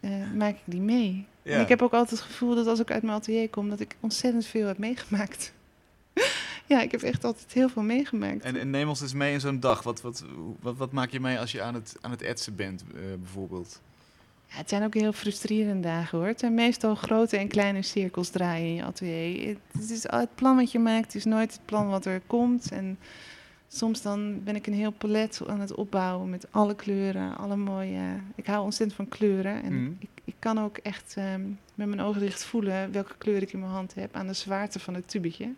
Eh, 0.00 0.10
maak 0.34 0.54
ik 0.54 0.62
die 0.64 0.80
mee. 0.80 1.26
Ja. 1.42 1.52
En 1.52 1.60
ik 1.60 1.68
heb 1.68 1.82
ook 1.82 1.92
altijd 1.92 2.20
het 2.20 2.28
gevoel 2.28 2.54
dat 2.54 2.66
als 2.66 2.80
ik 2.80 2.90
uit 2.90 3.02
mijn 3.02 3.16
atelier 3.16 3.48
kom, 3.48 3.68
dat 3.68 3.80
ik 3.80 3.96
ontzettend 4.00 4.46
veel 4.46 4.66
heb 4.66 4.78
meegemaakt. 4.78 5.52
ja, 6.66 6.82
ik 6.82 6.90
heb 6.90 7.02
echt 7.02 7.24
altijd 7.24 7.52
heel 7.52 7.68
veel 7.68 7.82
meegemaakt. 7.82 8.44
En, 8.44 8.56
en 8.56 8.70
neem 8.70 8.88
ons 8.88 9.00
eens 9.00 9.12
mee 9.12 9.32
in 9.32 9.40
zo'n 9.40 9.60
dag. 9.60 9.82
Wat, 9.82 10.00
wat, 10.00 10.24
wat, 10.60 10.76
wat 10.76 10.92
maak 10.92 11.10
je 11.10 11.20
mee 11.20 11.38
als 11.38 11.52
je 11.52 11.62
aan 11.62 11.74
het, 11.74 11.96
aan 12.00 12.10
het 12.10 12.22
etsen 12.22 12.56
bent, 12.56 12.84
eh, 12.94 13.00
bijvoorbeeld? 13.18 13.80
Ja, 14.46 14.56
het 14.56 14.68
zijn 14.68 14.84
ook 14.84 14.94
heel 14.94 15.12
frustrerende 15.12 15.88
dagen 15.88 16.18
hoor. 16.18 16.26
Het 16.26 16.40
zijn 16.40 16.54
meestal 16.54 16.94
grote 16.94 17.36
en 17.36 17.48
kleine 17.48 17.82
cirkels 17.82 18.28
draaien 18.28 18.66
in 18.66 18.74
je 18.74 18.84
atelier. 18.84 19.56
Het, 19.72 19.90
is 19.90 20.02
het 20.02 20.34
plan 20.34 20.56
wat 20.56 20.72
je 20.72 20.78
maakt, 20.78 21.14
is 21.14 21.24
nooit 21.24 21.52
het 21.52 21.64
plan 21.64 21.88
wat 21.88 22.04
er 22.04 22.20
komt. 22.26 22.72
En 22.72 22.98
soms 23.72 24.02
dan 24.02 24.42
ben 24.44 24.56
ik 24.56 24.66
een 24.66 24.72
heel 24.74 24.90
palet 24.90 25.40
aan 25.46 25.60
het 25.60 25.74
opbouwen 25.74 26.30
met 26.30 26.46
alle 26.50 26.74
kleuren, 26.74 27.36
alle 27.36 27.56
mooie. 27.56 28.00
Ik 28.34 28.46
hou 28.46 28.64
ontzettend 28.64 28.96
van 28.96 29.08
kleuren. 29.08 29.62
En 29.62 29.82
Mhm. 29.82 29.92
ik, 29.98 30.08
ik 30.24 30.34
kan 30.38 30.58
ook 30.60 30.76
echt 30.76 31.14
ehm, 31.16 31.40
met 31.74 31.88
mijn 31.88 32.00
ogen 32.00 32.20
dicht 32.20 32.44
voelen 32.44 32.92
welke 32.92 33.14
kleur 33.18 33.42
ik 33.42 33.52
in 33.52 33.58
mijn 33.60 33.72
hand 33.72 33.94
heb 33.94 34.14
aan 34.14 34.26
de 34.26 34.32
zwaarte 34.32 34.78
van 34.80 34.94
het 34.94 35.08
tubetje. 35.08 35.52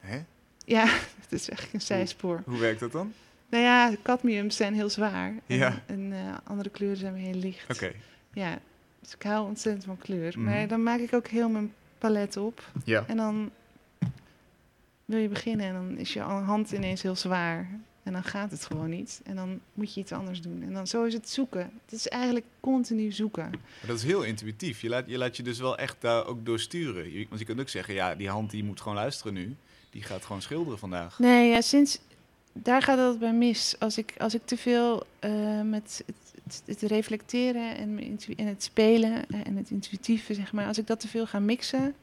Hè? 0.00 0.18
Ja, 0.64 0.84
het 1.22 1.32
is 1.32 1.48
echt 1.50 1.74
een 1.74 1.80
zijspoor. 1.80 2.42
Hoe 2.46 2.58
werkt 2.58 2.80
dat 2.80 2.92
dan? 2.92 3.12
Nou 3.48 3.62
ja, 3.64 3.92
cadmiums 4.02 4.56
zijn 4.56 4.74
heel 4.74 4.90
zwaar. 4.90 5.28
En, 5.46 5.56
Ja. 5.56 5.82
en 5.86 6.12
eh, 6.12 6.18
andere 6.44 6.70
kleuren 6.70 6.96
zijn 6.98 7.14
heel 7.14 7.34
licht. 7.34 7.70
Oké. 7.74 7.92
Ja, 8.32 8.58
dus 9.00 9.14
ik 9.14 9.22
hou 9.22 9.46
ontzettend 9.46 9.84
van 9.84 9.98
kleur. 9.98 10.32
Mhm. 10.36 10.44
Maar 10.44 10.68
dan 10.68 10.82
maak 10.82 10.98
ik 10.98 11.12
ook 11.14 11.26
heel 11.26 11.48
mijn 11.48 11.72
palet 11.98 12.36
op. 12.36 12.70
Ja. 12.84 13.04
En 13.06 13.16
dan 13.16 13.50
wil 15.06 15.18
je 15.18 15.28
beginnen 15.28 15.66
en 15.66 15.72
dan 15.72 15.98
is 15.98 16.12
je 16.12 16.20
hand 16.20 16.72
ineens 16.72 17.02
heel 17.02 17.16
zwaar. 17.16 17.80
En 18.02 18.12
dan 18.12 18.24
gaat 18.24 18.50
het 18.50 18.64
gewoon 18.64 18.90
niet. 18.90 19.20
En 19.24 19.36
dan 19.36 19.60
moet 19.74 19.94
je 19.94 20.00
iets 20.00 20.12
anders 20.12 20.40
doen. 20.40 20.62
En 20.62 20.72
dan 20.72 20.86
zo 20.86 21.04
is 21.04 21.14
het 21.14 21.28
zoeken. 21.28 21.70
Het 21.84 21.92
is 21.92 22.08
eigenlijk 22.08 22.46
continu 22.60 23.12
zoeken. 23.12 23.50
Maar 23.50 23.86
dat 23.86 23.96
is 23.96 24.04
heel 24.04 24.22
intuïtief. 24.22 24.80
Je 24.80 24.88
laat, 24.88 25.04
je 25.06 25.18
laat 25.18 25.36
je 25.36 25.42
dus 25.42 25.58
wel 25.58 25.78
echt 25.78 25.96
daar 26.00 26.26
ook 26.26 26.46
door 26.46 26.60
sturen. 26.60 27.12
Je, 27.12 27.26
want 27.28 27.40
je 27.40 27.46
kunt 27.46 27.60
ook 27.60 27.68
zeggen, 27.68 27.94
ja, 27.94 28.14
die 28.14 28.28
hand 28.28 28.50
die 28.50 28.64
moet 28.64 28.80
gewoon 28.80 28.96
luisteren 28.96 29.34
nu. 29.34 29.56
Die 29.90 30.02
gaat 30.02 30.24
gewoon 30.24 30.42
schilderen 30.42 30.78
vandaag. 30.78 31.18
Nee, 31.18 31.50
ja, 31.50 31.60
sinds 31.60 31.98
daar 32.62 32.82
gaat 32.82 32.98
het 32.98 33.18
bij 33.18 33.32
mis. 33.32 33.76
Als 33.78 33.98
ik, 33.98 34.14
als 34.18 34.34
ik 34.34 34.42
te 34.44 34.56
veel 34.56 35.06
eh, 35.18 35.60
met 35.62 36.02
het, 36.06 36.32
het, 36.44 36.80
het 36.80 36.90
reflecteren 36.90 37.76
en, 37.76 38.18
en 38.36 38.46
het 38.46 38.62
spelen 38.62 39.30
en 39.30 39.56
het 39.56 39.70
intuïtieve, 39.70 40.34
zeg 40.34 40.52
maar, 40.52 40.66
als 40.66 40.78
ik 40.78 40.86
dat 40.86 41.00
te 41.00 41.08
veel 41.08 41.26
ga 41.26 41.38
mixen, 41.38 41.94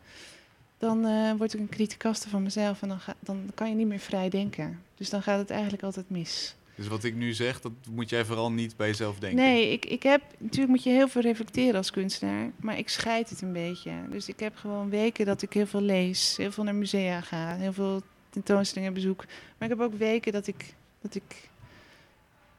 dan 0.83 1.05
eh, 1.05 1.31
word 1.37 1.53
ik 1.53 1.59
een 1.59 1.69
criticaste 1.69 2.29
van 2.29 2.43
mezelf 2.43 2.81
en 2.81 2.87
dan, 2.87 2.99
ga, 2.99 3.15
dan 3.19 3.51
kan 3.53 3.69
je 3.69 3.75
niet 3.75 3.87
meer 3.87 3.99
vrij 3.99 4.29
denken. 4.29 4.79
Dus 4.95 5.09
dan 5.09 5.21
gaat 5.21 5.39
het 5.39 5.49
eigenlijk 5.49 5.83
altijd 5.83 6.09
mis. 6.09 6.55
Dus 6.75 6.87
wat 6.87 7.03
ik 7.03 7.15
nu 7.15 7.33
zeg, 7.33 7.61
dat 7.61 7.71
moet 7.91 8.09
jij 8.09 8.25
vooral 8.25 8.51
niet 8.51 8.75
bij 8.75 8.87
jezelf 8.87 9.19
denken. 9.19 9.39
Nee, 9.39 9.71
ik, 9.71 9.85
ik 9.85 10.03
heb 10.03 10.21
natuurlijk 10.37 10.69
moet 10.69 10.83
je 10.83 10.89
heel 10.89 11.07
veel 11.07 11.21
reflecteren 11.21 11.75
als 11.75 11.91
kunstenaar, 11.91 12.51
maar 12.55 12.77
ik 12.77 12.89
scheid 12.89 13.29
het 13.29 13.41
een 13.41 13.53
beetje. 13.53 13.91
Dus 14.09 14.27
ik 14.27 14.39
heb 14.39 14.55
gewoon 14.55 14.89
weken 14.89 15.25
dat 15.25 15.41
ik 15.41 15.53
heel 15.53 15.67
veel 15.67 15.81
lees, 15.81 16.37
heel 16.37 16.51
veel 16.51 16.63
naar 16.63 16.75
musea 16.75 17.21
ga, 17.21 17.55
heel 17.55 17.73
veel 17.73 18.01
tentoonstellingen 18.29 18.93
bezoek. 18.93 19.25
Maar 19.57 19.69
ik 19.69 19.77
heb 19.77 19.87
ook 19.87 19.97
weken 19.97 20.31
dat 20.31 20.47
ik, 20.47 20.73
dat 21.01 21.15
ik 21.15 21.49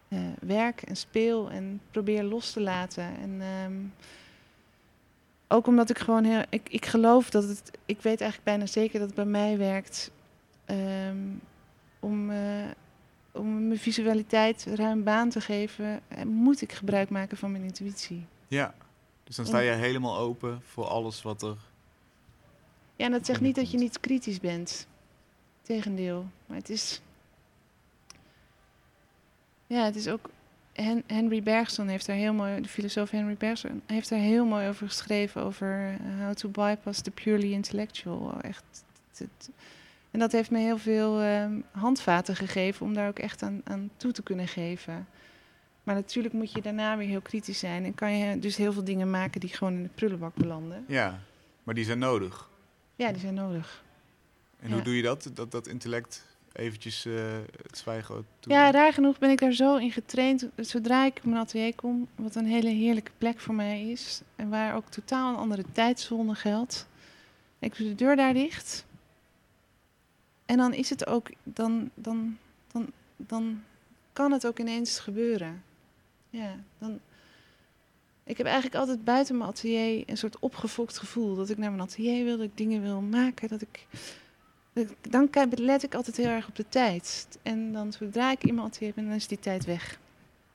eh, 0.09 0.19
werk 0.41 0.83
en 0.83 0.97
speel 0.97 1.51
en 1.51 1.81
probeer 1.91 2.23
los 2.23 2.53
te 2.53 2.61
laten. 2.61 3.05
En 3.05 3.41
ehm, 3.41 3.73
ook 5.49 5.67
omdat 5.67 5.91
ik 5.91 5.99
gewoon 5.99 6.25
heel, 6.25 6.43
ik, 6.49 6.69
ik 6.69 6.87
geloof 6.87 7.31
dat 7.31 7.43
het, 7.49 7.71
ik 7.87 8.01
weet 8.03 8.21
eigenlijk 8.21 8.45
bijna 8.45 8.67
zeker 8.67 8.99
dat 8.99 9.07
het 9.07 9.17
bij 9.17 9.25
mij 9.25 9.59
werkt 9.59 10.11
ehm, 10.65 11.19
om. 12.01 12.31
eh, 12.31 12.71
om 13.35 13.67
mijn 13.67 13.79
visualiteit 13.79 14.67
ruim 14.75 15.05
baan 15.05 15.29
te 15.29 15.41
geven, 15.41 16.01
eh, 16.09 16.23
moet 16.23 16.61
ik 16.61 16.73
gebruik 16.73 17.11
maken 17.11 17.37
van 17.37 17.53
mijn 17.53 17.65
intuïtie. 17.65 18.27
Ja. 18.49 18.75
Dus 19.25 19.37
dan 19.37 19.47
sta 19.47 19.59
je 19.59 19.71
helemaal 19.71 20.19
open 20.19 20.61
voor 20.65 20.85
alles 20.85 21.23
wat 21.23 21.43
er... 21.43 21.57
Ja, 22.97 23.05
en 23.05 23.11
dat 23.11 23.27
zegt 23.27 23.41
niet 23.41 23.55
dat 23.55 23.71
je 23.71 23.79
niet 23.79 24.01
kritisch 24.01 24.41
bent. 24.41 24.87
Tegendeel. 25.63 26.27
Maar 26.47 26.57
het 26.57 26.71
is. 26.71 27.01
Ja, 29.67 29.85
het 29.85 29.97
is 29.97 30.09
ook. 30.09 30.31
Hen- 30.75 31.03
Henry 31.07 31.43
Bergson 31.43 31.89
heeft 31.89 32.07
daar 32.07 32.17
heel 32.17 32.33
mooi, 32.35 32.61
de 32.61 32.69
filosoof 32.69 33.11
Henry 33.11 33.35
Bergson, 33.39 33.83
heeft 33.87 34.09
daar 34.09 34.19
heel 34.19 34.45
mooi 34.47 34.69
over 34.69 34.87
geschreven. 34.89 35.43
Over 35.43 35.91
eh, 36.01 36.25
how 36.25 36.35
to 36.35 36.49
bypass 36.49 37.01
the 37.03 37.11
purely 37.11 37.53
intellectual. 37.53 38.41
Echt. 38.41 38.65
het- 39.09 39.19
het- 39.19 39.51
en 40.11 40.19
dat 40.21 40.33
heeft 40.33 40.51
me 40.51 40.59
heel 40.59 40.79
veel 40.79 41.21
ehm, 41.21 41.61
handvaten 41.71 42.37
gegeven 42.37 42.87
om 42.87 42.95
daar 42.95 43.09
ook 43.09 43.19
echt 43.19 43.43
aan, 43.43 43.61
aan 43.65 43.91
toe 43.97 44.13
te 44.13 44.23
kunnen 44.23 44.49
geven. 44.49 45.07
Maar 45.83 45.95
natuurlijk 45.95 46.35
moet 46.35 46.53
je 46.53 46.61
daarna 46.63 46.97
weer 46.97 47.09
heel 47.09 47.21
kritisch 47.21 47.59
zijn. 47.59 47.85
En 47.85 47.95
kan 47.95 48.17
je 48.19 48.39
dus 48.39 48.57
heel 48.57 48.73
veel 48.73 48.85
dingen 48.85 49.11
maken 49.11 49.41
die 49.41 49.51
gewoon 49.51 49.73
in 49.75 49.83
de 49.83 49.89
prullenbak 49.95 50.35
belanden. 50.35 50.85
Ja, 50.89 51.21
maar 51.63 51.75
die 51.75 51.85
zijn 51.85 51.99
nodig. 51.99 52.51
Ja, 52.97 53.11
die 53.13 53.21
zijn 53.21 53.35
nodig. 53.35 53.83
En 54.61 54.73
hoe 54.73 54.83
doe 54.83 54.97
je 54.97 55.03
dat? 55.03 55.31
Dat, 55.35 55.51
dat 55.51 55.67
intellect 55.67 56.25
eventjes 56.55 57.05
eh, 57.05 57.15
het 57.63 57.79
zwijgen. 57.79 58.27
Ja, 58.41 58.71
raar 58.71 58.93
genoeg 58.93 59.19
ben 59.19 59.31
ik 59.31 59.39
daar 59.39 59.53
zo 59.53 59.77
in 59.77 59.93
getraind. 59.93 60.49
Zodra 60.57 61.05
ik 61.05 61.25
mijn 61.25 61.37
atelier 61.37 61.75
kom, 61.75 62.09
wat 62.15 62.35
een 62.35 62.47
hele 62.47 62.69
heerlijke 62.69 63.11
plek 63.19 63.41
voor 63.41 63.55
mij 63.55 63.91
is. 63.91 64.21
En 64.37 64.49
waar 64.49 64.75
ook 64.75 64.89
totaal 64.89 65.29
een 65.31 65.39
andere 65.39 65.65
tijdzone 65.73 66.35
geldt. 66.35 66.87
Ik 67.59 67.77
doe 67.77 67.89
de 67.89 67.95
deur 67.95 68.17
daar 68.17 68.35
dicht. 68.35 68.85
En 70.47 70.57
dan 70.57 70.73
is 70.73 70.91
het 70.91 71.07
ook, 71.07 71.31
dan, 71.43 71.91
dan, 71.95 72.39
dan, 72.73 72.93
dan 73.17 73.63
kan 74.13 74.33
het 74.33 74.47
ook 74.47 74.59
ineens 74.59 74.99
gebeuren. 74.99 75.63
Ja, 76.31 76.57
dan. 76.79 77.01
Ik 78.25 78.37
heb 78.37 78.47
eigenlijk 78.47 78.77
altijd 78.77 79.05
buiten 79.05 79.37
mijn 79.37 79.51
atelier 79.51 80.03
een 80.07 80.17
soort 80.17 80.39
opgefokt 80.39 80.99
gevoel. 80.99 81.35
Dat 81.35 81.51
ik 81.51 81.59
naar 81.59 81.71
mijn 81.71 81.83
atelier 81.83 82.25
wil, 82.25 82.37
dat 82.37 82.47
ik 82.47 82.57
dingen 82.57 82.83
wil 82.83 83.01
maken. 83.01 83.49
Dat 83.49 83.63
ik 83.63 83.87
dan 85.01 85.29
let 85.55 85.83
ik 85.83 85.95
altijd 85.95 86.17
heel 86.17 86.29
erg 86.29 86.49
op 86.49 86.57
de 86.57 86.69
tijd. 86.69 87.27
En 87.43 87.73
dan 87.73 87.93
zodra 87.93 88.31
ik 88.31 88.59
atelier 88.59 88.93
ben, 88.95 89.05
dan 89.05 89.15
is 89.15 89.27
die 89.27 89.39
tijd 89.39 89.65
weg. 89.65 89.99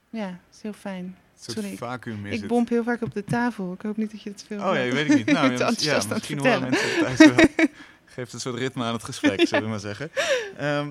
Ja, 0.10 0.28
dat 0.28 0.56
is 0.56 0.62
heel 0.62 0.74
fijn. 0.74 1.18
Sorry, 1.40 1.72
ik- 1.72 1.78
vacuüm 1.78 2.26
is 2.26 2.34
ik 2.34 2.40
het. 2.40 2.50
bomp 2.50 2.70
heel 2.70 2.84
vaak 2.84 3.02
op 3.02 3.14
de 3.14 3.24
tafel. 3.24 3.74
Ik 3.74 3.82
hoop 3.82 3.98
niet 3.98 4.12
dat 4.12 4.22
je 4.22 4.30
het 4.30 4.44
veel 4.48 4.58
Oh 4.58 4.76
ja, 4.76 4.92
weet 4.92 5.10
ik 5.10 5.16
niet. 5.16 5.26
Nou, 5.32 5.52
ja, 5.58 5.72
ja, 5.78 6.02
misschien 6.10 6.38
horen 6.38 6.62
mensen 6.62 6.90
het 6.90 7.18
thuis 7.18 7.36
wel. 7.36 7.68
Geeft 8.06 8.34
een 8.34 8.40
soort 8.40 8.56
ritme 8.58 8.84
aan 8.84 8.94
het 8.94 9.04
gesprek, 9.04 9.48
zullen 9.48 9.64
we 9.64 9.70
maar 9.70 9.80
zeggen. 9.80 10.12
Ehm, 10.58 10.90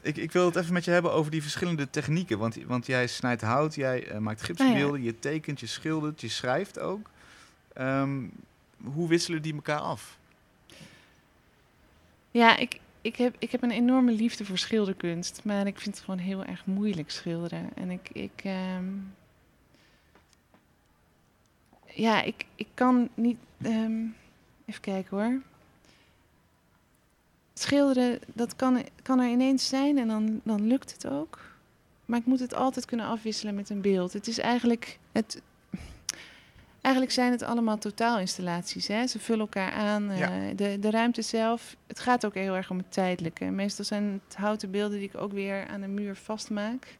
ik, 0.00 0.16
ik 0.16 0.32
wil 0.32 0.44
het 0.46 0.56
even 0.56 0.72
met 0.72 0.84
je 0.84 0.90
hebben 0.90 1.12
over 1.12 1.30
die 1.30 1.42
verschillende 1.42 1.90
technieken. 1.90 2.38
Want, 2.38 2.56
want 2.66 2.86
jij 2.86 3.06
snijdt 3.06 3.42
hout, 3.42 3.74
jij 3.74 4.08
eh, 4.08 4.18
maakt 4.18 4.42
gipsbeelden, 4.42 5.02
je 5.02 5.18
tekent, 5.18 5.60
je 5.60 5.66
schildert, 5.66 6.20
je 6.20 6.28
schrijft 6.28 6.78
ook. 6.78 7.10
Ehm, 7.72 8.18
hoe 8.84 9.08
wisselen 9.08 9.42
die 9.42 9.54
elkaar 9.54 9.78
af? 9.80 10.18
Ja, 12.30 12.56
ik, 12.56 12.80
ik, 13.00 13.16
heb, 13.16 13.36
ik 13.38 13.50
heb 13.50 13.62
een 13.62 13.70
enorme 13.70 14.12
liefde 14.12 14.44
voor 14.44 14.58
schilderkunst. 14.58 15.44
Maar 15.44 15.66
ik 15.66 15.80
vind 15.80 15.94
het 15.94 16.04
gewoon 16.04 16.20
heel 16.20 16.44
erg 16.44 16.66
moeilijk 16.66 17.10
schilderen. 17.10 17.70
En 17.74 17.90
ik... 17.90 18.10
ik 18.12 18.40
ehm, 18.44 18.86
ja, 21.94 22.22
ik, 22.22 22.46
ik 22.54 22.68
kan 22.74 23.08
niet... 23.14 23.38
ehm, 23.62 24.04
even 24.64 24.80
kijken 24.80 25.16
hoor. 25.16 25.40
Schilderen, 27.54 28.18
dat 28.34 28.56
kan, 28.56 28.84
kan 29.02 29.20
er 29.20 29.30
ineens 29.30 29.68
zijn 29.68 29.98
en 29.98 30.08
dan, 30.08 30.40
dan 30.44 30.66
lukt 30.66 30.92
het 30.92 31.08
ook. 31.08 31.38
Maar 32.04 32.18
ik 32.18 32.26
moet 32.26 32.40
het 32.40 32.54
altijd 32.54 32.84
kunnen 32.84 33.06
afwisselen 33.06 33.54
met 33.54 33.70
een 33.70 33.80
beeld. 33.80 34.12
Het 34.12 34.28
is 34.28 34.38
eigenlijk... 34.38 34.98
Het, 35.12 35.42
Eigenlijk 36.80 37.14
zijn 37.14 37.32
het 37.32 37.42
allemaal 37.42 37.78
totaalinstallaties. 37.78 38.86
Hè? 38.88 39.06
Ze 39.06 39.18
vullen 39.18 39.40
elkaar 39.40 39.72
aan. 39.72 40.10
eh, 40.10 40.56
de, 40.56 40.78
de 40.78 40.90
ruimte 40.90 41.22
zelf. 41.22 41.76
Het 41.86 42.00
gaat 42.00 42.26
ook 42.26 42.34
heel 42.34 42.56
erg 42.56 42.70
om 42.70 42.78
het 42.78 42.92
tijdelijke. 42.92 43.44
Meestal 43.44 43.84
zijn 43.84 44.20
het 44.26 44.36
houten 44.36 44.70
beelden 44.70 44.98
die 44.98 45.08
ik 45.08 45.16
ook 45.16 45.32
weer 45.32 45.66
aan 45.66 45.80
de 45.80 45.86
muur 45.88 46.16
vastmaak. 46.16 46.98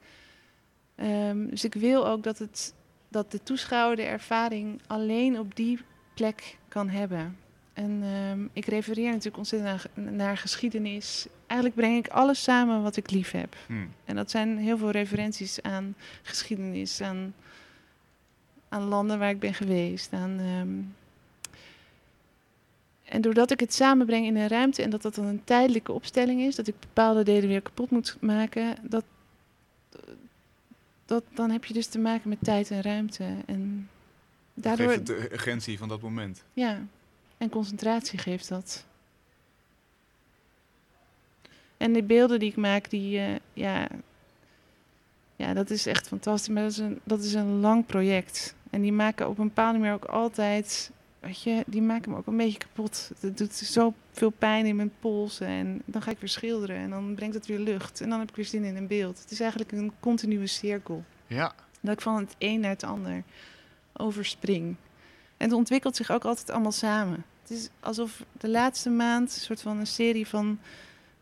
Ehm, 0.95 1.47
dus 1.47 1.64
ik 1.64 1.75
wil 1.75 2.07
ook 2.09 2.23
dat, 2.23 2.38
het, 2.38 2.75
dat 3.09 3.31
de 3.31 3.43
toeschouwer 3.43 3.97
de 3.97 4.03
ervaring 4.03 4.81
alleen 4.87 5.38
op 5.38 5.57
die 5.57 5.79
plek 6.14 6.57
kan 6.69 6.88
hebben. 6.88 7.37
En 7.73 8.01
ehm, 8.03 8.47
ik 8.53 8.64
refereer 8.66 9.09
natuurlijk 9.11 9.37
ontzettend 9.37 9.87
naar, 9.95 10.12
naar 10.12 10.37
geschiedenis. 10.37 11.27
Eigenlijk 11.47 11.81
breng 11.81 11.97
ik 11.99 12.09
alles 12.09 12.43
samen 12.43 12.83
wat 12.83 12.97
ik 12.97 13.11
lief 13.11 13.31
heb. 13.31 13.57
Hm. 13.66 13.73
En 14.05 14.16
dat 14.16 14.31
zijn 14.31 14.59
heel 14.59 14.79
veel 14.79 14.90
referenties 14.90 15.62
aan 15.62 15.95
geschiedenis, 16.23 17.01
aan, 17.01 17.35
aan 18.70 18.83
landen 18.83 19.18
waar 19.18 19.30
ik 19.30 19.38
ben 19.38 19.54
geweest. 19.54 20.12
Aan, 20.12 20.38
ehm, 20.38 20.68
En 23.04 23.20
doordat 23.20 23.50
ik 23.50 23.61
het 23.61 23.74
samenbreng 23.74 24.26
in 24.26 24.37
een 24.37 24.48
ruimte 24.48 24.83
en 24.83 24.90
dat 24.90 25.02
dat 25.02 25.14
dan 25.14 25.24
een 25.24 25.44
tijdelijke 25.44 25.92
opstelling 25.92 26.40
is, 26.40 26.54
dat 26.56 26.66
ik 26.66 26.74
bepaalde 26.80 27.22
delen 27.22 27.48
weer 27.48 27.62
kapot 27.62 27.90
moet 27.90 28.16
maken, 28.20 28.76
dat, 28.83 29.04
dat, 31.06 31.24
dan 31.35 31.50
heb 31.50 31.64
je 31.64 31.74
dus 31.74 31.87
te 31.87 31.98
maken 31.98 32.28
met 32.28 32.38
tijd 32.42 32.70
en 32.70 32.83
ruimte. 32.83 33.24
En 33.46 33.88
daardoor, 34.54 34.87
Geeft 34.87 34.98
het 34.98 35.06
de 35.06 35.33
urgentie 35.33 35.78
van 35.78 35.88
dat 35.88 36.00
moment. 36.00 36.44
ja, 36.52 36.83
en 37.38 37.48
concentratie 37.48 38.18
geeft 38.18 38.48
dat. 38.48 38.85
En 41.76 41.92
de 41.92 42.02
beelden 42.02 42.38
die 42.38 42.50
ik 42.50 42.56
maak, 42.56 42.90
die, 42.90 43.18
eh, 43.18 43.35
ja, 43.52 43.88
ja, 45.37 45.54
dat 45.54 45.70
is 45.70 45.87
echt 45.87 46.06
fantastisch. 46.09 46.54
Maar 46.54 46.62
dat 46.62 46.72
is, 46.72 46.78
een, 46.78 47.00
dat 47.04 47.22
is 47.22 47.35
een 47.35 47.61
lang 47.61 47.87
project. 47.87 48.54
En 48.70 48.83
die 48.83 48.92
maken 48.92 49.28
op 49.28 49.38
een 49.38 49.46
bepaalde 49.46 49.78
manier 49.78 49.94
ook 49.94 50.04
altijd, 50.04 50.90
weet 51.21 51.42
je, 51.42 51.62
die 51.66 51.83
maken 51.83 52.10
me 52.10 52.16
ook 52.16 52.27
een 52.27 52.37
beetje 52.37 52.58
kapot. 52.58 53.10
Het 53.21 53.38
doet 53.38 53.54
zo 53.54 53.94
veel 54.12 54.31
pijn 54.31 54.66
in 54.66 54.77
mijn 54.77 54.92
polsen. 55.00 55.46
En 55.46 55.83
dan 55.85 56.02
ga 56.02 56.10
ik 56.10 56.18
weer 56.18 56.29
schilderen 56.29 56.77
en 56.77 56.90
dan 56.90 57.14
brengt 57.14 57.35
het 57.35 57.46
weer 57.46 57.58
lucht. 57.58 58.00
En 58.00 58.10
dan 58.10 58.18
heb 58.18 58.29
ik 58.29 58.37
weer 58.37 58.44
zin 58.44 58.64
in 58.64 58.77
een 58.77 58.87
beeld. 58.87 59.18
Het 59.18 59.31
is 59.31 59.40
eigenlijk 59.40 59.73
een 59.73 59.92
continue 60.00 60.46
cirkel. 60.46 61.04
Ja, 61.27 61.52
Dat 61.81 61.92
ik 61.92 62.00
van 62.00 62.16
het 62.16 62.35
een 62.38 62.60
naar 62.60 62.71
het 62.71 62.85
ander 62.85 63.23
overspring. 63.92 64.77
En 65.37 65.46
het 65.48 65.52
ontwikkelt 65.52 65.96
zich 65.96 66.10
ook 66.10 66.25
altijd 66.25 66.50
allemaal 66.50 66.73
samen. 66.73 67.25
Het 67.42 67.50
is 67.50 67.68
alsof 67.81 68.25
de 68.38 68.48
laatste 68.48 68.90
maand 68.90 69.35
een 69.35 69.40
soort 69.40 69.62
van 69.62 69.79
een 69.79 69.87
serie 69.87 70.27
van 70.27 70.58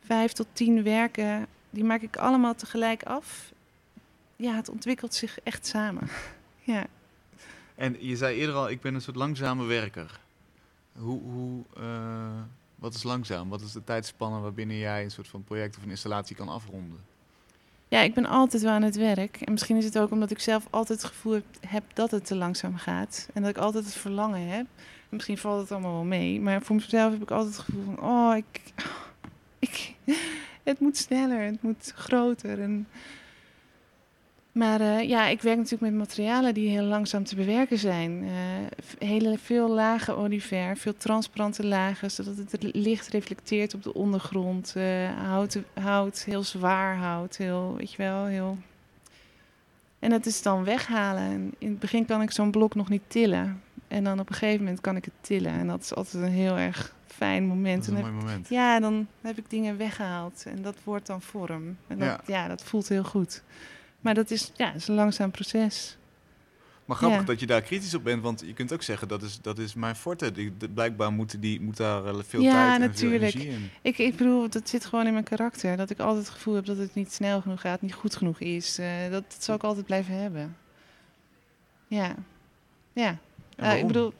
vijf 0.05 0.32
tot 0.32 0.46
tien 0.53 0.82
werken, 0.82 1.46
die 1.70 1.84
maak 1.84 2.03
ik 2.03 2.16
allemaal 2.16 2.55
tegelijk 2.55 3.03
af. 3.03 3.53
Ja, 4.36 4.55
het 4.55 4.68
ontwikkelt 4.68 5.14
zich 5.14 5.38
echt 5.42 5.66
samen. 5.66 6.09
Ja. 6.61 6.86
En 7.79 7.97
je 7.99 8.16
zei 8.16 8.37
eerder 8.37 8.55
al, 8.55 8.70
ik 8.70 8.81
ben 8.81 8.95
een 8.95 9.01
soort 9.01 9.16
langzame 9.16 9.64
werker. 9.64 10.20
Hoe, 10.93 11.20
hoe, 11.20 11.64
eh, 11.76 12.41
wat 12.74 12.95
is 12.95 13.03
langzaam? 13.03 13.49
Wat 13.49 13.61
is 13.61 13.72
de 13.72 13.85
tijdspanne 13.85 14.41
waarbinnen 14.41 14.76
jij 14.76 15.05
een 15.05 15.11
soort 15.11 15.29
van 15.29 15.45
project 15.45 15.76
of 15.76 15.83
een 15.83 15.91
installatie 15.91 16.37
kan 16.37 16.49
afronden? 16.49 16.99
Ja, 17.89 18.01
ik 18.01 18.14
ben 18.14 18.26
altijd 18.26 18.62
wel 18.62 18.72
aan 18.72 18.83
het 18.83 18.97
werk. 18.97 19.41
En 19.41 19.53
misschien 19.53 19.76
is 19.76 19.85
het 19.85 19.99
ook 19.99 20.11
omdat 20.11 20.31
ik 20.31 20.39
zelf 20.39 20.66
altijd 20.70 21.03
het 21.03 21.11
gevoel 21.11 21.41
heb, 21.66 21.83
dat 21.95 22.11
het 22.11 22.26
te 22.26 22.37
langzaam 22.37 22.76
gaat. 22.76 23.29
En 23.35 23.43
dat 23.43 23.51
ik 23.51 23.59
altijd 23.59 23.85
het 23.85 23.95
verlangen 23.95 24.49
heb. 24.49 24.66
En 24.76 25.16
misschien 25.16 25.39
valt 25.39 25.61
het 25.61 25.72
allemaal 25.72 25.93
wel 25.93 26.05
mee. 26.05 26.41
Maar 26.41 26.62
voor 26.62 26.76
mezelf 26.76 27.12
heb 27.12 27.22
ik 27.22 27.31
altijd 27.31 27.57
het 27.57 27.64
gevoel 27.64 27.85
van... 27.85 28.01
Oh, 28.01 28.37
ik, 28.37 28.72
ik, 29.59 29.95
het 30.62 30.81
moet 30.81 30.97
sneller, 30.97 31.41
het 31.41 31.62
moet 31.62 31.93
groter. 31.95 32.61
En, 32.61 32.87
maar 34.59 34.80
eh, 34.80 35.09
ja, 35.09 35.26
ik 35.26 35.42
werk 35.42 35.56
natuurlijk 35.56 35.82
met 35.92 36.00
materialen 36.00 36.54
die 36.54 36.68
heel 36.68 36.82
langzaam 36.84 37.24
te 37.24 37.34
bewerken 37.36 37.78
zijn. 37.78 38.24
V- 38.84 38.94
hele 39.04 39.38
veel 39.38 39.68
lagen 39.70 40.16
oliver, 40.16 40.76
veel 40.76 40.96
transparante 40.96 41.66
lagen, 41.66 42.11
zodat 42.11 42.36
het 42.36 42.62
licht 42.74 43.09
reflecteert 43.09 43.74
op 43.74 43.82
de 43.82 43.94
ondergrond. 43.94 44.72
Eh, 44.76 44.84
hout, 45.26 45.59
hout, 45.80 46.24
heel 46.24 46.42
zwaar 46.42 46.96
hout, 46.96 47.36
heel, 47.36 47.74
weet 47.76 47.90
je 47.92 47.96
wel, 47.96 48.24
heel... 48.24 48.59
En 49.98 50.11
dat 50.11 50.26
is 50.26 50.42
dan 50.42 50.64
weghalen. 50.64 51.22
En 51.22 51.54
in 51.59 51.68
het 51.70 51.78
begin 51.78 52.04
kan 52.06 52.22
ik 52.22 52.30
zo'n 52.30 52.50
blok 52.50 52.74
nog 52.74 52.88
niet 52.88 53.02
tillen. 53.06 53.62
En 53.88 54.04
dan 54.04 54.20
op 54.20 54.28
een 54.28 54.34
gegeven 54.34 54.62
moment 54.64 54.80
kan 54.80 54.96
ik 54.96 55.04
het 55.04 55.14
tillen. 55.20 55.52
En 55.52 55.66
dat 55.66 55.80
is 55.82 55.94
altijd 55.94 56.22
een 56.24 56.30
heel 56.30 56.59
erg 56.59 56.94
fijn 57.06 57.44
moment. 57.46 57.84
Dat 57.86 57.94
is 57.94 58.00
En 58.00 58.06
een 58.06 58.12
mooi 58.12 58.24
moment. 58.24 58.48
ja, 58.48 58.80
dan 58.80 59.06
heb 59.20 59.38
ik 59.38 59.50
dingen 59.50 59.76
weggehaald 59.76 60.44
en 60.46 60.62
dat 60.62 60.76
wordt 60.84 61.06
dan 61.06 61.22
vorm. 61.22 61.76
En 61.86 61.98
dat, 61.98 62.09
Ja. 62.09 62.20
ja. 62.26 62.48
dat 62.48 62.62
voelt 62.64 62.88
heel 62.88 63.04
goed. 63.04 63.42
Maar 64.09 64.16
dat 64.16 64.30
is, 64.30 64.52
ja, 64.56 64.72
is 64.72 64.88
een 64.88 64.94
langzaam 64.94 65.30
proces. 65.30 65.96
Maar 66.84 66.96
grappig 66.96 67.18
Ja. 67.20 67.24
dat 67.26 67.40
je 67.40 67.46
daar 67.46 67.61
kritisch 67.62 67.94
op 67.94 68.04
bent, 68.04 68.22
want 68.22 68.42
je 68.46 68.52
kunt 68.52 68.72
ook 68.72 68.82
zeggen 68.82 69.09
dat 69.09 69.22
is, 69.22 69.40
dat 69.40 69.59
is 69.59 69.74
mijn 69.74 69.96
forte. 69.96 70.32
Die, 70.32 70.56
de- 70.56 70.68
blijkbaar 70.68 71.12
moet, 71.12 71.42
die, 71.42 71.61
moet 71.61 71.76
daar 71.76 72.06
eh, 72.06 72.14
veel 72.26 72.40
Ja, 72.40 72.52
tijd 72.52 72.74
en 72.82 72.88
natuurlijk. 72.88 73.30
veel 73.32 73.40
energie 73.40 73.62
in. 73.64 73.70
Ik, 73.82 73.98
ik 73.98 74.16
bedoel, 74.16 74.48
dat 74.50 74.68
zit 74.68 74.84
gewoon 74.84 75.06
in 75.06 75.12
mijn 75.12 75.24
karakter. 75.24 75.76
Dat 75.76 75.90
ik 75.90 75.98
altijd 75.98 76.24
het 76.26 76.34
gevoel 76.34 76.54
heb 76.54 76.64
dat 76.64 76.76
het 76.76 76.94
niet 76.94 77.12
snel 77.12 77.40
genoeg 77.40 77.61
gaat, 77.61 77.80
niet 77.82 77.94
goed 77.94 78.16
genoeg 78.16 78.40
is. 78.40 78.78
Eh, 78.78 78.86
dat, 79.11 79.24
dat 79.32 79.42
zal 79.44 79.54
ik 79.54 79.62
altijd 79.62 79.86
blijven 79.86 80.14
hebben. 80.14 80.56
Ja, 81.86 82.14
ja. 82.92 83.18
Ik 83.76 83.86
bedoel, 83.86 84.12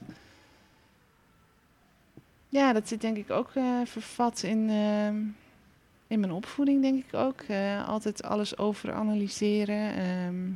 ja, 2.49 2.73
dat 2.73 2.89
zit 2.89 3.01
denk 3.01 3.17
ik 3.17 3.31
ook 3.31 3.51
eh, 3.55 3.65
vervat 3.85 4.43
in, 4.43 4.69
ehm, 4.71 5.17
in 6.09 6.21
mijn 6.21 6.33
opvoeding, 6.33 6.83
denk 6.83 7.05
ik 7.05 7.15
ook. 7.15 7.41
Eh, 7.41 7.89
altijd 7.89 8.23
alles 8.23 8.59
overanalyseren, 8.59 9.95
ehm, 9.95 10.51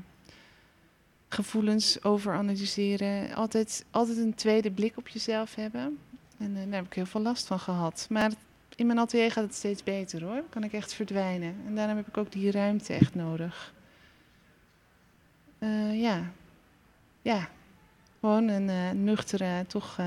gevoelens 1.28 2.04
overanalyseren. 2.04 3.34
Altijd, 3.34 3.84
altijd 3.90 4.18
een 4.18 4.34
tweede 4.34 4.70
blik 4.70 4.96
op 4.96 5.08
jezelf 5.08 5.54
hebben. 5.54 5.98
En 6.38 6.56
eh, 6.56 6.62
daar 6.64 6.74
heb 6.74 6.86
ik 6.86 6.94
heel 6.94 7.06
veel 7.06 7.20
last 7.20 7.46
van 7.46 7.58
gehad. 7.58 8.06
Maar 8.10 8.30
in 8.76 8.86
mijn 8.86 8.98
atelier 8.98 9.32
gaat 9.32 9.44
het 9.44 9.54
steeds 9.54 9.82
beter 9.82 10.24
hoor. 10.24 10.42
Kan 10.48 10.64
ik 10.64 10.72
echt 10.72 10.94
verdwijnen. 10.94 11.54
En 11.66 11.74
daarom 11.74 11.96
heb 11.96 12.08
ik 12.08 12.16
ook 12.16 12.32
die 12.32 12.50
ruimte 12.50 12.92
echt 12.92 13.14
nodig. 13.14 13.74
Eh, 15.58 16.00
ja. 16.00 16.30
Ja. 17.22 17.48
Gewoon 18.20 18.48
een 18.48 19.04
nuchtere, 19.04 19.64
toch, 19.66 19.98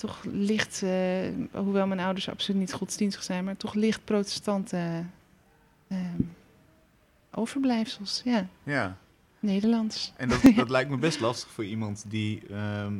toch 0.00 0.24
licht, 0.24 0.82
eh, 0.82 0.90
hoewel 1.52 1.86
mijn 1.86 2.00
ouders 2.00 2.28
absoluut 2.28 2.60
niet 2.60 2.72
godsdienstig 2.72 3.22
zijn, 3.22 3.44
maar 3.44 3.56
toch 3.56 3.74
licht 3.74 4.04
protestante 4.04 5.04
eh, 5.88 5.98
overblijfsels. 7.30 8.20
Ja, 8.24 8.48
Ja, 8.62 8.96
Nederlands. 9.38 10.12
en 10.16 10.28
dat, 10.28 10.42
dat 10.56 10.70
lijkt 10.70 10.90
me 10.90 10.96
best 10.96 11.20
lastig 11.20 11.50
voor 11.50 11.64
iemand 11.64 12.04
die 12.08 12.42
ehm, 12.50 12.94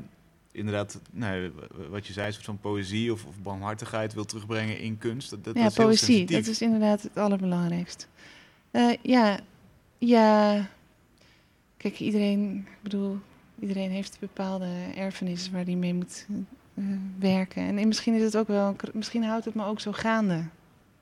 inderdaad, 0.53 1.01
nou, 1.11 1.53
wat 1.91 2.07
je 2.07 2.13
zei, 2.13 2.27
een 2.27 2.33
soort 2.33 2.45
van 2.45 2.59
poëzie 2.59 3.13
of, 3.13 3.25
of 3.25 3.35
barmhartigheid 3.43 4.15
wil 4.15 4.25
terugbrengen 4.25 4.79
in 4.79 4.99
kunst. 4.99 5.31
Dat, 5.31 5.45
dat 5.45 5.57
ja, 5.57 5.67
is 5.67 5.75
poëzie, 5.75 6.27
dat 6.27 6.47
is 6.47 6.63
inderdaad 6.63 7.03
het 7.03 7.17
allerbelangrijkst. 7.17 8.09
Eh, 8.71 8.93
ja, 9.03 9.41
ja. 9.99 10.69
Kijk, 11.77 12.01
iedereen, 12.01 12.57
ik 12.57 12.83
bedoel, 12.83 13.19
iedereen 13.59 13.91
heeft 13.91 14.17
bepaalde 14.21 14.69
erfenis 14.95 15.51
waar 15.51 15.65
die 15.65 15.77
mee 15.77 15.95
moet 15.95 16.27
werken. 17.19 17.63
En, 17.63 17.79
en 17.79 17.87
misschien 17.89 18.15
is 18.15 18.23
het 18.23 18.37
ook 18.37 18.49
wel, 18.49 18.77
misschien 18.93 19.25
houdt 19.25 19.45
het 19.45 19.55
me 19.55 19.65
ook 19.65 19.81
zo 19.81 19.93
gaande. 19.93 20.43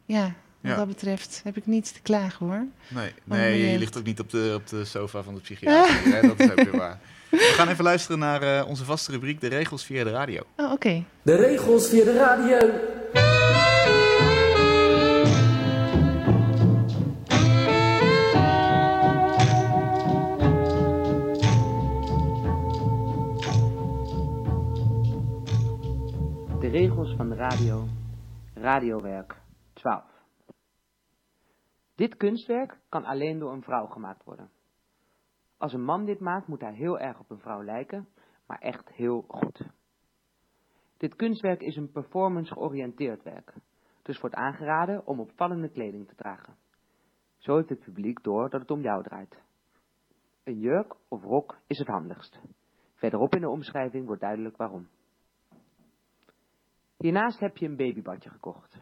Ja, 0.05 0.23
wat 0.61 0.71
Ja. 0.71 0.77
dat 0.77 0.87
betreft 0.89 1.41
heb 1.45 1.57
ik 1.57 1.67
niets 1.67 1.93
te 1.93 2.01
klagen 2.03 2.47
hoor. 2.47 2.65
Nee, 2.89 3.13
nee 3.25 3.71
je 3.71 3.79
ligt 3.79 3.99
ook 3.99 4.05
niet 4.05 4.21
op 4.21 4.31
de, 4.31 4.53
op 4.57 4.67
de 4.69 4.85
sofa 4.85 5.23
van 5.23 5.35
de 5.35 5.41
psychiater. 5.41 5.95
hè? 6.15 6.21
Dat 6.21 6.41
is 6.41 6.51
ook 6.51 6.61
weer 6.63 6.77
waar. 6.77 6.99
We 7.31 7.53
gaan 7.57 7.69
even 7.69 7.85
luisteren 7.85 8.19
naar 8.19 8.43
eh, 8.43 8.69
onze 8.69 8.85
vaste 8.85 9.11
rubriek, 9.13 9.41
de 9.41 9.47
regels 9.49 9.85
via 9.85 10.05
de 10.05 10.11
radio. 10.11 10.43
Oh, 10.57 10.73
oké. 10.73 11.05
De 11.23 11.35
regels 11.37 11.89
via 11.89 12.05
de 12.05 12.13
radio. 12.15 12.59
Van 27.19 27.29
de 27.29 27.35
radio. 27.35 27.85
Radiowerk 28.55 29.43
12. 29.73 30.05
Dit 31.95 32.17
kunstwerk 32.17 32.79
kan 32.89 33.05
alleen 33.05 33.39
door 33.39 33.53
een 33.53 33.63
vrouw 33.63 33.87
gemaakt 33.87 34.25
worden. 34.25 34.51
Als 35.57 35.73
een 35.73 35.85
man 35.85 36.05
dit 36.05 36.21
maakt, 36.21 36.47
moet 36.47 36.61
hij 36.61 36.75
heel 36.75 36.99
erg 36.99 37.19
op 37.19 37.31
een 37.31 37.39
vrouw 37.39 37.65
lijken, 37.65 38.09
maar 38.47 38.59
echt 38.59 38.89
heel 38.89 39.25
goed. 39.29 39.69
Dit 40.97 41.17
kunstwerk 41.17 41.61
is 41.61 41.77
een 41.77 41.91
performance 41.91 42.53
georiënteerd 42.53 43.23
werk, 43.23 43.55
dus 44.03 44.21
wordt 44.21 44.37
aangeraden 44.37 45.07
om 45.07 45.21
opvallende 45.21 45.69
kleding 45.69 46.09
te 46.09 46.15
dragen. 46.15 46.57
Zo 47.37 47.57
heeft 47.57 47.69
het 47.69 47.81
publiek 47.81 48.23
door 48.23 48.51
dat 48.51 48.61
het 48.61 48.71
om 48.71 48.81
jou 48.81 49.03
draait. 49.03 49.43
Een 50.45 50.59
jurk 50.59 50.95
of 51.09 51.23
rok 51.23 51.59
is 51.67 51.79
het 51.79 51.89
handigst. 51.89 52.41
Verderop 52.95 53.35
in 53.35 53.41
de 53.41 53.51
omschrijving 53.51 54.07
wordt 54.07 54.23
duidelijk 54.23 54.57
waarom. 54.57 54.89
Hiernaast 56.99 57.41
heb 57.41 57.57
je 57.57 57.67
een 57.67 57.77
babybadje 57.77 58.31
gekocht. 58.31 58.79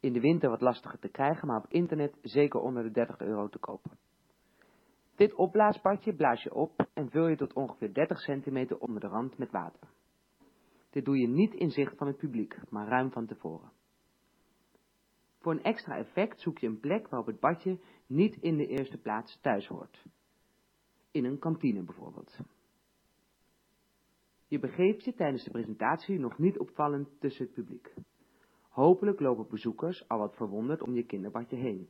In 0.00 0.12
de 0.12 0.20
winter 0.20 0.50
wat 0.50 0.60
lastiger 0.60 0.98
te 0.98 1.08
krijgen, 1.08 1.48
maar 1.48 1.56
op 1.56 1.72
internet 1.72 2.18
zeker 2.22 2.60
onder 2.60 2.82
de 2.82 2.90
30 2.90 3.20
euro 3.20 3.48
te 3.48 3.58
kopen. 3.58 3.90
Dit 5.14 5.34
opblaasbadje 5.34 6.14
blaas 6.14 6.42
je 6.42 6.54
op 6.54 6.88
en 6.94 7.10
vul 7.10 7.26
je 7.26 7.36
tot 7.36 7.52
ongeveer 7.52 7.94
30 7.94 8.18
centimeter 8.18 8.78
onder 8.78 9.00
de 9.00 9.06
rand 9.06 9.38
met 9.38 9.50
water. 9.50 9.88
Dit 10.90 11.04
doe 11.04 11.18
je 11.18 11.28
niet 11.28 11.54
in 11.54 11.70
zicht 11.70 11.96
van 11.96 12.06
het 12.06 12.16
publiek, 12.16 12.70
maar 12.70 12.88
ruim 12.88 13.10
van 13.10 13.26
tevoren. 13.26 13.72
Voor 15.38 15.52
een 15.52 15.62
extra 15.62 15.96
effect 15.96 16.40
zoek 16.40 16.58
je 16.58 16.66
een 16.66 16.80
plek 16.80 17.08
waarop 17.08 17.26
het 17.26 17.40
badje 17.40 17.78
niet 18.06 18.36
in 18.36 18.56
de 18.56 18.66
eerste 18.66 18.98
plaats 18.98 19.38
thuis 19.40 19.66
hoort. 19.66 20.04
In 21.10 21.24
een 21.24 21.38
kantine 21.38 21.82
bijvoorbeeld. 21.82 22.38
Je 24.52 24.58
begeeft 24.58 25.04
je 25.04 25.14
tijdens 25.14 25.44
de 25.44 25.50
presentatie 25.50 26.18
nog 26.18 26.38
niet 26.38 26.58
opvallend 26.58 27.20
tussen 27.20 27.44
het 27.44 27.54
publiek. 27.54 27.94
Hopelijk 28.68 29.20
lopen 29.20 29.46
bezoekers 29.48 30.08
al 30.08 30.18
wat 30.18 30.36
verwonderd 30.36 30.82
om 30.82 30.94
je 30.94 31.06
kinderbadje 31.06 31.56
heen. 31.56 31.88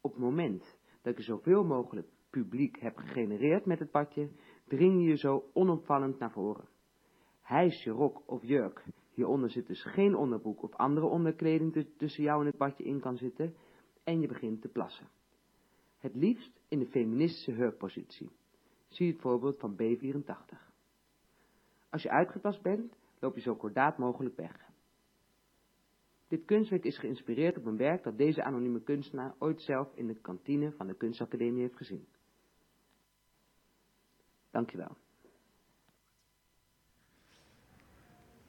Op 0.00 0.12
het 0.12 0.20
moment 0.20 0.78
dat 1.02 1.16
je 1.16 1.22
zoveel 1.22 1.64
mogelijk 1.64 2.08
publiek 2.30 2.80
hebt 2.80 3.00
gegenereerd 3.00 3.66
met 3.66 3.78
het 3.78 3.90
badje, 3.90 4.30
dring 4.66 5.00
je 5.00 5.08
je 5.08 5.16
zo 5.16 5.50
onopvallend 5.52 6.18
naar 6.18 6.32
voren. 6.32 6.68
Hijs 7.40 7.84
je 7.84 7.90
rok 7.90 8.22
of 8.26 8.42
jurk, 8.42 8.84
hieronder 9.10 9.50
zit 9.50 9.66
dus 9.66 9.82
geen 9.82 10.16
onderbroek 10.16 10.62
of 10.62 10.74
andere 10.74 11.06
onderkleding 11.06 11.72
tu- 11.72 11.96
tussen 11.96 12.22
jou 12.22 12.40
en 12.40 12.46
het 12.46 12.56
badje 12.56 12.84
in 12.84 13.00
kan 13.00 13.16
zitten, 13.16 13.54
en 14.04 14.20
je 14.20 14.28
begint 14.28 14.60
te 14.60 14.68
plassen. 14.68 15.08
Het 15.98 16.14
liefst 16.14 16.60
in 16.68 16.78
de 16.78 16.86
feministische 16.86 17.52
hurkpositie. 17.52 18.30
Zie 18.86 19.12
het 19.12 19.20
voorbeeld 19.20 19.58
van 19.58 19.76
B84. 19.82 20.67
Als 21.90 22.02
je 22.02 22.10
uitgetast 22.10 22.62
bent, 22.62 22.92
loop 23.18 23.34
je 23.34 23.40
zo 23.40 23.54
kordaat 23.54 23.98
mogelijk 23.98 24.36
weg. 24.36 24.66
Dit 26.28 26.44
kunstwerk 26.44 26.84
is 26.84 26.98
geïnspireerd 26.98 27.56
op 27.56 27.66
een 27.66 27.76
werk 27.76 28.02
dat 28.02 28.18
deze 28.18 28.42
anonieme 28.42 28.80
kunstenaar 28.80 29.34
ooit 29.38 29.62
zelf 29.62 29.88
in 29.94 30.06
de 30.06 30.14
kantine 30.14 30.72
van 30.76 30.86
de 30.86 30.94
kunstacademie 30.94 31.62
heeft 31.62 31.76
gezien. 31.76 32.06
Dankjewel. 34.50 34.96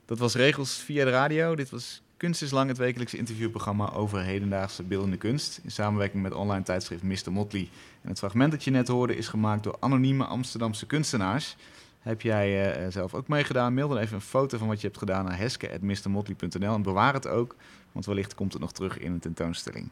Dat 0.05 0.19
was 0.19 0.35
Regels 0.35 0.83
via 0.83 1.05
de 1.05 1.11
radio. 1.11 1.55
Dit 1.55 1.69
was 1.69 2.03
Kunst 2.19 2.41
is 2.41 2.51
Lang, 2.51 2.67
het 2.67 2.77
wekelijkse 2.77 3.17
interviewprogramma 3.17 3.91
over 3.91 4.23
hedendaagse 4.23 4.83
beeldende 4.83 5.17
kunst. 5.17 5.59
In 5.63 5.71
samenwerking 5.71 6.23
met 6.23 6.33
online 6.33 6.63
tijdschrift 6.63 7.03
Mr. 7.03 7.31
Motley. 7.31 7.69
En 8.01 8.09
het 8.09 8.17
fragment 8.17 8.51
dat 8.51 8.63
je 8.63 8.71
net 8.71 8.87
hoorde 8.87 9.15
is 9.15 9.27
gemaakt 9.27 9.63
door 9.63 9.77
anonieme 9.79 10.25
Amsterdamse 10.25 10.85
kunstenaars. 10.85 11.55
Heb 11.99 12.21
jij 12.21 12.73
eh, 12.73 12.91
zelf 12.91 13.13
ook 13.13 13.27
meegedaan? 13.27 13.73
Mail 13.73 13.87
dan 13.87 13.97
even 13.97 14.15
een 14.15 14.21
foto 14.21 14.57
van 14.57 14.67
wat 14.67 14.81
je 14.81 14.87
hebt 14.87 14.99
gedaan 14.99 15.25
naar 15.25 15.37
heske.mrmotley.nl 15.37 16.73
en 16.73 16.81
bewaar 16.81 17.13
het 17.13 17.27
ook, 17.27 17.55
want 17.91 18.05
wellicht 18.05 18.35
komt 18.35 18.53
het 18.53 18.61
nog 18.61 18.71
terug 18.71 18.97
in 18.97 19.11
een 19.11 19.19
tentoonstelling. 19.19 19.89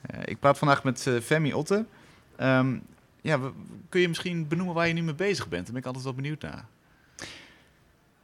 Eh, 0.00 0.20
ik 0.24 0.38
praat 0.38 0.58
vandaag 0.58 0.84
met 0.84 1.06
eh, 1.06 1.14
Femi 1.20 1.54
Otte. 1.54 1.84
Ehm, 2.36 2.78
ja, 3.20 3.38
kun 3.88 4.00
je 4.00 4.08
misschien 4.08 4.48
benoemen 4.48 4.74
waar 4.74 4.88
je 4.88 4.94
nu 4.94 5.02
mee 5.02 5.14
bezig 5.14 5.48
bent? 5.48 5.62
Daar 5.62 5.72
ben 5.72 5.80
ik 5.80 5.86
altijd 5.86 6.04
wel 6.04 6.14
benieuwd 6.14 6.42
naar. 6.42 6.64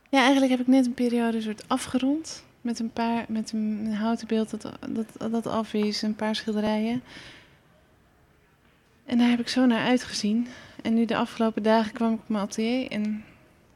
Ja, 0.08 0.20
eigenlijk 0.20 0.50
heb 0.50 0.60
ik 0.60 0.66
net 0.66 0.86
een 0.86 0.94
periode 0.94 1.40
soort 1.40 1.68
afgerond. 1.68 2.44
met 2.60 2.78
een 2.78 2.92
paar, 2.92 3.24
met 3.28 3.52
een 3.52 3.92
houten 3.92 4.26
beeld 4.26 4.50
dat, 4.50 4.78
dat, 4.88 5.32
dat 5.32 5.46
af 5.46 5.74
is, 5.74 6.02
een 6.02 6.14
paar 6.14 6.36
schilderijen. 6.36 7.02
En 9.04 9.18
daar 9.18 9.28
heb 9.28 9.40
ik 9.40 9.48
zo 9.48 9.66
naar 9.66 9.86
uitgezien. 9.86 10.46
En 10.84 10.94
nu 10.94 11.04
de 11.04 11.16
afgelopen 11.16 11.62
dagen 11.62 11.92
kwam 11.92 12.12
ik 12.12 12.18
op 12.20 12.28
mijn 12.28 12.44
atelier 12.44 12.90
en 12.90 13.24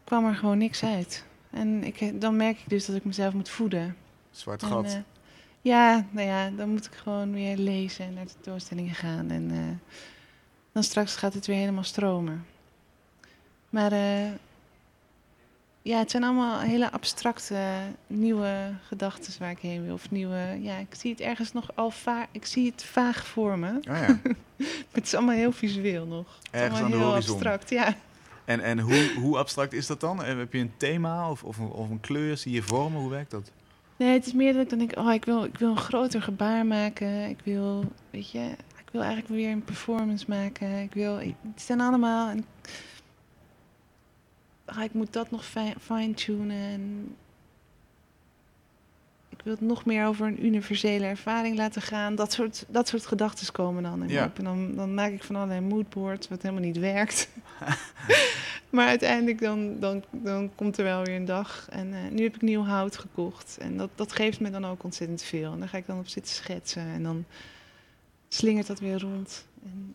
kwam 0.05 0.27
er 0.27 0.35
gewoon 0.35 0.59
niks 0.59 0.85
uit. 0.85 1.25
En 1.51 1.85
ik, 1.85 2.21
dan 2.21 2.37
merk 2.37 2.59
ik 2.59 2.69
dus 2.69 2.87
dat 2.87 2.97
ik 2.97 3.05
mezelf 3.05 3.33
moet 3.35 3.49
voeden. 3.49 3.97
Zwart 4.31 4.63
En, 4.63 4.69
gat. 4.69 4.85
eh, 4.85 4.99
ja, 5.61 6.07
nou 6.11 6.27
ja, 6.27 6.51
dan 6.51 6.69
moet 6.69 6.87
ik 6.87 6.93
gewoon 6.95 7.33
weer 7.33 7.57
lezen 7.57 8.05
en 8.05 8.15
naar 8.15 8.25
de 8.25 8.33
tentoonstellingen 8.33 8.95
gaan. 8.95 9.31
En 9.31 9.51
eh, 9.51 9.59
dan 10.73 10.83
straks 10.83 11.17
gaat 11.17 11.35
het 11.35 11.47
weer 11.47 11.57
helemaal 11.57 11.85
stromen. 11.85 12.47
Maar 13.71 13.93
eh, 13.93 14.31
ja, 15.83 15.99
het 15.99 16.11
zijn 16.11 16.25
allemaal 16.25 16.61
hele 16.61 16.93
abstracte, 16.93 17.61
nieuwe 18.07 18.73
gedachten 18.87 19.33
waar 19.39 19.51
ik 19.51 19.59
heen 19.59 19.85
wil. 19.85 19.95
Of 19.95 20.11
nieuwe, 20.11 20.59
ja, 20.61 20.77
ik 20.77 20.95
zie 20.95 21.11
het 21.11 21.21
ergens 21.21 21.53
nog 21.53 21.71
al 21.75 21.91
vaag, 21.91 22.27
ik 22.33 22.47
zie 22.47 22.71
het 22.71 22.85
vaag 22.85 23.27
voor 23.27 23.59
me. 23.59 23.69
Oh 23.69 23.97
ja. 23.97 24.19
Het 24.93 25.07
is 25.07 25.15
allemaal 25.15 25.35
heel 25.35 25.53
visueel 25.53 26.07
nog. 26.07 26.27
Het 26.43 26.55
is 26.55 26.61
Ergens 26.61 26.81
aan 26.81 26.91
de 26.91 26.97
heel 26.97 27.07
horizon. 27.07 27.33
abstract, 27.35 27.71
ja. 27.71 27.95
En, 28.45 28.61
en 28.61 28.79
hoe, 28.79 29.13
hoe 29.21 29.39
abstract 29.39 29.73
is 29.73 29.87
dat 29.87 30.01
dan? 30.01 30.25
Heb 30.25 30.53
je 30.53 30.59
een 30.59 30.73
thema 30.77 31.31
of, 31.31 31.45
of, 31.45 31.59
een, 31.59 31.71
of 31.71 31.91
een 31.91 32.01
kleur? 32.01 32.37
Zie 32.37 32.53
je 32.53 32.63
vormen? 32.63 33.01
Hoe 33.01 33.11
werkt 33.11 33.31
dat? 33.31 33.51
Nee, 33.97 34.13
het 34.13 34.27
is 34.27 34.33
meer 34.33 34.53
dat 34.53 34.63
ik 34.63 34.69
dan 34.71 34.79
denk, 34.79 34.97
oh, 34.99 35.13
ik 35.13 35.25
wil, 35.25 35.45
ik 35.45 35.59
wil 35.59 35.71
een 35.71 35.77
groter 35.77 36.23
gebaar 36.23 36.67
maken. 36.67 37.29
Ik 37.29 37.39
wil, 37.45 37.85
weet 38.11 38.31
je, 38.31 38.51
ik 38.79 38.89
wil 38.93 39.03
eigenlijk 39.03 39.35
weer 39.35 39.51
een 39.51 39.65
performance 39.65 40.25
maken. 40.29 40.83
Ik 40.83 40.95
wil, 40.95 41.19
het 41.19 41.35
zijn 41.55 41.81
allemaal, 41.81 42.35
ah, 44.69 44.85
ik 44.85 44.93
moet 44.93 45.13
dat 45.13 45.31
nog 45.31 45.45
fi- 45.47 45.75
fine-tunen. 45.81 46.57
En 46.57 47.15
ik 49.29 49.41
wil 49.45 49.53
het 49.53 49.63
nog 49.63 49.85
meer 49.85 50.07
over 50.07 50.27
een 50.27 50.45
universele 50.45 51.05
ervaring 51.07 51.57
laten 51.57 51.83
gaan. 51.83 52.15
Dat 52.15 52.33
soort, 52.33 52.65
dat 52.69 52.89
soort 52.89 53.07
gedachten 53.07 53.53
komen 53.53 53.83
dan 53.83 53.93
in 53.93 54.07
me 54.07 54.13
Ja. 54.13 54.25
op. 54.25 54.39
En 54.39 54.45
dan, 54.45 54.75
dan 54.75 54.95
maak 54.95 55.11
ik 55.13 55.23
van 55.25 55.37
allerlei 55.37 55.61
moodboards, 55.61 56.29
wat 56.29 56.43
helemaal 56.43 56.65
niet 56.65 56.79
werkt. 56.79 57.29
maar 58.71 58.87
uiteindelijk 58.89 59.41
dan, 59.41 59.81
dan, 59.81 60.05
dan 60.11 60.51
komt 60.55 60.79
er 60.79 60.85
wel 60.85 61.05
weer 61.05 61.17
een 61.17 61.25
dag. 61.25 61.67
En 61.71 61.95
eh, 61.95 62.11
nu 62.11 62.23
heb 62.23 62.35
ik 62.35 62.43
nieuw 62.43 62.65
hout 62.65 62.97
gekocht. 62.99 63.57
En 63.61 63.77
dat, 63.77 63.91
dat 63.95 64.13
geeft 64.13 64.41
me 64.41 64.51
dan 64.51 64.67
ook 64.67 64.85
ontzettend 64.85 65.23
veel. 65.23 65.53
En 65.53 65.59
daar 65.59 65.69
ga 65.69 65.79
ik 65.79 65.87
dan 65.87 65.99
op 65.99 66.09
zitten 66.09 66.35
schetsen. 66.35 66.83
En 66.87 67.03
dan 67.03 67.25
slingert 68.29 68.67
dat 68.67 68.81
weer 68.81 69.01
rond. 69.01 69.45
En, 69.65 69.95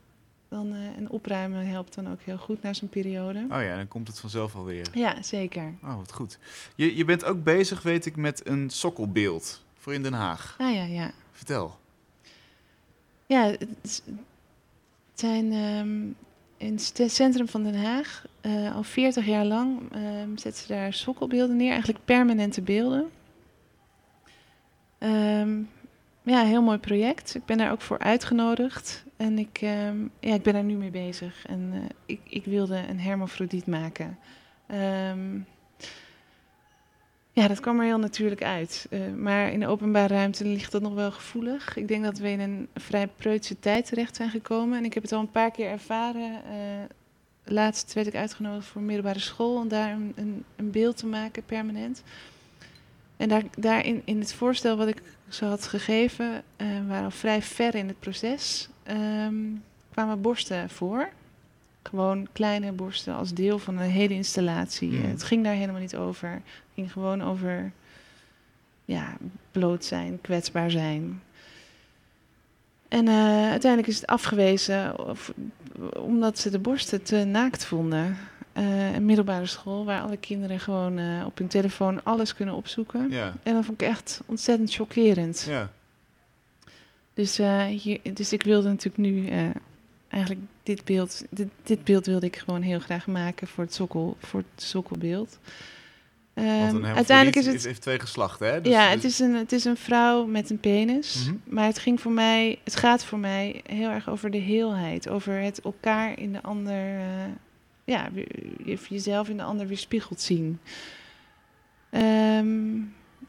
dan, 0.54 0.74
eh, 0.74 0.98
en 0.98 1.10
opruimen 1.10 1.68
helpt 1.68 1.96
dan 1.96 2.12
ook 2.12 2.22
heel 2.22 2.38
goed 2.38 2.62
na 2.62 2.74
zo'n 2.74 2.90
periode. 2.90 3.40
Oh 3.40 3.62
ja, 3.62 3.76
dan 3.76 3.88
komt 3.88 4.08
het 4.08 4.20
vanzelf 4.20 4.56
alweer. 4.56 4.88
Ja, 4.94 5.22
zeker. 5.22 5.74
Oh, 5.84 5.96
wat 5.96 6.14
goed. 6.14 6.40
Je, 6.76 6.96
je 6.96 7.06
bent 7.06 7.24
ook 7.24 7.44
bezig, 7.44 7.82
weet 7.82 8.06
ik, 8.06 8.16
met 8.16 8.48
een 8.48 8.70
sokkelbeeld 8.70 9.64
voor 9.78 9.94
in 9.94 10.04
Den 10.04 10.14
Haag. 10.14 10.56
Ah 10.60 10.74
ja, 10.74 10.84
ja. 10.84 11.12
Vertel. 11.32 11.78
Ja, 13.26 13.46
het, 13.46 14.04
zijn 15.14 15.52
ehm, 15.52 16.02
in 16.58 16.74
het 16.74 17.12
centrum 17.12 17.48
van 17.48 17.64
Den 17.64 17.84
Haag 17.84 18.26
eh, 18.42 18.76
al 18.76 18.84
40 18.84 19.26
jaar 19.26 19.46
lang 19.46 19.92
ehm, 19.92 20.38
zetten 20.38 20.62
ze 20.62 20.68
daar 20.68 20.94
sokkelbeelden 20.94 21.56
neer, 21.56 21.72
eigenlijk 21.72 22.06
permanente 22.06 22.62
beelden. 22.62 23.10
Ehm, 24.98 25.62
ja, 26.24 26.44
heel 26.44 26.62
mooi 26.62 26.78
project. 26.78 27.36
Ik 27.36 27.46
ben 27.46 27.58
daar 27.58 27.72
ook 27.72 27.82
voor 27.82 28.00
uitgenodigd 28.00 29.04
en 29.18 29.40
ik, 29.40 29.58
ehm, 29.62 29.98
ja, 30.20 30.34
ik 30.34 30.44
ben 30.44 30.54
daar 30.54 30.64
nu 30.64 30.76
mee 30.76 30.92
bezig. 30.92 31.46
En 31.46 31.70
eh, 31.74 31.80
ik, 32.06 32.22
ik 32.30 32.46
wilde 32.46 32.84
een 32.90 33.00
hermafrodiet 33.00 33.68
maken. 33.68 34.18
Ehm, 34.68 35.40
ja, 37.32 37.48
dat 37.48 37.60
kwam 37.60 37.80
er 37.80 37.86
heel 37.86 38.00
natuurlijk 38.00 38.44
uit. 38.44 38.88
Eh, 38.90 39.00
maar 39.16 39.52
in 39.52 39.60
de 39.60 39.68
openbare 39.68 40.14
ruimte 40.14 40.46
ligt 40.46 40.72
dat 40.72 40.82
nog 40.82 40.94
wel 40.94 41.12
gevoelig. 41.12 41.76
Ik 41.78 41.88
denk 41.88 42.04
dat 42.04 42.18
we 42.18 42.30
in 42.30 42.40
een 42.40 42.68
vrij 42.74 43.08
preutse 43.08 43.60
tijd 43.60 43.86
terecht 43.86 44.16
zijn 44.16 44.30
gekomen. 44.30 44.78
En 44.78 44.86
ik 44.86 44.94
heb 44.94 45.04
het 45.04 45.12
al 45.12 45.20
een 45.20 45.32
paar 45.32 45.52
keer 45.52 45.70
ervaren. 45.70 46.44
Eh, 46.46 46.86
laatst 47.44 47.94
werd 47.94 48.08
ik 48.08 48.16
uitgenodigd 48.16 48.68
voor 48.68 48.82
middelbare 48.82 49.20
school 49.20 49.56
om 49.56 49.68
daar 49.68 49.92
een, 49.92 50.14
een, 50.16 50.44
een 50.56 50.72
beeld 50.72 50.98
te 50.98 51.06
maken, 51.06 51.46
permanent. 51.46 52.04
En 53.18 53.30
daar, 53.30 53.44
daarin, 53.58 54.02
in 54.06 54.20
het 54.20 54.34
voorstel 54.34 54.78
wat 54.78 54.88
ik 54.88 55.02
ze 55.30 55.46
had 55.46 55.68
gegeven, 55.68 56.44
eh 56.56 56.68
waren 56.88 57.04
al 57.04 57.12
vrij 57.12 57.42
ver 57.42 57.76
in 57.76 57.88
het 57.88 58.00
proces, 58.00 58.70
ehm, 58.84 59.36
kwamen 59.92 60.22
borsten 60.22 60.70
voor. 60.70 61.10
Gewoon 61.84 62.28
kleine 62.32 62.72
borsten 62.72 63.16
als 63.16 63.34
deel 63.34 63.60
van 63.60 63.78
een 63.78 63.90
hele 63.90 64.14
installatie. 64.14 64.98
Eh, 64.98 65.10
het 65.10 65.24
ging 65.24 65.44
daar 65.44 65.54
helemaal 65.54 65.82
niet 65.82 65.96
over. 65.96 66.30
Het 66.30 66.42
ging 66.74 66.92
gewoon 66.92 67.24
over 67.24 67.72
ja, 68.86 69.18
bloot 69.52 69.86
zijn, 69.86 70.22
kwetsbaar 70.22 70.72
zijn. 70.72 71.22
En 72.88 73.08
eh, 73.08 73.50
uiteindelijk 73.50 73.88
is 73.88 73.96
het 73.96 74.08
afgewezen 74.08 75.08
of, 75.08 75.34
omdat 75.98 76.40
ze 76.40 76.50
de 76.50 76.60
borsten 76.60 77.04
te 77.04 77.24
naakt 77.24 77.66
vonden. 77.66 78.18
Eh, 78.54 78.94
een 78.94 79.06
middelbare 79.06 79.46
school 79.46 79.86
waar 79.86 80.02
alle 80.02 80.18
kinderen 80.18 80.60
gewoon 80.60 80.98
eh, 80.98 81.26
op 81.26 81.38
hun 81.38 81.48
telefoon 81.48 82.04
alles 82.04 82.36
kunnen 82.36 82.56
opzoeken. 82.56 83.10
Ja. 83.10 83.34
En 83.44 83.54
dat 83.54 83.66
vond 83.66 83.82
ik 83.82 83.88
echt 83.88 84.22
ontzettend 84.26 84.74
chockerend. 84.74 85.46
Ja. 85.50 85.72
Dus, 87.14 87.40
eh, 87.40 87.66
hier, 87.66 88.00
dus 88.14 88.34
ik 88.34 88.44
wilde 88.44 88.68
natuurlijk 88.70 88.98
nu 88.98 89.30
eigenlijk 90.08 90.46
dit 90.64 90.86
beeld, 90.86 91.24
dit, 91.30 91.48
dit 91.64 91.84
beeld 91.84 92.06
wilde 92.06 92.26
ik 92.26 92.36
gewoon 92.36 92.62
heel 92.62 92.80
graag 92.80 93.08
maken 93.08 93.48
voor 93.48 93.64
het, 93.64 93.74
sokkel, 93.74 94.18
voor 94.20 94.44
het 94.56 94.64
sokkelbeeld. 94.64 95.40
Ehm, 96.34 96.86
uiteindelijk 96.86 97.38
is 97.38 97.46
het, 97.46 97.54
heeft, 97.54 97.66
heeft 97.66 97.82
twee 97.82 98.00
geslachten, 98.00 98.48
hè? 98.48 98.62
Dus- 98.62 98.74
ja, 98.74 98.86
dus- 98.86 98.94
het 98.94 99.04
is, 99.04 99.20
een, 99.20 99.36
het 99.36 99.52
is 99.52 99.66
een 99.66 99.78
vrouw 99.78 100.26
met 100.26 100.50
een 100.50 100.60
penis. 100.60 101.26
Mhm. 101.26 101.36
Maar 101.56 101.66
het 101.66 101.80
ging 101.80 102.02
voor 102.02 102.12
mij, 102.12 102.60
het 102.64 102.76
gaat 102.76 103.06
voor 103.06 103.20
mij 103.20 103.62
heel 103.66 103.90
erg 103.90 104.10
over 104.10 104.32
de 104.32 104.38
heelheid. 104.38 105.10
Over 105.10 105.34
het 105.34 105.62
elkaar 105.62 106.20
in 106.20 106.32
de 106.32 106.42
ander, 106.42 107.00
ja, 107.84 108.10
jezelf 108.90 109.30
in 109.30 109.38
de 109.38 109.44
ander 109.44 109.68
weerspiegeld 109.68 110.22
zien. 110.22 110.60
Ehm, 111.90 112.76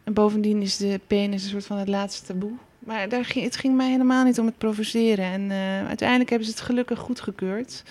en 0.05 0.13
bovendien 0.13 0.63
is 0.63 0.77
de 0.77 1.01
penis 1.07 1.45
een 1.45 1.51
soort 1.51 1.67
van 1.67 1.79
het 1.79 1.89
laatste 1.89 2.27
taboe. 2.27 2.53
Maar 2.79 3.09
daar 3.09 3.25
ging, 3.25 3.45
het 3.45 3.57
ging 3.57 3.77
mij 3.77 3.91
helemaal 3.91 4.25
niet 4.25 4.39
om 4.39 4.47
het 4.47 4.59
provoceren. 4.59 5.25
En 5.25 5.51
eh, 5.51 5.87
uiteindelijk 5.87 6.31
hebben 6.31 6.49
ze 6.49 6.55
het 6.55 6.65
gelukkig 6.65 6.99
goedgekeurd. 6.99 7.83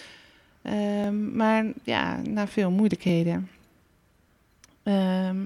Ehm, 0.61 1.35
maar 1.35 1.65
ja, 1.83 2.21
na 2.21 2.47
veel 2.47 2.71
moeilijkheden. 2.71 3.49
Ehm, 4.83 5.37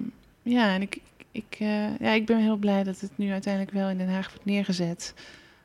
ja, 0.41 0.74
en 0.74 0.82
ik, 0.82 1.01
ik, 1.32 1.57
eh, 1.59 1.99
ja, 1.99 2.11
ik 2.11 2.26
ben 2.26 2.38
heel 2.38 2.57
blij 2.57 2.84
dat 2.84 2.99
het 2.99 3.11
nu 3.15 3.32
uiteindelijk 3.32 3.74
wel 3.74 3.89
in 3.89 3.97
Den 3.97 4.09
Haag 4.09 4.30
wordt 4.30 4.45
neergezet. 4.45 5.13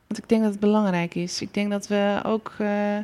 Want 0.07 0.17
ik 0.17 0.29
denk 0.29 0.41
dat 0.41 0.51
het 0.51 0.59
belangrijk 0.59 1.15
is. 1.15 1.41
Ik 1.41 1.53
denk 1.53 1.71
dat 1.71 1.87
we 1.87 2.21
ook 2.23 2.55
eh, 2.57 2.97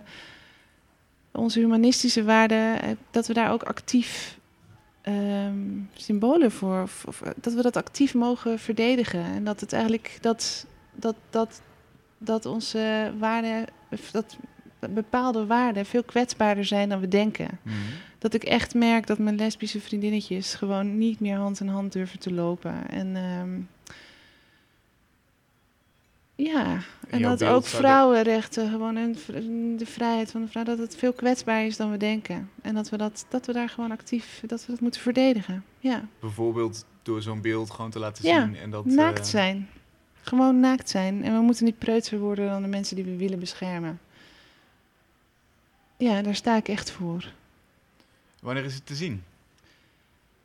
onze 1.31 1.59
humanistische 1.59 2.23
waarden, 2.23 2.81
eh, 2.81 2.89
dat 3.11 3.27
we 3.27 3.33
daar 3.33 3.51
ook 3.51 3.63
actief 3.63 4.37
ehm, 5.01 5.79
symbolen 5.93 6.51
voor, 6.51 6.81
of, 6.81 7.03
of, 7.07 7.21
dat 7.41 7.53
we 7.53 7.61
dat 7.61 7.77
actief 7.77 8.13
mogen 8.13 8.59
verdedigen. 8.59 9.23
En 9.23 9.43
dat 9.43 9.59
het 9.59 9.73
eigenlijk, 9.73 10.17
dat, 10.21 10.65
dat, 10.93 11.15
dat, 11.29 11.61
dat 12.17 12.45
onze 12.45 13.13
waarden, 13.19 13.65
dat 14.11 14.37
bepaalde 14.89 15.45
waarden 15.45 15.85
veel 15.85 16.03
kwetsbaarder 16.03 16.65
zijn 16.65 16.89
dan 16.89 16.99
we 16.99 17.07
denken. 17.07 17.59
Mhm. 17.61 17.75
Dat 18.17 18.33
ik 18.33 18.43
echt 18.43 18.73
merk 18.73 19.07
dat 19.07 19.17
mijn 19.17 19.35
lesbische 19.35 19.79
vriendinnetjes 19.79 20.53
gewoon 20.53 20.97
niet 20.97 21.19
meer 21.19 21.37
hand 21.37 21.59
in 21.59 21.67
hand 21.67 21.93
durven 21.93 22.19
te 22.19 22.33
lopen. 22.33 22.89
En 22.89 23.15
ehm, 23.15 23.49
ja, 26.43 26.77
en 27.09 27.21
dat 27.21 27.43
ook 27.43 27.65
vrouwenrechten, 27.65 28.69
gewoon 28.69 28.95
een, 28.95 29.17
v- 29.17 29.27
de 29.79 29.85
vrijheid 29.85 30.31
van 30.31 30.41
de 30.41 30.47
vrouw, 30.47 30.63
dat 30.63 30.77
het 30.77 30.95
veel 30.95 31.13
kwetsbaar 31.13 31.65
is 31.65 31.77
dan 31.77 31.91
we 31.91 31.97
denken. 31.97 32.49
En 32.61 32.73
dat 32.75 32.89
we, 32.89 32.97
dat, 32.97 33.25
dat 33.29 33.45
we 33.45 33.53
daar 33.53 33.69
gewoon 33.69 33.91
actief, 33.91 34.41
dat 34.45 34.65
we 34.65 34.71
dat 34.71 34.81
moeten 34.81 35.01
verdedigen. 35.01 35.63
Ja, 35.79 36.05
Bijvoorbeeld 36.19 36.85
door 37.03 37.21
zo'n 37.21 37.41
beeld 37.41 37.69
gewoon 37.71 37.91
te 37.91 37.99
laten 37.99 38.27
Ja, 38.27 38.41
zien. 38.45 38.55
En 38.55 38.69
dat, 38.69 38.85
naakt 38.85 39.19
eh, 39.19 39.25
zijn. 39.25 39.69
Gewoon 40.21 40.59
naakt 40.59 40.89
zijn. 40.89 41.23
En 41.23 41.33
we 41.35 41.41
moeten 41.41 41.65
niet 41.65 41.77
preutser 41.77 42.19
worden 42.19 42.49
dan 42.49 42.61
de 42.61 42.67
mensen 42.67 42.95
die 42.95 43.05
we 43.05 43.15
willen 43.15 43.39
beschermen. 43.39 43.99
Ja, 45.97 46.21
daar 46.21 46.35
sta 46.35 46.55
ik 46.55 46.67
echt 46.67 46.91
voor. 46.91 47.31
Wanneer 48.41 48.63
is 48.65 48.73
het 48.73 48.85
te 48.85 48.95
zien? 48.95 49.23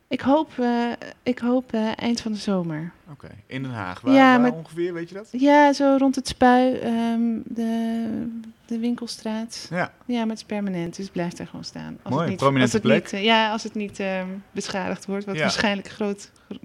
Ik 0.07 0.21
hoop, 0.21 0.51
eh, 0.59 0.91
ik 1.23 1.39
hoop 1.39 1.73
eh, 1.73 1.91
eind 1.95 2.21
van 2.21 2.31
de 2.31 2.37
zomer. 2.37 2.91
Oké. 3.11 3.27
In 3.47 3.61
Den 3.61 3.71
Haag. 3.71 4.01
Waar, 4.01 4.13
Ja, 4.13 4.31
waar 4.31 4.39
maar- 4.41 4.51
ongeveer, 4.51 4.93
weet 4.93 5.09
je 5.09 5.15
dat? 5.15 5.27
Ja, 5.31 5.73
zo 5.73 5.95
rond 5.99 6.15
het 6.15 6.27
spui, 6.27 6.73
ehm, 6.75 7.21
de, 7.45 8.27
de 8.65 8.79
winkelstraat. 8.79 9.67
Ja. 9.69 9.93
Ja, 10.05 10.19
maar 10.19 10.27
het 10.29 10.37
is 10.37 10.43
permanent, 10.43 10.95
dus 10.95 11.03
het 11.05 11.13
blijft 11.13 11.39
er 11.39 11.47
gewoon 11.47 11.63
staan. 11.65 11.97
Als 12.01 12.09
Mooi, 12.13 12.19
het 12.21 12.29
niet, 12.29 12.39
prominente 12.39 12.63
als 12.73 12.83
het 12.83 12.91
plek. 12.91 13.03
Niet, 13.03 13.13
eh, 13.13 13.23
ja, 13.23 13.51
als 13.51 13.63
het 13.63 13.73
niet 13.73 13.99
ehm, 13.99 14.27
beschadigd 14.51 15.05
wordt, 15.05 15.25
wat 15.25 15.35
Ja. 15.35 15.41
waarschijnlijk 15.41 15.89
groot... 15.89 16.31
gro- 16.47 16.57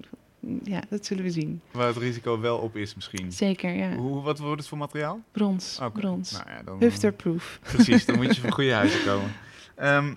Ja, 0.63 0.79
dat 0.89 1.05
zullen 1.05 1.23
we 1.23 1.29
zien. 1.29 1.61
Waar 1.71 1.87
het 1.87 1.97
risico 1.97 2.39
wel 2.39 2.57
op 2.57 2.75
is 2.75 2.95
misschien. 2.95 3.31
Zeker, 3.31 3.73
ja. 3.73 3.93
Hoe, 3.95 4.21
wat 4.21 4.39
wordt 4.39 4.59
het 4.59 4.69
voor 4.69 4.77
materiaal? 4.77 5.19
Brons, 5.31 5.79
brons. 5.93 6.31
Nou 6.31 6.43
ja, 6.49 6.63
dan, 6.63 6.79
Hufterproof. 6.79 7.59
Precies, 7.61 8.05
dan 8.05 8.15
moet 8.15 8.35
je 8.35 8.41
van 8.41 8.51
goede 8.51 8.73
huizen 8.73 9.03
komen. 9.05 9.31
Ehm, 9.75 10.13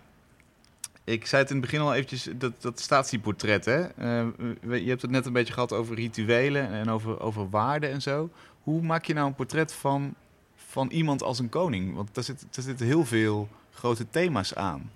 Ik 1.05 1.27
zei 1.27 1.43
het 1.43 1.51
in 1.51 1.57
het 1.57 1.65
begin 1.65 1.81
al 1.81 1.95
eventjes, 1.95 2.29
dat, 2.37 2.53
dat 2.63 2.81
statieportret, 2.81 3.65
hè? 3.65 3.81
Eh, 3.83 4.27
je 4.61 4.89
hebt 4.89 5.03
het 5.03 5.11
net 5.11 5.27
een 5.27 5.33
beetje 5.33 5.53
gehad 5.53 5.73
over 5.73 5.95
rituelen 5.95 6.71
en 6.71 6.89
over, 6.89 7.21
over 7.21 7.51
waarden 7.51 7.91
en 7.91 8.03
zo. 8.03 8.31
Hoe 8.63 8.83
maak 8.83 9.05
je 9.05 9.15
nou 9.15 9.27
een 9.27 9.35
portret 9.35 9.73
van, 9.73 10.15
van 10.57 10.89
iemand 10.91 11.23
als 11.23 11.39
een 11.39 11.49
koning? 11.49 11.95
Want 11.95 12.15
daar, 12.15 12.25
zit, 12.25 12.47
daar 12.51 12.65
zitten 12.65 12.87
heel 12.87 13.05
veel 13.05 13.49
grote 13.71 14.11
thema's 14.11 14.55
aan. 14.55 14.91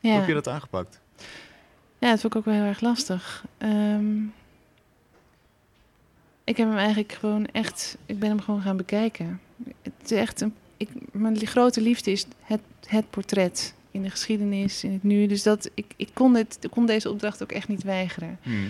Hoe 0.00 0.10
heb 0.10 0.26
je 0.26 0.34
dat 0.34 0.48
aangepakt? 0.48 1.00
Ja, 1.98 2.10
dat 2.10 2.20
vond 2.20 2.32
ik 2.32 2.38
ook 2.38 2.44
wel 2.44 2.54
heel 2.54 2.64
erg 2.64 2.80
lastig. 2.80 3.44
Ehm, 3.58 4.22
ik 6.44 6.56
heb 6.56 6.68
hem 6.68 6.76
eigenlijk 6.76 7.12
gewoon 7.12 7.46
echt... 7.46 7.96
Ik 8.06 8.18
ben 8.18 8.28
hem 8.28 8.40
gewoon 8.40 8.62
gaan 8.62 8.76
bekijken. 8.76 9.40
Het 9.82 9.92
is 10.04 10.10
echt 10.10 10.40
een... 10.40 10.54
Ik, 10.76 10.88
mijn 11.12 11.46
grote 11.46 11.80
liefde 11.80 12.10
is 12.10 12.26
het, 12.42 12.60
het 12.86 13.10
portret. 13.10 13.74
In 13.92 14.02
de 14.02 14.10
geschiedenis, 14.10 14.84
in 14.84 14.92
het 14.92 15.02
nu. 15.02 15.26
Dus 15.26 15.42
dat, 15.42 15.70
ik, 15.74 15.92
ik, 15.96 16.08
kon 16.12 16.32
dit, 16.32 16.58
ik 16.60 16.70
kon 16.70 16.86
deze 16.86 17.10
opdracht 17.10 17.42
ook 17.42 17.52
echt 17.52 17.68
niet 17.68 17.82
weigeren. 17.82 18.38
Hmm. 18.42 18.68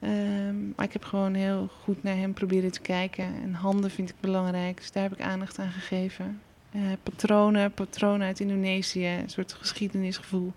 Ehm, 0.00 0.68
maar 0.76 0.86
ik 0.86 0.92
heb 0.92 1.04
gewoon 1.04 1.34
heel 1.34 1.68
goed 1.82 2.02
naar 2.02 2.16
hem 2.16 2.32
proberen 2.32 2.72
te 2.72 2.80
kijken. 2.80 3.24
En 3.42 3.54
handen 3.54 3.90
vind 3.90 4.10
ik 4.10 4.14
belangrijk, 4.20 4.76
dus 4.76 4.92
daar 4.92 5.02
heb 5.02 5.12
ik 5.12 5.20
aandacht 5.20 5.58
aan 5.58 5.70
gegeven. 5.70 6.40
Eh, 6.72 6.80
patronen, 7.02 7.72
patronen 7.72 8.26
uit 8.26 8.40
Indonesië, 8.40 9.06
een 9.06 9.30
soort 9.30 9.52
geschiedenisgevoel. 9.52 10.52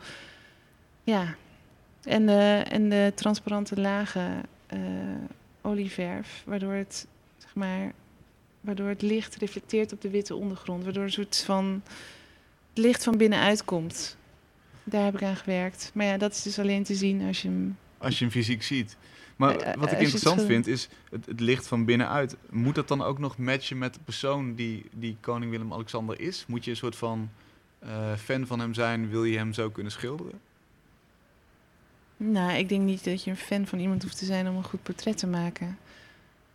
Ja, 1.04 1.36
en 2.04 2.26
de, 2.26 2.64
en 2.70 2.90
de 2.90 3.12
transparante 3.16 3.82
lage 3.82 4.30
eh, 4.68 4.80
olieverf, 5.62 6.44
waardoor 6.46 6.74
het, 6.74 7.08
zeg 7.38 7.56
maar, 7.56 7.92
waardoor 8.62 8.88
het 8.88 9.02
licht 9.02 9.36
reflecteert 9.36 9.94
op 9.94 10.02
de 10.02 10.10
witte 10.10 10.36
ondergrond. 10.36 10.84
Waardoor 10.84 11.04
een 11.04 11.12
soort 11.12 11.44
van 11.46 11.82
licht 12.74 13.04
van 13.04 13.18
binnenuit 13.18 13.66
komt. 13.66 14.18
Daar 14.84 15.04
heb 15.04 15.14
ik 15.14 15.24
aan 15.24 15.36
gewerkt. 15.36 15.92
Maar 15.94 16.06
ja, 16.06 16.18
dat 16.18 16.32
is 16.32 16.42
dus 16.42 16.60
alleen 16.60 16.84
te 16.84 16.96
zien 16.96 17.22
als 17.28 17.42
je 17.42 17.48
hem 17.48 17.78
Als 17.98 18.18
je 18.18 18.24
hem 18.24 18.34
fysiek 18.34 18.64
ziet. 18.64 18.98
Maar 19.36 19.56
Eh, 19.56 19.74
wat 19.74 19.84
ik 19.84 19.90
het 19.90 20.00
interessant 20.00 20.42
vind, 20.42 20.68
is 20.68 20.90
het, 21.10 21.26
het 21.26 21.40
licht 21.40 21.68
van 21.68 21.86
binnenuit. 21.86 22.36
Moet 22.50 22.76
dat 22.76 22.88
dan 22.88 23.02
ook 23.02 23.20
nog 23.20 23.38
matchen 23.38 23.78
met 23.78 23.94
de 23.94 24.00
persoon 24.04 24.56
die, 24.56 24.86
die 24.92 25.18
koning 25.20 25.52
Willem-Alexander 25.52 26.20
is? 26.20 26.46
Moet 26.48 26.64
je 26.64 26.72
een 26.72 26.78
soort 26.78 26.96
van 26.96 27.30
eh, 27.80 28.14
fan 28.14 28.48
van 28.48 28.60
hem 28.60 28.74
zijn? 28.74 29.10
Wil 29.10 29.24
je 29.24 29.38
hem 29.38 29.54
zo 29.54 29.70
kunnen 29.70 29.92
schilderen? 29.92 30.40
Nou, 32.18 32.52
ik 32.52 32.70
denk 32.70 32.82
niet 32.82 33.04
dat 33.04 33.24
je 33.24 33.30
een 33.30 33.38
fan 33.38 33.68
van 33.68 33.80
iemand 33.80 34.04
hoeft 34.04 34.18
te 34.18 34.26
zijn 34.26 34.48
om 34.48 34.56
een 34.56 34.64
goed 34.64 34.84
portret 34.84 35.18
te 35.18 35.28
maken. 35.28 35.78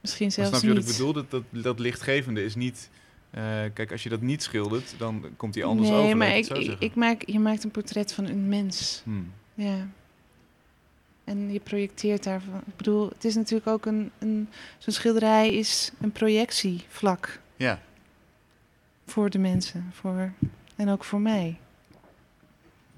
Misschien 0.00 0.32
zelfs 0.32 0.50
snap 0.50 0.62
je 0.62 0.68
wat 0.68 0.76
niet. 0.76 0.88
ik 0.88 0.92
bedoel? 0.96 1.12
Dat, 1.12 1.30
dat, 1.30 1.42
dat 1.50 1.78
lichtgevende 1.78 2.44
is 2.44 2.54
niet... 2.54 2.90
eh, 3.30 3.42
kijk, 3.74 3.92
als 3.92 4.02
je 4.02 4.08
dat 4.08 4.20
niet 4.20 4.42
schildert, 4.42 4.94
dan 4.98 5.24
komt 5.36 5.54
hij 5.54 5.64
anders 5.64 5.88
nee, 5.88 5.96
over. 5.98 6.08
laat 6.08 6.18
maar 6.18 6.36
ik 6.36 6.76
ik 6.78 6.94
maak, 6.94 7.22
je 7.26 7.38
maakt 7.38 7.64
een 7.64 7.70
portret 7.70 8.12
van 8.12 8.24
een 8.24 8.48
mens. 8.48 9.00
Hmm. 9.04 9.32
Ja. 9.54 9.88
En 11.24 11.52
je 11.52 11.60
projecteert 11.60 12.24
daarvan. 12.24 12.60
Ik 12.66 12.76
bedoel, 12.76 13.08
het 13.08 13.24
is 13.24 13.34
natuurlijk 13.34 13.66
ook 13.66 13.86
een. 13.86 14.10
een 14.18 14.48
Zo'n 14.78 14.92
schilderij 14.92 15.54
is 15.54 15.92
een 16.00 16.12
projectievlak 16.12 17.40
Ja, 17.56 17.82
voor 19.06 19.30
de 19.30 19.38
mensen. 19.38 19.90
Voor, 19.92 20.32
en 20.76 20.88
ook 20.88 21.04
voor 21.04 21.20
mij. 21.20 21.58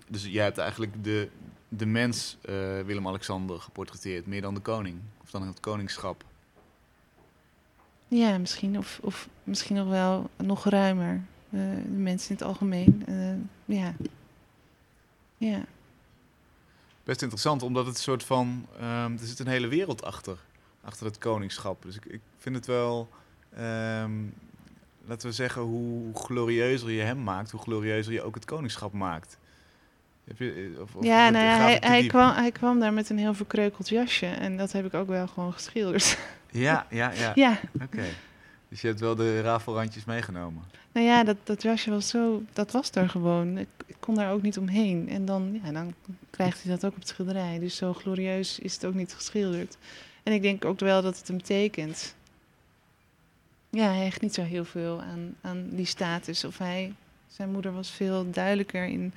dus 0.09 0.27
jij 0.27 0.45
hebt 0.45 0.59
eigenlijk 0.59 1.05
de, 1.05 1.29
de 1.69 1.87
mens 1.87 2.37
eh, 2.43 2.55
Willem-Alexander 2.81 3.61
geportretteerd, 3.61 4.27
meer 4.27 4.41
dan 4.41 4.55
de 4.55 4.61
koning. 4.61 4.99
Of 5.23 5.31
dan 5.31 5.47
het 5.47 5.61
koningschap. 5.61 6.25
Ja, 8.11 8.39
misschien. 8.39 8.79
Of, 8.79 8.99
of 9.03 9.29
misschien 9.45 9.77
nog 9.77 9.89
wel 9.89 10.31
nog 10.37 10.65
ruimer. 10.65 11.23
Eh, 11.51 11.61
de 11.83 11.99
mensen 11.99 12.31
in 12.31 12.37
het 12.37 12.45
algemeen. 12.45 13.03
Eh, 13.07 13.77
ja. 13.77 13.95
Ja. 15.39 15.65
Best 17.05 17.23
interessant, 17.23 17.63
omdat 17.63 17.87
het 17.87 17.95
een 17.95 18.01
soort 18.03 18.25
van... 18.25 18.67
ehm, 18.79 19.13
er 19.13 19.27
zit 19.27 19.39
een 19.39 19.47
hele 19.47 19.69
wereld 19.69 20.05
achter, 20.05 20.39
achter 20.85 21.07
het 21.07 21.19
koningschap. 21.19 21.83
Dus 21.83 21.97
ik, 21.97 22.05
ik 22.05 22.21
vind 22.39 22.55
het 22.55 22.67
wel... 22.67 23.09
ehm, 23.57 24.13
laten 25.07 25.29
we 25.29 25.35
zeggen, 25.35 25.63
hoe 25.63 26.15
glorieuzer 26.15 26.91
je 26.91 27.03
hem 27.03 27.23
maakt, 27.23 27.51
hoe 27.51 27.61
glorieuzer 27.61 28.13
je 28.13 28.23
ook 28.23 28.35
het 28.35 28.45
koningschap 28.45 28.93
maakt. 28.93 29.39
Heb 30.25 30.39
je, 30.39 30.77
of, 30.81 30.95
of 30.95 31.05
ja, 31.05 31.31
nou 31.31 31.45
ja, 31.45 31.57
hij, 31.57 31.79
hij, 31.81 32.07
kwam, 32.07 32.35
hij 32.35 32.53
kwam 32.53 32.81
daar 32.81 32.93
met 32.93 33.11
een 33.11 33.19
heel 33.19 33.35
verkreukeld 33.35 33.89
jasje. 33.89 34.27
En 34.27 34.57
dat 34.57 34.73
heb 34.73 34.87
ik 34.87 34.95
ook 34.95 35.09
wel 35.09 35.27
gewoon 35.27 35.53
geschilderd. 35.53 36.19
Ja, 36.51 36.87
ja, 36.91 37.11
ja. 37.13 37.33
ja, 37.35 37.61
Oké. 37.83 38.05
Dus 38.71 38.81
je 38.81 38.87
hebt 38.87 39.01
wel 39.01 39.15
de 39.15 39.41
rafelrandjes 39.41 40.05
meegenomen. 40.05 40.63
nou 40.93 41.07
ja, 41.07 41.25
dat, 41.25 41.37
dat 41.45 41.63
jasje 41.63 41.91
was 41.91 42.09
zo... 42.09 42.43
Dat 42.53 42.71
was 42.71 42.91
er 42.91 43.09
gewoon. 43.09 43.59
Ik, 43.59 43.69
ik 43.87 43.97
kon 44.01 44.15
daar 44.15 44.33
ook 44.33 44.43
niet 44.43 44.59
omheen. 44.59 45.09
En 45.09 45.25
dan, 45.25 45.61
ja, 45.65 45.73
dan 45.73 45.95
krijgt 46.31 46.63
hij 46.63 46.73
dat 46.73 46.85
ook 46.85 46.93
op 46.93 46.99
het 46.99 47.09
schilderij. 47.09 47.59
Dus 47.59 47.77
zo 47.77 47.93
glorieus 47.93 48.59
is 48.59 48.75
het 48.75 48.85
ook 48.85 48.95
niet 48.95 49.15
geschilderd. 49.15 49.77
En 50.23 50.33
ik 50.33 50.43
denk 50.43 50.65
ook 50.65 50.81
wel 50.81 51.03
dat 51.03 51.19
het 51.19 51.29
hem 51.29 51.43
tekent. 51.43 52.15
Ja, 53.71 53.85
hij 53.85 54.05
hecht 54.05 54.21
niet 54.21 54.35
zo 54.35 54.43
heel 54.43 54.65
veel 54.65 55.03
aan, 55.03 55.35
aan 55.41 55.69
die 55.71 55.87
status. 55.87 56.45
Of 56.45 56.59
hij... 56.59 56.95
Zijn 57.29 57.53
moeder 57.53 57.73
was 57.73 57.91
veel 57.91 58.31
duidelijker 58.31 58.85
in... 58.85 59.15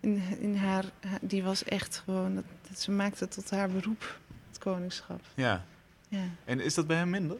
In, 0.00 0.22
in 0.40 0.56
haar, 0.56 0.84
die 1.20 1.42
was 1.42 1.64
echt 1.64 2.02
gewoon, 2.04 2.34
dat, 2.34 2.44
dat 2.68 2.80
ze 2.80 2.90
maakte 2.90 3.24
het 3.24 3.32
tot 3.32 3.50
haar 3.50 3.68
beroep, 3.68 4.18
het 4.48 4.58
koningschap. 4.58 5.20
Ja. 5.34 5.64
Ja. 6.08 6.24
En 6.44 6.60
is 6.60 6.74
dat 6.74 6.86
bij 6.86 6.96
hem 6.96 7.10
minder? 7.10 7.36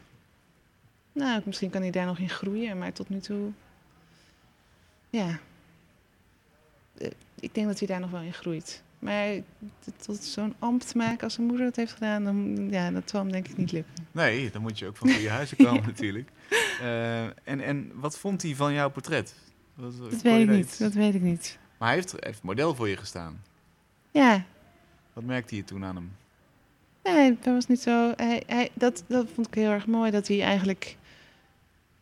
Nou, 1.11 1.41
misschien 1.45 1.69
kan 1.69 1.81
hij 1.81 1.91
daar 1.91 2.05
nog 2.05 2.17
in 2.19 2.29
groeien, 2.29 2.77
maar 2.77 2.93
tot 2.93 3.09
nu 3.09 3.19
toe. 3.19 3.51
Ja. 5.09 5.39
Eh, 6.97 7.11
Ik 7.39 7.53
denk 7.53 7.67
dat 7.67 7.79
hij 7.79 7.87
daar 7.87 7.99
nog 7.99 8.11
wel 8.11 8.21
in 8.21 8.33
groeit. 8.33 8.83
Maar 8.99 9.27
tot 10.05 10.23
zo'n 10.23 10.55
ambt 10.59 10.95
maken 10.95 11.23
als 11.23 11.33
zijn 11.33 11.47
moeder 11.47 11.65
dat 11.65 11.75
heeft 11.75 11.91
gedaan, 11.93 12.23
dan, 12.23 12.67
ja, 12.71 12.91
dat 12.91 13.09
zal 13.09 13.21
hem 13.21 13.31
denk 13.31 13.47
ik 13.47 13.57
niet 13.57 13.71
lukken. 13.71 13.93
Nee, 14.11 14.51
dan 14.51 14.61
moet 14.61 14.79
je 14.79 14.85
ook 14.87 14.97
van 14.97 15.11
goede 15.11 15.29
huizen 15.39 15.57
komen 15.57 15.83
natuurlijk. 15.85 16.29
Eh, 16.81 17.23
en, 17.23 17.33
en 17.61 17.91
wat 17.93 18.17
vond 18.19 18.41
hij 18.41 18.55
van 18.55 18.73
jouw 18.73 18.89
portret? 18.89 19.35
Wat- 19.73 19.97
Dat 20.11 20.21
weet 20.21 20.41
ik 20.41 20.49
niet. 20.49 20.79
Dat 20.79 20.93
weet 20.93 21.13
ik 21.13 21.21
niet. 21.21 21.57
Maar 21.77 21.87
hij 21.87 21.97
heeft, 21.97 22.15
heeft 22.19 22.43
model 22.43 22.75
voor 22.75 22.89
je 22.89 22.97
gestaan. 22.97 23.41
Ja, 24.11 24.45
Wat 25.13 25.23
merkte 25.23 25.55
je 25.55 25.63
toen 25.63 25.85
aan 25.85 25.95
hem? 25.95 26.11
Nee, 27.13 27.37
dat 27.41 27.53
was 27.53 27.67
niet 27.67 27.81
zo. 27.81 28.13
Hij, 28.15 28.43
hij, 28.45 28.69
dat, 28.73 29.03
dat 29.07 29.27
vond 29.33 29.47
ik 29.47 29.53
heel 29.53 29.69
erg 29.69 29.87
mooi 29.87 30.11
dat 30.11 30.27
hij 30.27 30.41
eigenlijk. 30.41 30.97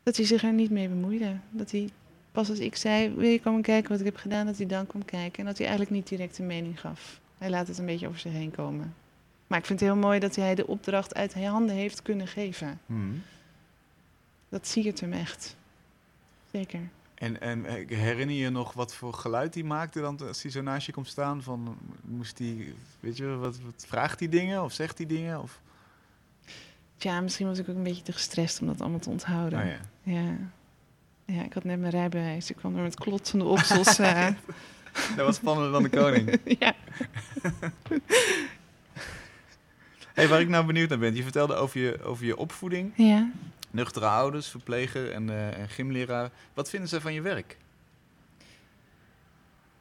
dat 0.03 0.17
hij 0.17 0.25
zich 0.25 0.43
er 0.43 0.53
niet 0.53 0.71
mee 0.71 0.87
bemoeide. 0.87 1.37
Dat 1.49 1.71
hij 1.71 1.89
pas 2.31 2.49
als 2.49 2.59
ik 2.59 2.75
zei: 2.75 3.09
Wil 3.09 3.29
je 3.29 3.41
komen 3.41 3.61
kijken 3.61 3.91
wat 3.91 3.99
ik 3.99 4.05
heb 4.05 4.15
gedaan? 4.15 4.45
Dat 4.45 4.57
hij 4.57 4.65
dan 4.65 4.87
kwam 4.87 5.05
kijken. 5.05 5.39
En 5.39 5.45
dat 5.45 5.57
hij 5.57 5.67
eigenlijk 5.67 5.95
niet 5.95 6.07
direct 6.07 6.37
een 6.37 6.45
mening 6.45 6.79
gaf. 6.79 7.19
Hij 7.37 7.49
laat 7.49 7.67
het 7.67 7.77
een 7.77 7.85
beetje 7.85 8.07
over 8.07 8.19
zich 8.19 8.31
heen 8.31 8.51
komen. 8.51 8.93
Maar 9.47 9.59
ik 9.59 9.65
vind 9.65 9.79
het 9.79 9.89
heel 9.89 9.97
mooi 9.97 10.19
dat 10.19 10.35
hij 10.35 10.55
de 10.55 10.67
opdracht 10.67 11.15
uit 11.15 11.33
handen 11.33 11.75
heeft 11.75 12.01
kunnen 12.01 12.27
geven. 12.27 12.79
Hmm. 12.85 13.21
Dat 14.49 14.67
siert 14.67 14.99
hem 14.99 15.13
echt. 15.13 15.55
Zeker. 16.51 16.89
En, 17.17 17.41
en 17.41 17.65
herinner 17.87 18.35
je 18.35 18.41
je 18.41 18.49
nog 18.49 18.73
wat 18.73 18.93
voor 18.95 19.13
geluid 19.13 19.53
hij 19.53 19.63
maakte 19.63 20.01
dan 20.01 20.19
als 20.27 20.41
hij 20.41 20.51
zo 20.51 20.61
naast 20.61 20.85
je 20.85 20.91
komt 20.91 21.07
staan? 21.07 21.43
Van, 21.43 21.77
moest 22.01 22.37
hij, 22.39 22.73
weet 22.99 23.17
je, 23.17 23.25
wat, 23.25 23.59
wat 23.59 23.85
vraagt 23.87 24.19
hij 24.19 24.29
dingen 24.29 24.63
of 24.63 24.73
zegt 24.73 24.97
hij 24.97 25.07
dingen? 25.07 25.41
Of, 25.41 25.61
Ja, 26.97 27.21
misschien 27.21 27.47
was 27.47 27.59
ik 27.59 27.69
ook 27.69 27.75
een 27.75 27.83
beetje 27.83 28.03
te 28.03 28.11
gestrest 28.11 28.61
om 28.61 28.67
dat 28.67 28.81
allemaal 28.81 28.99
te 28.99 29.09
onthouden. 29.09 29.59
nou 29.59 29.69
ja. 29.69 29.79
Ja. 30.03 30.35
Ja, 31.25 31.43
ik 31.43 31.53
had 31.53 31.63
net 31.63 31.79
mijn 31.79 31.91
rijbewijs. 31.91 32.49
Ik 32.49 32.55
kwam 32.55 32.75
er 32.75 32.81
met 32.83 32.95
klotsende 32.95 33.45
oksels. 33.45 33.99
eh, 33.99 34.27
Dat 35.15 35.25
was 35.25 35.35
spannender 35.35 35.71
dan 35.71 35.83
de 35.83 35.89
koning. 35.89 36.39
ja. 36.59 36.73
Hey, 40.13 40.27
waar 40.27 40.41
ik 40.41 40.47
nou 40.49 40.65
benieuwd 40.65 40.89
naar 40.89 40.97
ben, 40.97 41.15
je 41.15 41.23
vertelde 41.23 41.55
over 41.55 41.79
je, 41.81 42.03
over 42.03 42.25
je 42.25 42.37
opvoeding. 42.37 42.93
ja. 42.95 43.29
Nuchtere 43.71 44.05
ouders, 44.05 44.47
verpleger 44.47 45.11
en, 45.11 45.29
eh, 45.29 45.59
en 45.59 45.69
gymleraar. 45.69 46.29
Wat 46.53 46.69
vinden 46.69 46.89
zij 46.89 46.99
van 46.99 47.13
je 47.13 47.21
werk? 47.21 47.57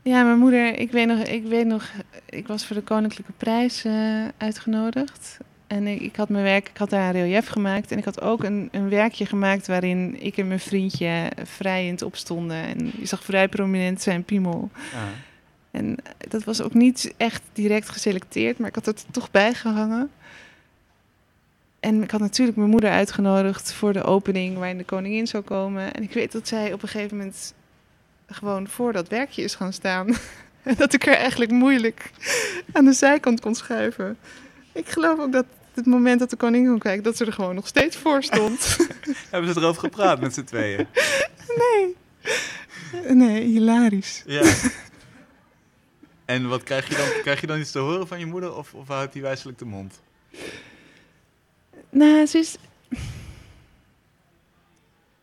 Ja, 0.02 0.22
mijn 0.22 0.38
moeder, 0.38 0.78
ik 0.78 0.90
weet 0.90 1.06
nog, 1.06 1.18
ik 1.18 1.44
weet 1.44 1.66
nog, 1.66 1.84
ik 2.24 2.46
was 2.46 2.66
voor 2.66 2.76
de 2.76 2.82
Koninklijke 2.82 3.32
Prijs 3.36 3.84
eh, 3.84 4.24
uitgenodigd. 4.36 5.38
En 5.66 5.86
ik, 5.86 6.00
ik 6.00 6.16
had 6.16 6.28
mijn 6.28 6.44
werk, 6.44 6.68
ik 6.68 6.76
had 6.76 6.90
daar 6.90 7.14
een 7.14 7.22
relief 7.22 7.48
gemaakt. 7.48 7.90
En 7.90 7.98
ik 7.98 8.04
had 8.04 8.20
ook 8.20 8.44
een, 8.44 8.68
een 8.72 8.88
werkje 8.88 9.26
gemaakt 9.26 9.66
waarin 9.66 10.22
ik 10.22 10.36
en 10.36 10.48
mijn 10.48 10.60
vriendje 10.60 11.32
vrijend 11.44 12.02
opstonden. 12.02 12.56
En 12.56 12.92
je 12.98 13.06
zag 13.06 13.24
vrij 13.24 13.48
prominent 13.48 14.02
zijn 14.02 14.24
piemel. 14.24 14.70
En 15.70 15.96
dat 16.18 16.44
was 16.44 16.62
ook 16.62 16.74
niet 16.74 17.14
echt 17.16 17.42
direct 17.52 17.88
geselecteerd, 17.88 18.58
maar 18.58 18.68
ik 18.68 18.74
had 18.74 18.86
het 18.86 19.04
er 19.06 19.12
toch 19.12 19.30
bij 19.30 19.54
gehangen. 19.54 20.10
En 21.86 22.02
ik 22.02 22.10
had 22.10 22.20
natuurlijk 22.20 22.56
mijn 22.56 22.70
moeder 22.70 22.90
uitgenodigd 22.90 23.72
voor 23.72 23.92
de 23.92 24.02
opening 24.02 24.58
waarin 24.58 24.78
de 24.78 24.84
koningin 24.84 25.26
zou 25.26 25.42
komen. 25.42 25.94
En 25.94 26.02
ik 26.02 26.12
weet 26.12 26.32
dat 26.32 26.48
zij 26.48 26.72
op 26.72 26.82
een 26.82 26.88
gegeven 26.88 27.16
moment 27.16 27.54
gewoon 28.26 28.68
voor 28.68 28.92
dat 28.92 29.08
werkje 29.08 29.42
is 29.42 29.54
gaan 29.54 29.72
staan. 29.72 30.08
En 30.62 30.74
dat 30.82 30.92
ik 30.92 31.06
er 31.06 31.14
eigenlijk 31.14 31.50
moeilijk 31.50 32.10
aan 32.72 32.84
de 32.84 32.92
zijkant 32.92 33.40
kon 33.40 33.54
schuiven. 33.54 34.18
Ik 34.72 34.88
geloof 34.88 35.18
ook 35.18 35.32
dat 35.32 35.44
het 35.74 35.86
moment 35.86 36.18
dat 36.18 36.30
de 36.30 36.36
koningin 36.36 36.70
kon 36.70 36.78
kijken, 36.78 37.02
dat 37.02 37.16
ze 37.16 37.24
er 37.24 37.32
gewoon 37.32 37.54
nog 37.54 37.66
steeds 37.66 37.96
voor 37.96 38.22
stond. 38.22 38.76
Hebben 39.30 39.52
ze 39.52 39.60
erover 39.60 39.80
gepraat 39.80 40.20
met 40.20 40.34
z'n 40.34 40.44
tweeën? 40.44 40.86
nee, 43.08 43.44
hilarisch. 43.44 44.22
Ja. 44.26 44.42
En 46.24 46.48
wat 46.48 46.62
krijg 46.62 46.88
je 46.88 46.96
dan? 46.96 47.08
Krijg 47.22 47.40
je 47.40 47.46
dan 47.46 47.58
iets 47.58 47.70
te 47.70 47.78
horen 47.78 48.08
van 48.08 48.18
je 48.18 48.26
moeder 48.26 48.56
of, 48.56 48.74
of 48.74 48.88
houdt 48.88 49.12
die 49.12 49.22
wijselijk 49.22 49.58
de 49.58 49.64
mond? 49.64 50.00
Nou, 51.96 52.26
ze 52.26 52.38
is... 52.38 52.56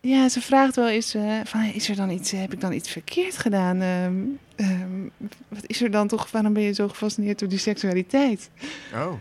Ja, 0.01 0.29
ze 0.29 0.41
vraagt 0.41 0.75
wel 0.75 0.89
eens 0.89 1.13
eh, 1.13 1.39
van, 1.43 1.63
is 1.63 1.89
er 1.89 1.95
dan 1.95 2.09
iets, 2.09 2.31
heb 2.31 2.53
ik 2.53 2.61
dan 2.61 2.73
iets 2.73 2.89
verkeerd 2.89 3.37
gedaan? 3.37 3.81
Ehm, 3.81 4.21
ehm, 4.55 5.27
wat 5.47 5.63
is 5.67 5.81
er 5.81 5.91
dan 5.91 6.07
toch, 6.07 6.31
waarom 6.31 6.53
ben 6.53 6.63
je 6.63 6.73
zo 6.73 6.87
gefascineerd 6.87 7.39
door 7.39 7.49
die 7.49 7.57
seksualiteit? 7.57 8.49
Oh, 8.93 9.13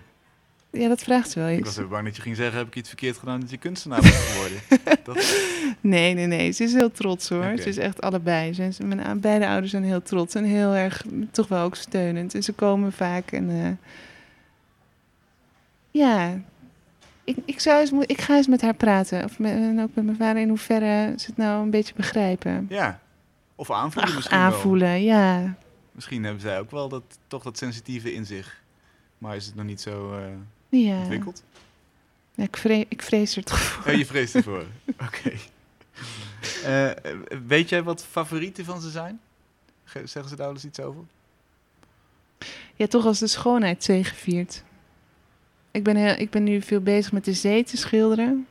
Ja, 0.71 0.89
dat 0.89 1.03
vraagt 1.03 1.31
ze 1.31 1.39
wel 1.39 1.49
ik 1.49 1.57
eens. 1.57 1.65
was 1.67 1.77
even 1.77 1.89
bang 1.89 2.05
dat 2.05 2.17
je 2.17 2.23
ging 2.23 2.37
zeggen, 2.37 2.59
heb 2.59 2.67
ik 2.67 2.77
iets 2.77 2.89
verkeerd 2.89 3.19
gedaan 3.19 3.41
dat 3.41 3.51
je 3.51 3.57
kunstenaar 3.57 4.01
bent 4.01 4.15
geworden? 4.15 4.59
dat, 5.05 5.37
Nee, 5.81 6.15
nee, 6.15 6.27
nee. 6.27 6.53
Ze 6.53 6.65
is 6.65 6.73
heel 6.73 6.93
trots 6.93 7.29
hoor. 7.29 7.53
Ze 7.57 7.69
is 7.69 7.79
echt 7.79 8.01
allebei. 8.01 8.53
Ze 8.53 8.85
mijn 8.85 9.21
beide 9.21 9.47
ouders 9.47 9.71
zijn 9.71 9.85
heel 9.85 10.03
trots 10.03 10.35
en 10.35 10.45
heel 10.45 10.75
erg 10.75 11.05
toch 11.31 11.49
wel 11.49 11.65
ook 11.65 11.77
steunend. 11.77 12.35
En 12.35 12.43
ze 12.43 12.53
komen 12.53 12.93
vaak 12.93 13.33
en 13.33 13.51
eh, 13.51 13.89
ja, 15.91 16.41
ik, 17.25 17.37
ik, 17.45 17.61
zou 17.61 17.81
eens, 17.81 17.91
ik 18.07 18.21
ga 18.21 18.37
eens 18.37 18.47
met 18.47 18.61
haar 18.63 18.75
praten. 18.75 19.25
Of 19.25 19.39
met, 19.39 19.53
en 19.53 19.81
ook 19.83 19.95
met 19.95 20.05
mijn 20.05 20.17
vader 20.17 20.43
in 20.43 20.49
hoeverre 20.49 21.15
ze 21.19 21.27
het 21.27 21.37
nou 21.37 21.63
een 21.63 21.71
beetje 21.71 21.95
begrijpen. 21.95 22.67
ja. 22.69 23.01
Of 23.55 23.71
aanvoelen 23.71 24.11
Ach, 24.11 24.17
misschien 24.17 24.39
wel. 24.39 24.47
aanvoelen, 24.47 25.03
ja. 25.03 25.55
Misschien 25.93 26.25
hebben 26.25 26.43
zij 26.43 26.59
ook 26.59 26.71
wel 26.71 26.89
dat, 26.89 27.03
toch 27.27 27.43
dat 27.43 27.59
sensitieve 27.59 28.15
in 28.15 28.27
zich. 28.27 28.63
Maar 29.19 29.37
is 29.37 29.47
het 29.47 29.55
nog 29.55 29.65
niet 29.65 29.81
zo 29.81 30.21
ja. 30.69 30.99
ontwikkeld? 30.99 31.43
Ja, 32.35 32.45
ik, 32.45 32.57
vrees, 32.57 32.85
ik 32.89 33.03
vrees 33.03 33.37
er 33.37 33.45
toch 33.45 33.61
voor. 33.61 33.93
Je 33.93 34.07
vreest 34.07 34.35
ervoor. 34.35 34.65
Oké. 35.07 35.33
Eh, 36.65 36.91
weet 37.47 37.69
jij 37.69 37.83
wat 37.83 38.05
favorieten 38.05 38.65
van 38.65 38.81
ze 38.81 38.91
zijn? 38.91 39.21
Ge- 39.85 40.07
Zeggen 40.07 40.31
ze 40.31 40.37
daar 40.37 40.47
wel 40.47 40.55
eens 40.55 40.65
iets 40.65 40.81
over? 40.81 41.03
Ja, 42.77 42.87
toch 42.87 43.05
als 43.07 43.19
de 43.19 43.27
schoonheid 43.27 43.85
zegeviert. 43.85 44.63
Ik 45.73 45.83
ben, 45.83 45.97
heel, 45.97 46.15
ik 46.19 46.31
ben 46.31 46.45
nu 46.45 46.63
veel 46.63 46.81
bezig 46.81 47.13
met 47.13 47.25
de 47.25 47.33
zee 47.33 47.65
te 47.65 47.77
schilderen. 47.77 48.47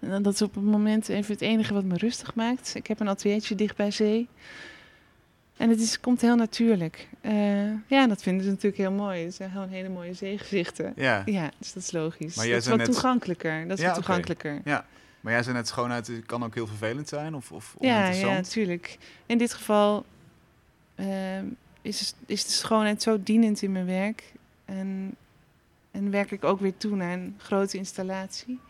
En 0.00 0.22
dat 0.22 0.34
is 0.34 0.42
op 0.42 0.54
het 0.54 0.64
moment 0.64 1.08
even 1.08 1.32
het 1.32 1.42
enige 1.42 1.74
wat 1.74 1.84
me 1.84 1.96
rustig 1.96 2.34
maakt. 2.34 2.74
Ik 2.74 2.86
heb 2.86 3.00
een 3.00 3.08
ateliertje 3.08 3.54
dicht 3.54 3.76
bij 3.76 3.90
zee. 3.90 4.28
En 5.56 5.70
het 5.70 5.80
is, 5.80 6.00
komt 6.00 6.20
heel 6.20 6.36
natuurlijk. 6.36 7.08
Eh, 7.20 7.70
ja, 7.86 8.06
dat 8.06 8.22
vinden 8.22 8.44
ze 8.44 8.50
natuurlijk 8.50 8.76
heel 8.76 8.92
mooi. 8.92 9.24
Het 9.24 9.34
zijn 9.34 9.50
gewoon 9.50 9.68
hele 9.68 9.88
mooie 9.88 10.14
zeegezichten. 10.14 10.92
Ja. 10.96 11.22
Ja, 11.26 11.50
dus 11.58 11.72
dat 11.72 11.82
is 11.82 11.92
logisch. 11.92 12.36
Maar 12.36 12.44
jij 12.44 12.54
dat 12.54 12.62
is 12.62 12.68
wat 12.68 12.78
net- 12.78 12.86
toegankelijker. 12.86 13.68
Dat 13.68 13.78
is 13.78 13.84
Ja, 13.84 13.90
wat 13.90 14.04
toegankelijker. 14.04 14.60
Maar 15.20 15.32
jij 15.32 15.42
zei 15.42 15.56
net, 15.56 15.68
schoonheid 15.68 16.08
eh, 16.08 16.14
kan 16.26 16.44
ook 16.44 16.54
heel 16.54 16.66
vervelend 16.66 17.08
zijn 17.08 17.34
of, 17.34 17.52
of 17.52 17.76
Ja, 17.80 18.08
ja, 18.08 18.26
natuurlijk. 18.32 18.98
In 19.26 19.38
dit 19.38 19.52
geval 19.52 20.04
ehm, 20.94 21.44
is, 21.82 22.14
is 22.26 22.44
de 22.44 22.52
schoonheid 22.52 23.02
zo 23.02 23.22
dienend 23.22 23.62
in 23.62 23.72
mijn 23.72 23.86
werk. 23.86 24.32
En, 24.64 25.14
en 25.90 26.10
werk 26.10 26.30
ik 26.30 26.44
ook 26.44 26.60
weer 26.60 26.76
toe 26.76 26.96
naar 26.96 27.12
een 27.12 27.34
grote 27.38 27.76
installatie. 27.76 28.60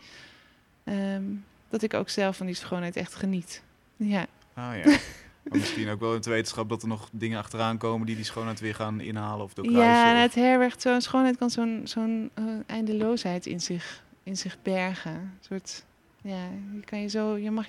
ehm, 0.84 1.24
dat 1.68 1.82
ik 1.82 1.94
ook 1.94 2.08
zelf 2.08 2.36
van 2.36 2.46
die 2.46 2.54
schoonheid 2.54 2.96
echt 2.96 3.14
geniet. 3.14 3.62
Ja, 3.96 4.26
Ah 4.54 4.76
ja. 4.84 4.98
Maar 5.42 5.58
misschien 5.58 5.88
ook 5.88 6.00
wel 6.00 6.14
in 6.14 6.20
de 6.20 6.30
wetenschap 6.30 6.68
dat 6.68 6.82
er 6.82 6.88
nog 6.88 7.08
dingen 7.12 7.38
achteraan 7.38 7.78
komen 7.78 8.06
die 8.06 8.16
die 8.16 8.24
schoonheid 8.24 8.60
weer 8.60 8.74
gaan 8.74 9.00
inhalen 9.00 9.44
of 9.44 9.54
doorkruisen. 9.54 10.14
ja 10.14 10.20
het 10.20 10.34
herbergt 10.34 10.82
zo'n 10.82 11.00
schoonheid 11.00 11.36
kan 11.36 11.50
zo'n 11.50 11.80
zo'n 11.84 12.30
eh, 12.34 12.44
eindeloosheid 12.66 13.46
in 13.46 13.60
zich, 13.60 14.04
in 14.22 14.36
zich 14.36 14.56
bergen. 14.62 15.12
Een 15.12 15.38
soort, 15.40 15.84
ja, 16.22 16.42
je 16.74 16.80
kan 16.84 17.00
je 17.00 17.08
zo, 17.08 17.36
je 17.36 17.50
mag, 17.50 17.66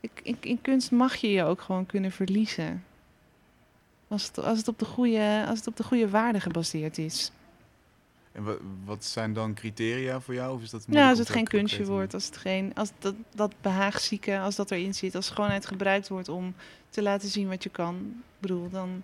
ik, 0.00 0.10
in, 0.22 0.36
in 0.40 0.60
kunst 0.60 0.90
mag 0.90 1.16
je 1.16 1.30
je 1.30 1.44
ook 1.44 1.60
gewoon 1.60 1.86
kunnen 1.86 2.12
verliezen. 2.12 2.84
Als 4.08 4.26
het, 4.26 4.38
als 4.38 4.58
het, 4.58 4.68
op, 4.68 4.78
de 4.78 4.84
goede, 4.84 5.44
als 5.48 5.58
het 5.58 5.66
op 5.66 5.76
de 5.76 5.84
goede 5.84 6.08
waarde 6.08 6.40
gebaseerd 6.40 6.98
is. 6.98 7.32
En 8.38 8.44
wa- 8.44 8.56
wat 8.84 9.04
zijn 9.04 9.32
dan 9.32 9.54
criteria 9.54 10.20
voor 10.20 10.34
jou? 10.34 10.54
Of 10.54 10.62
is 10.62 10.70
dat 10.70 10.86
moeilijk 10.86 11.10
als 11.10 11.18
het 11.18 11.30
geen 11.30 11.46
kunstje 11.46 11.84
wordt, 11.84 12.14
als 12.14 12.26
het 12.26 12.36
geen, 12.36 12.74
als 12.74 12.90
dat, 12.98 13.14
dat 13.34 13.54
behaagzieke, 13.60 14.38
als 14.38 14.56
dat 14.56 14.70
erin 14.70 14.94
zit, 14.94 15.14
als 15.14 15.26
schoonheid 15.26 15.66
gebruikt 15.66 16.08
wordt 16.08 16.28
om 16.28 16.54
te 16.90 17.02
laten 17.02 17.28
zien 17.28 17.48
wat 17.48 17.62
je 17.62 17.68
kan, 17.70 17.94
ik 17.96 18.22
bedoel, 18.38 18.70
dan, 18.70 19.02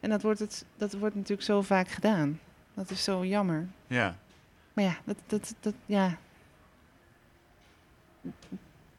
en 0.00 0.10
dat 0.10 0.22
wordt, 0.22 0.38
het, 0.38 0.64
dat 0.76 0.92
wordt 0.92 1.14
natuurlijk 1.14 1.42
zo 1.42 1.62
vaak 1.62 1.88
gedaan. 1.88 2.40
Dat 2.74 2.90
is 2.90 3.04
zo 3.04 3.24
jammer. 3.24 3.66
Ja. 3.86 4.16
Maar 4.72 4.84
ja, 4.84 4.96
dat, 5.04 5.16
dat, 5.26 5.54
dat, 5.60 5.74
ja. 5.86 6.18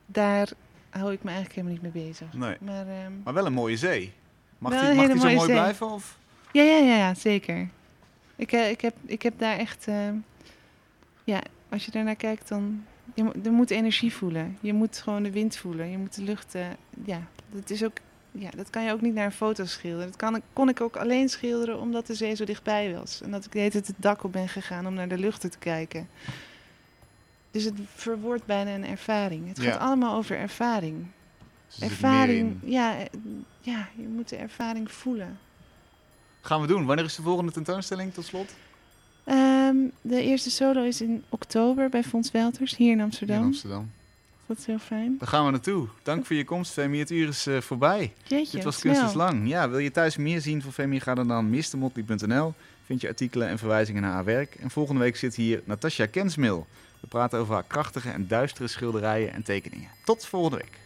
Daar 0.06 0.50
hou 0.90 1.12
ik 1.12 1.24
me 1.24 1.30
eigenlijk 1.30 1.56
helemaal 1.60 1.80
niet 1.84 1.94
mee 1.94 2.04
bezig. 2.08 2.34
Nee. 2.34 2.58
Maar 2.60 2.88
ehm, 2.88 3.12
Maar 3.24 3.34
wel 3.34 3.46
een 3.46 3.54
mooie 3.54 3.78
zee. 3.78 4.14
Mag 4.58 4.72
die, 4.72 4.94
mag 4.94 5.08
die 5.08 5.20
zo 5.20 5.26
mooi 5.26 5.40
zee. 5.40 5.48
blijven? 5.56 5.92
Of? 5.92 6.18
ja, 6.52 6.64
ja, 6.64 6.78
ja, 6.78 6.96
ja, 6.96 7.14
zeker. 7.14 7.70
Ik, 8.36 8.52
eh, 8.52 8.70
ik, 8.70 8.82
heb, 8.82 8.96
ik 9.06 9.22
heb 9.22 9.34
daar 9.40 9.58
echt... 9.58 9.88
ehm, 9.88 10.16
ja, 11.24 11.42
als 11.70 11.86
je 11.86 11.92
daarnaar 11.92 12.16
kijkt, 12.16 12.48
dan... 12.48 12.84
Je, 13.14 13.24
mo- 13.24 13.34
je 13.44 13.50
moet 13.50 13.72
energie 13.72 14.14
voelen. 14.14 14.58
Je 14.62 14.74
moet 14.74 14.98
gewoon 14.98 15.24
de 15.24 15.32
wind 15.32 15.58
voelen. 15.58 15.90
Je 15.92 15.98
moet 15.98 16.16
de 16.16 16.24
lucht... 16.24 16.56
eh, 16.56 16.66
ja, 17.06 17.22
dat 17.52 17.70
is 17.70 17.84
ook... 17.84 17.98
Ja, 18.32 18.50
dat 18.56 18.70
kan 18.70 18.84
je 18.84 18.92
ook 18.92 19.02
niet 19.02 19.14
naar 19.14 19.26
een 19.26 19.32
foto 19.32 19.66
schilderen. 19.66 20.08
Dat 20.08 20.16
kan, 20.16 20.42
kon 20.54 20.70
ik 20.70 20.82
ook 20.82 20.96
alleen 20.96 21.30
schilderen 21.30 21.80
omdat 21.80 22.08
de 22.08 22.14
zee 22.16 22.36
zo 22.36 22.46
dichtbij 22.46 22.94
was. 22.94 23.22
En 23.22 23.32
dat 23.32 23.46
ik 23.46 23.52
de 23.52 23.60
hele 23.60 23.72
tijd 23.72 23.88
het 23.88 23.96
dak 24.00 24.24
op 24.24 24.32
ben 24.32 24.50
gegaan 24.50 24.88
om 24.88 24.94
naar 24.94 25.08
de 25.08 25.18
luchten 25.18 25.52
te 25.52 25.58
kijken. 25.58 26.08
Dus 27.52 27.64
het 27.64 27.74
verwoordt 27.96 28.46
bijna 28.46 28.74
een 28.74 28.86
ervaring. 28.86 29.48
Het 29.48 29.62
Ja. 29.62 29.72
gaat 29.72 29.80
allemaal 29.80 30.16
over 30.16 30.38
ervaring. 30.38 31.06
Dus 31.68 31.80
Ervaring, 31.80 32.58
in. 32.62 32.72
ja, 32.72 32.98
eh, 32.98 33.06
ja, 33.60 33.88
je 33.96 34.08
moet 34.08 34.30
de 34.30 34.36
ervaring 34.36 34.92
voelen. 34.92 35.40
Gaan 36.46 36.62
we 36.62 36.68
doen. 36.68 36.86
Wanneer 36.86 37.06
is 37.06 37.16
de 37.16 37.22
volgende 37.22 37.52
tentoonstelling 37.52 38.14
tot 38.14 38.26
slot? 38.26 38.54
Ehm, 39.24 39.76
de 40.02 40.22
eerste 40.22 40.50
solo 40.50 40.84
is 40.84 41.02
in 41.02 41.24
oktober 41.30 41.90
bij 41.90 42.04
Fons 42.04 42.32
Welters, 42.32 42.76
hier 42.76 42.92
in 42.92 43.02
Amsterdam. 43.02 43.38
In 43.38 43.44
Amsterdam. 43.44 43.92
Dat 44.46 44.58
is 44.58 44.66
heel 44.66 44.80
fijn. 44.80 45.16
Daar 45.20 45.28
gaan 45.28 45.46
we 45.46 45.52
naartoe. 45.52 45.88
Dank 46.04 46.26
voor 46.26 46.36
je 46.36 46.46
komst, 46.46 46.72
Femi. 46.72 47.00
Het 47.00 47.12
uur 47.12 47.28
is 47.28 47.48
eh, 47.48 47.62
voorbij. 47.62 48.14
Jeetje, 48.24 48.56
Dit 48.56 48.64
was 48.64 48.78
snel. 48.78 48.94
Kunst 48.94 49.10
is 49.10 49.16
Lang. 49.16 49.48
Ja, 49.48 49.70
wil 49.70 49.80
je 49.80 49.92
thuis 49.92 50.18
meer 50.18 50.42
zien 50.42 50.62
van 50.62 50.74
Femi? 50.74 51.00
Ga 51.00 51.16
dan 51.16 51.28
naar 51.28 51.44
mrmotley.nl. 51.44 52.54
Vind 52.86 53.02
je 53.02 53.08
artikelen 53.08 53.48
en 53.48 53.58
verwijzingen 53.58 54.02
naar 54.02 54.12
haar 54.12 54.24
werk. 54.26 54.56
En 54.56 54.70
volgende 54.70 55.02
week 55.02 55.16
zit 55.16 55.36
hier 55.36 55.62
Natasja 55.66 56.06
Kensmil. 56.06 56.68
We 57.00 57.08
praten 57.08 57.40
over 57.40 57.54
haar 57.54 57.64
krachtige 57.68 58.10
en 58.10 58.28
duistere 58.28 58.68
schilderijen 58.68 59.34
en 59.34 59.44
tekeningen. 59.44 59.90
Tot 60.04 60.26
volgende 60.26 60.58
week. 60.58 60.83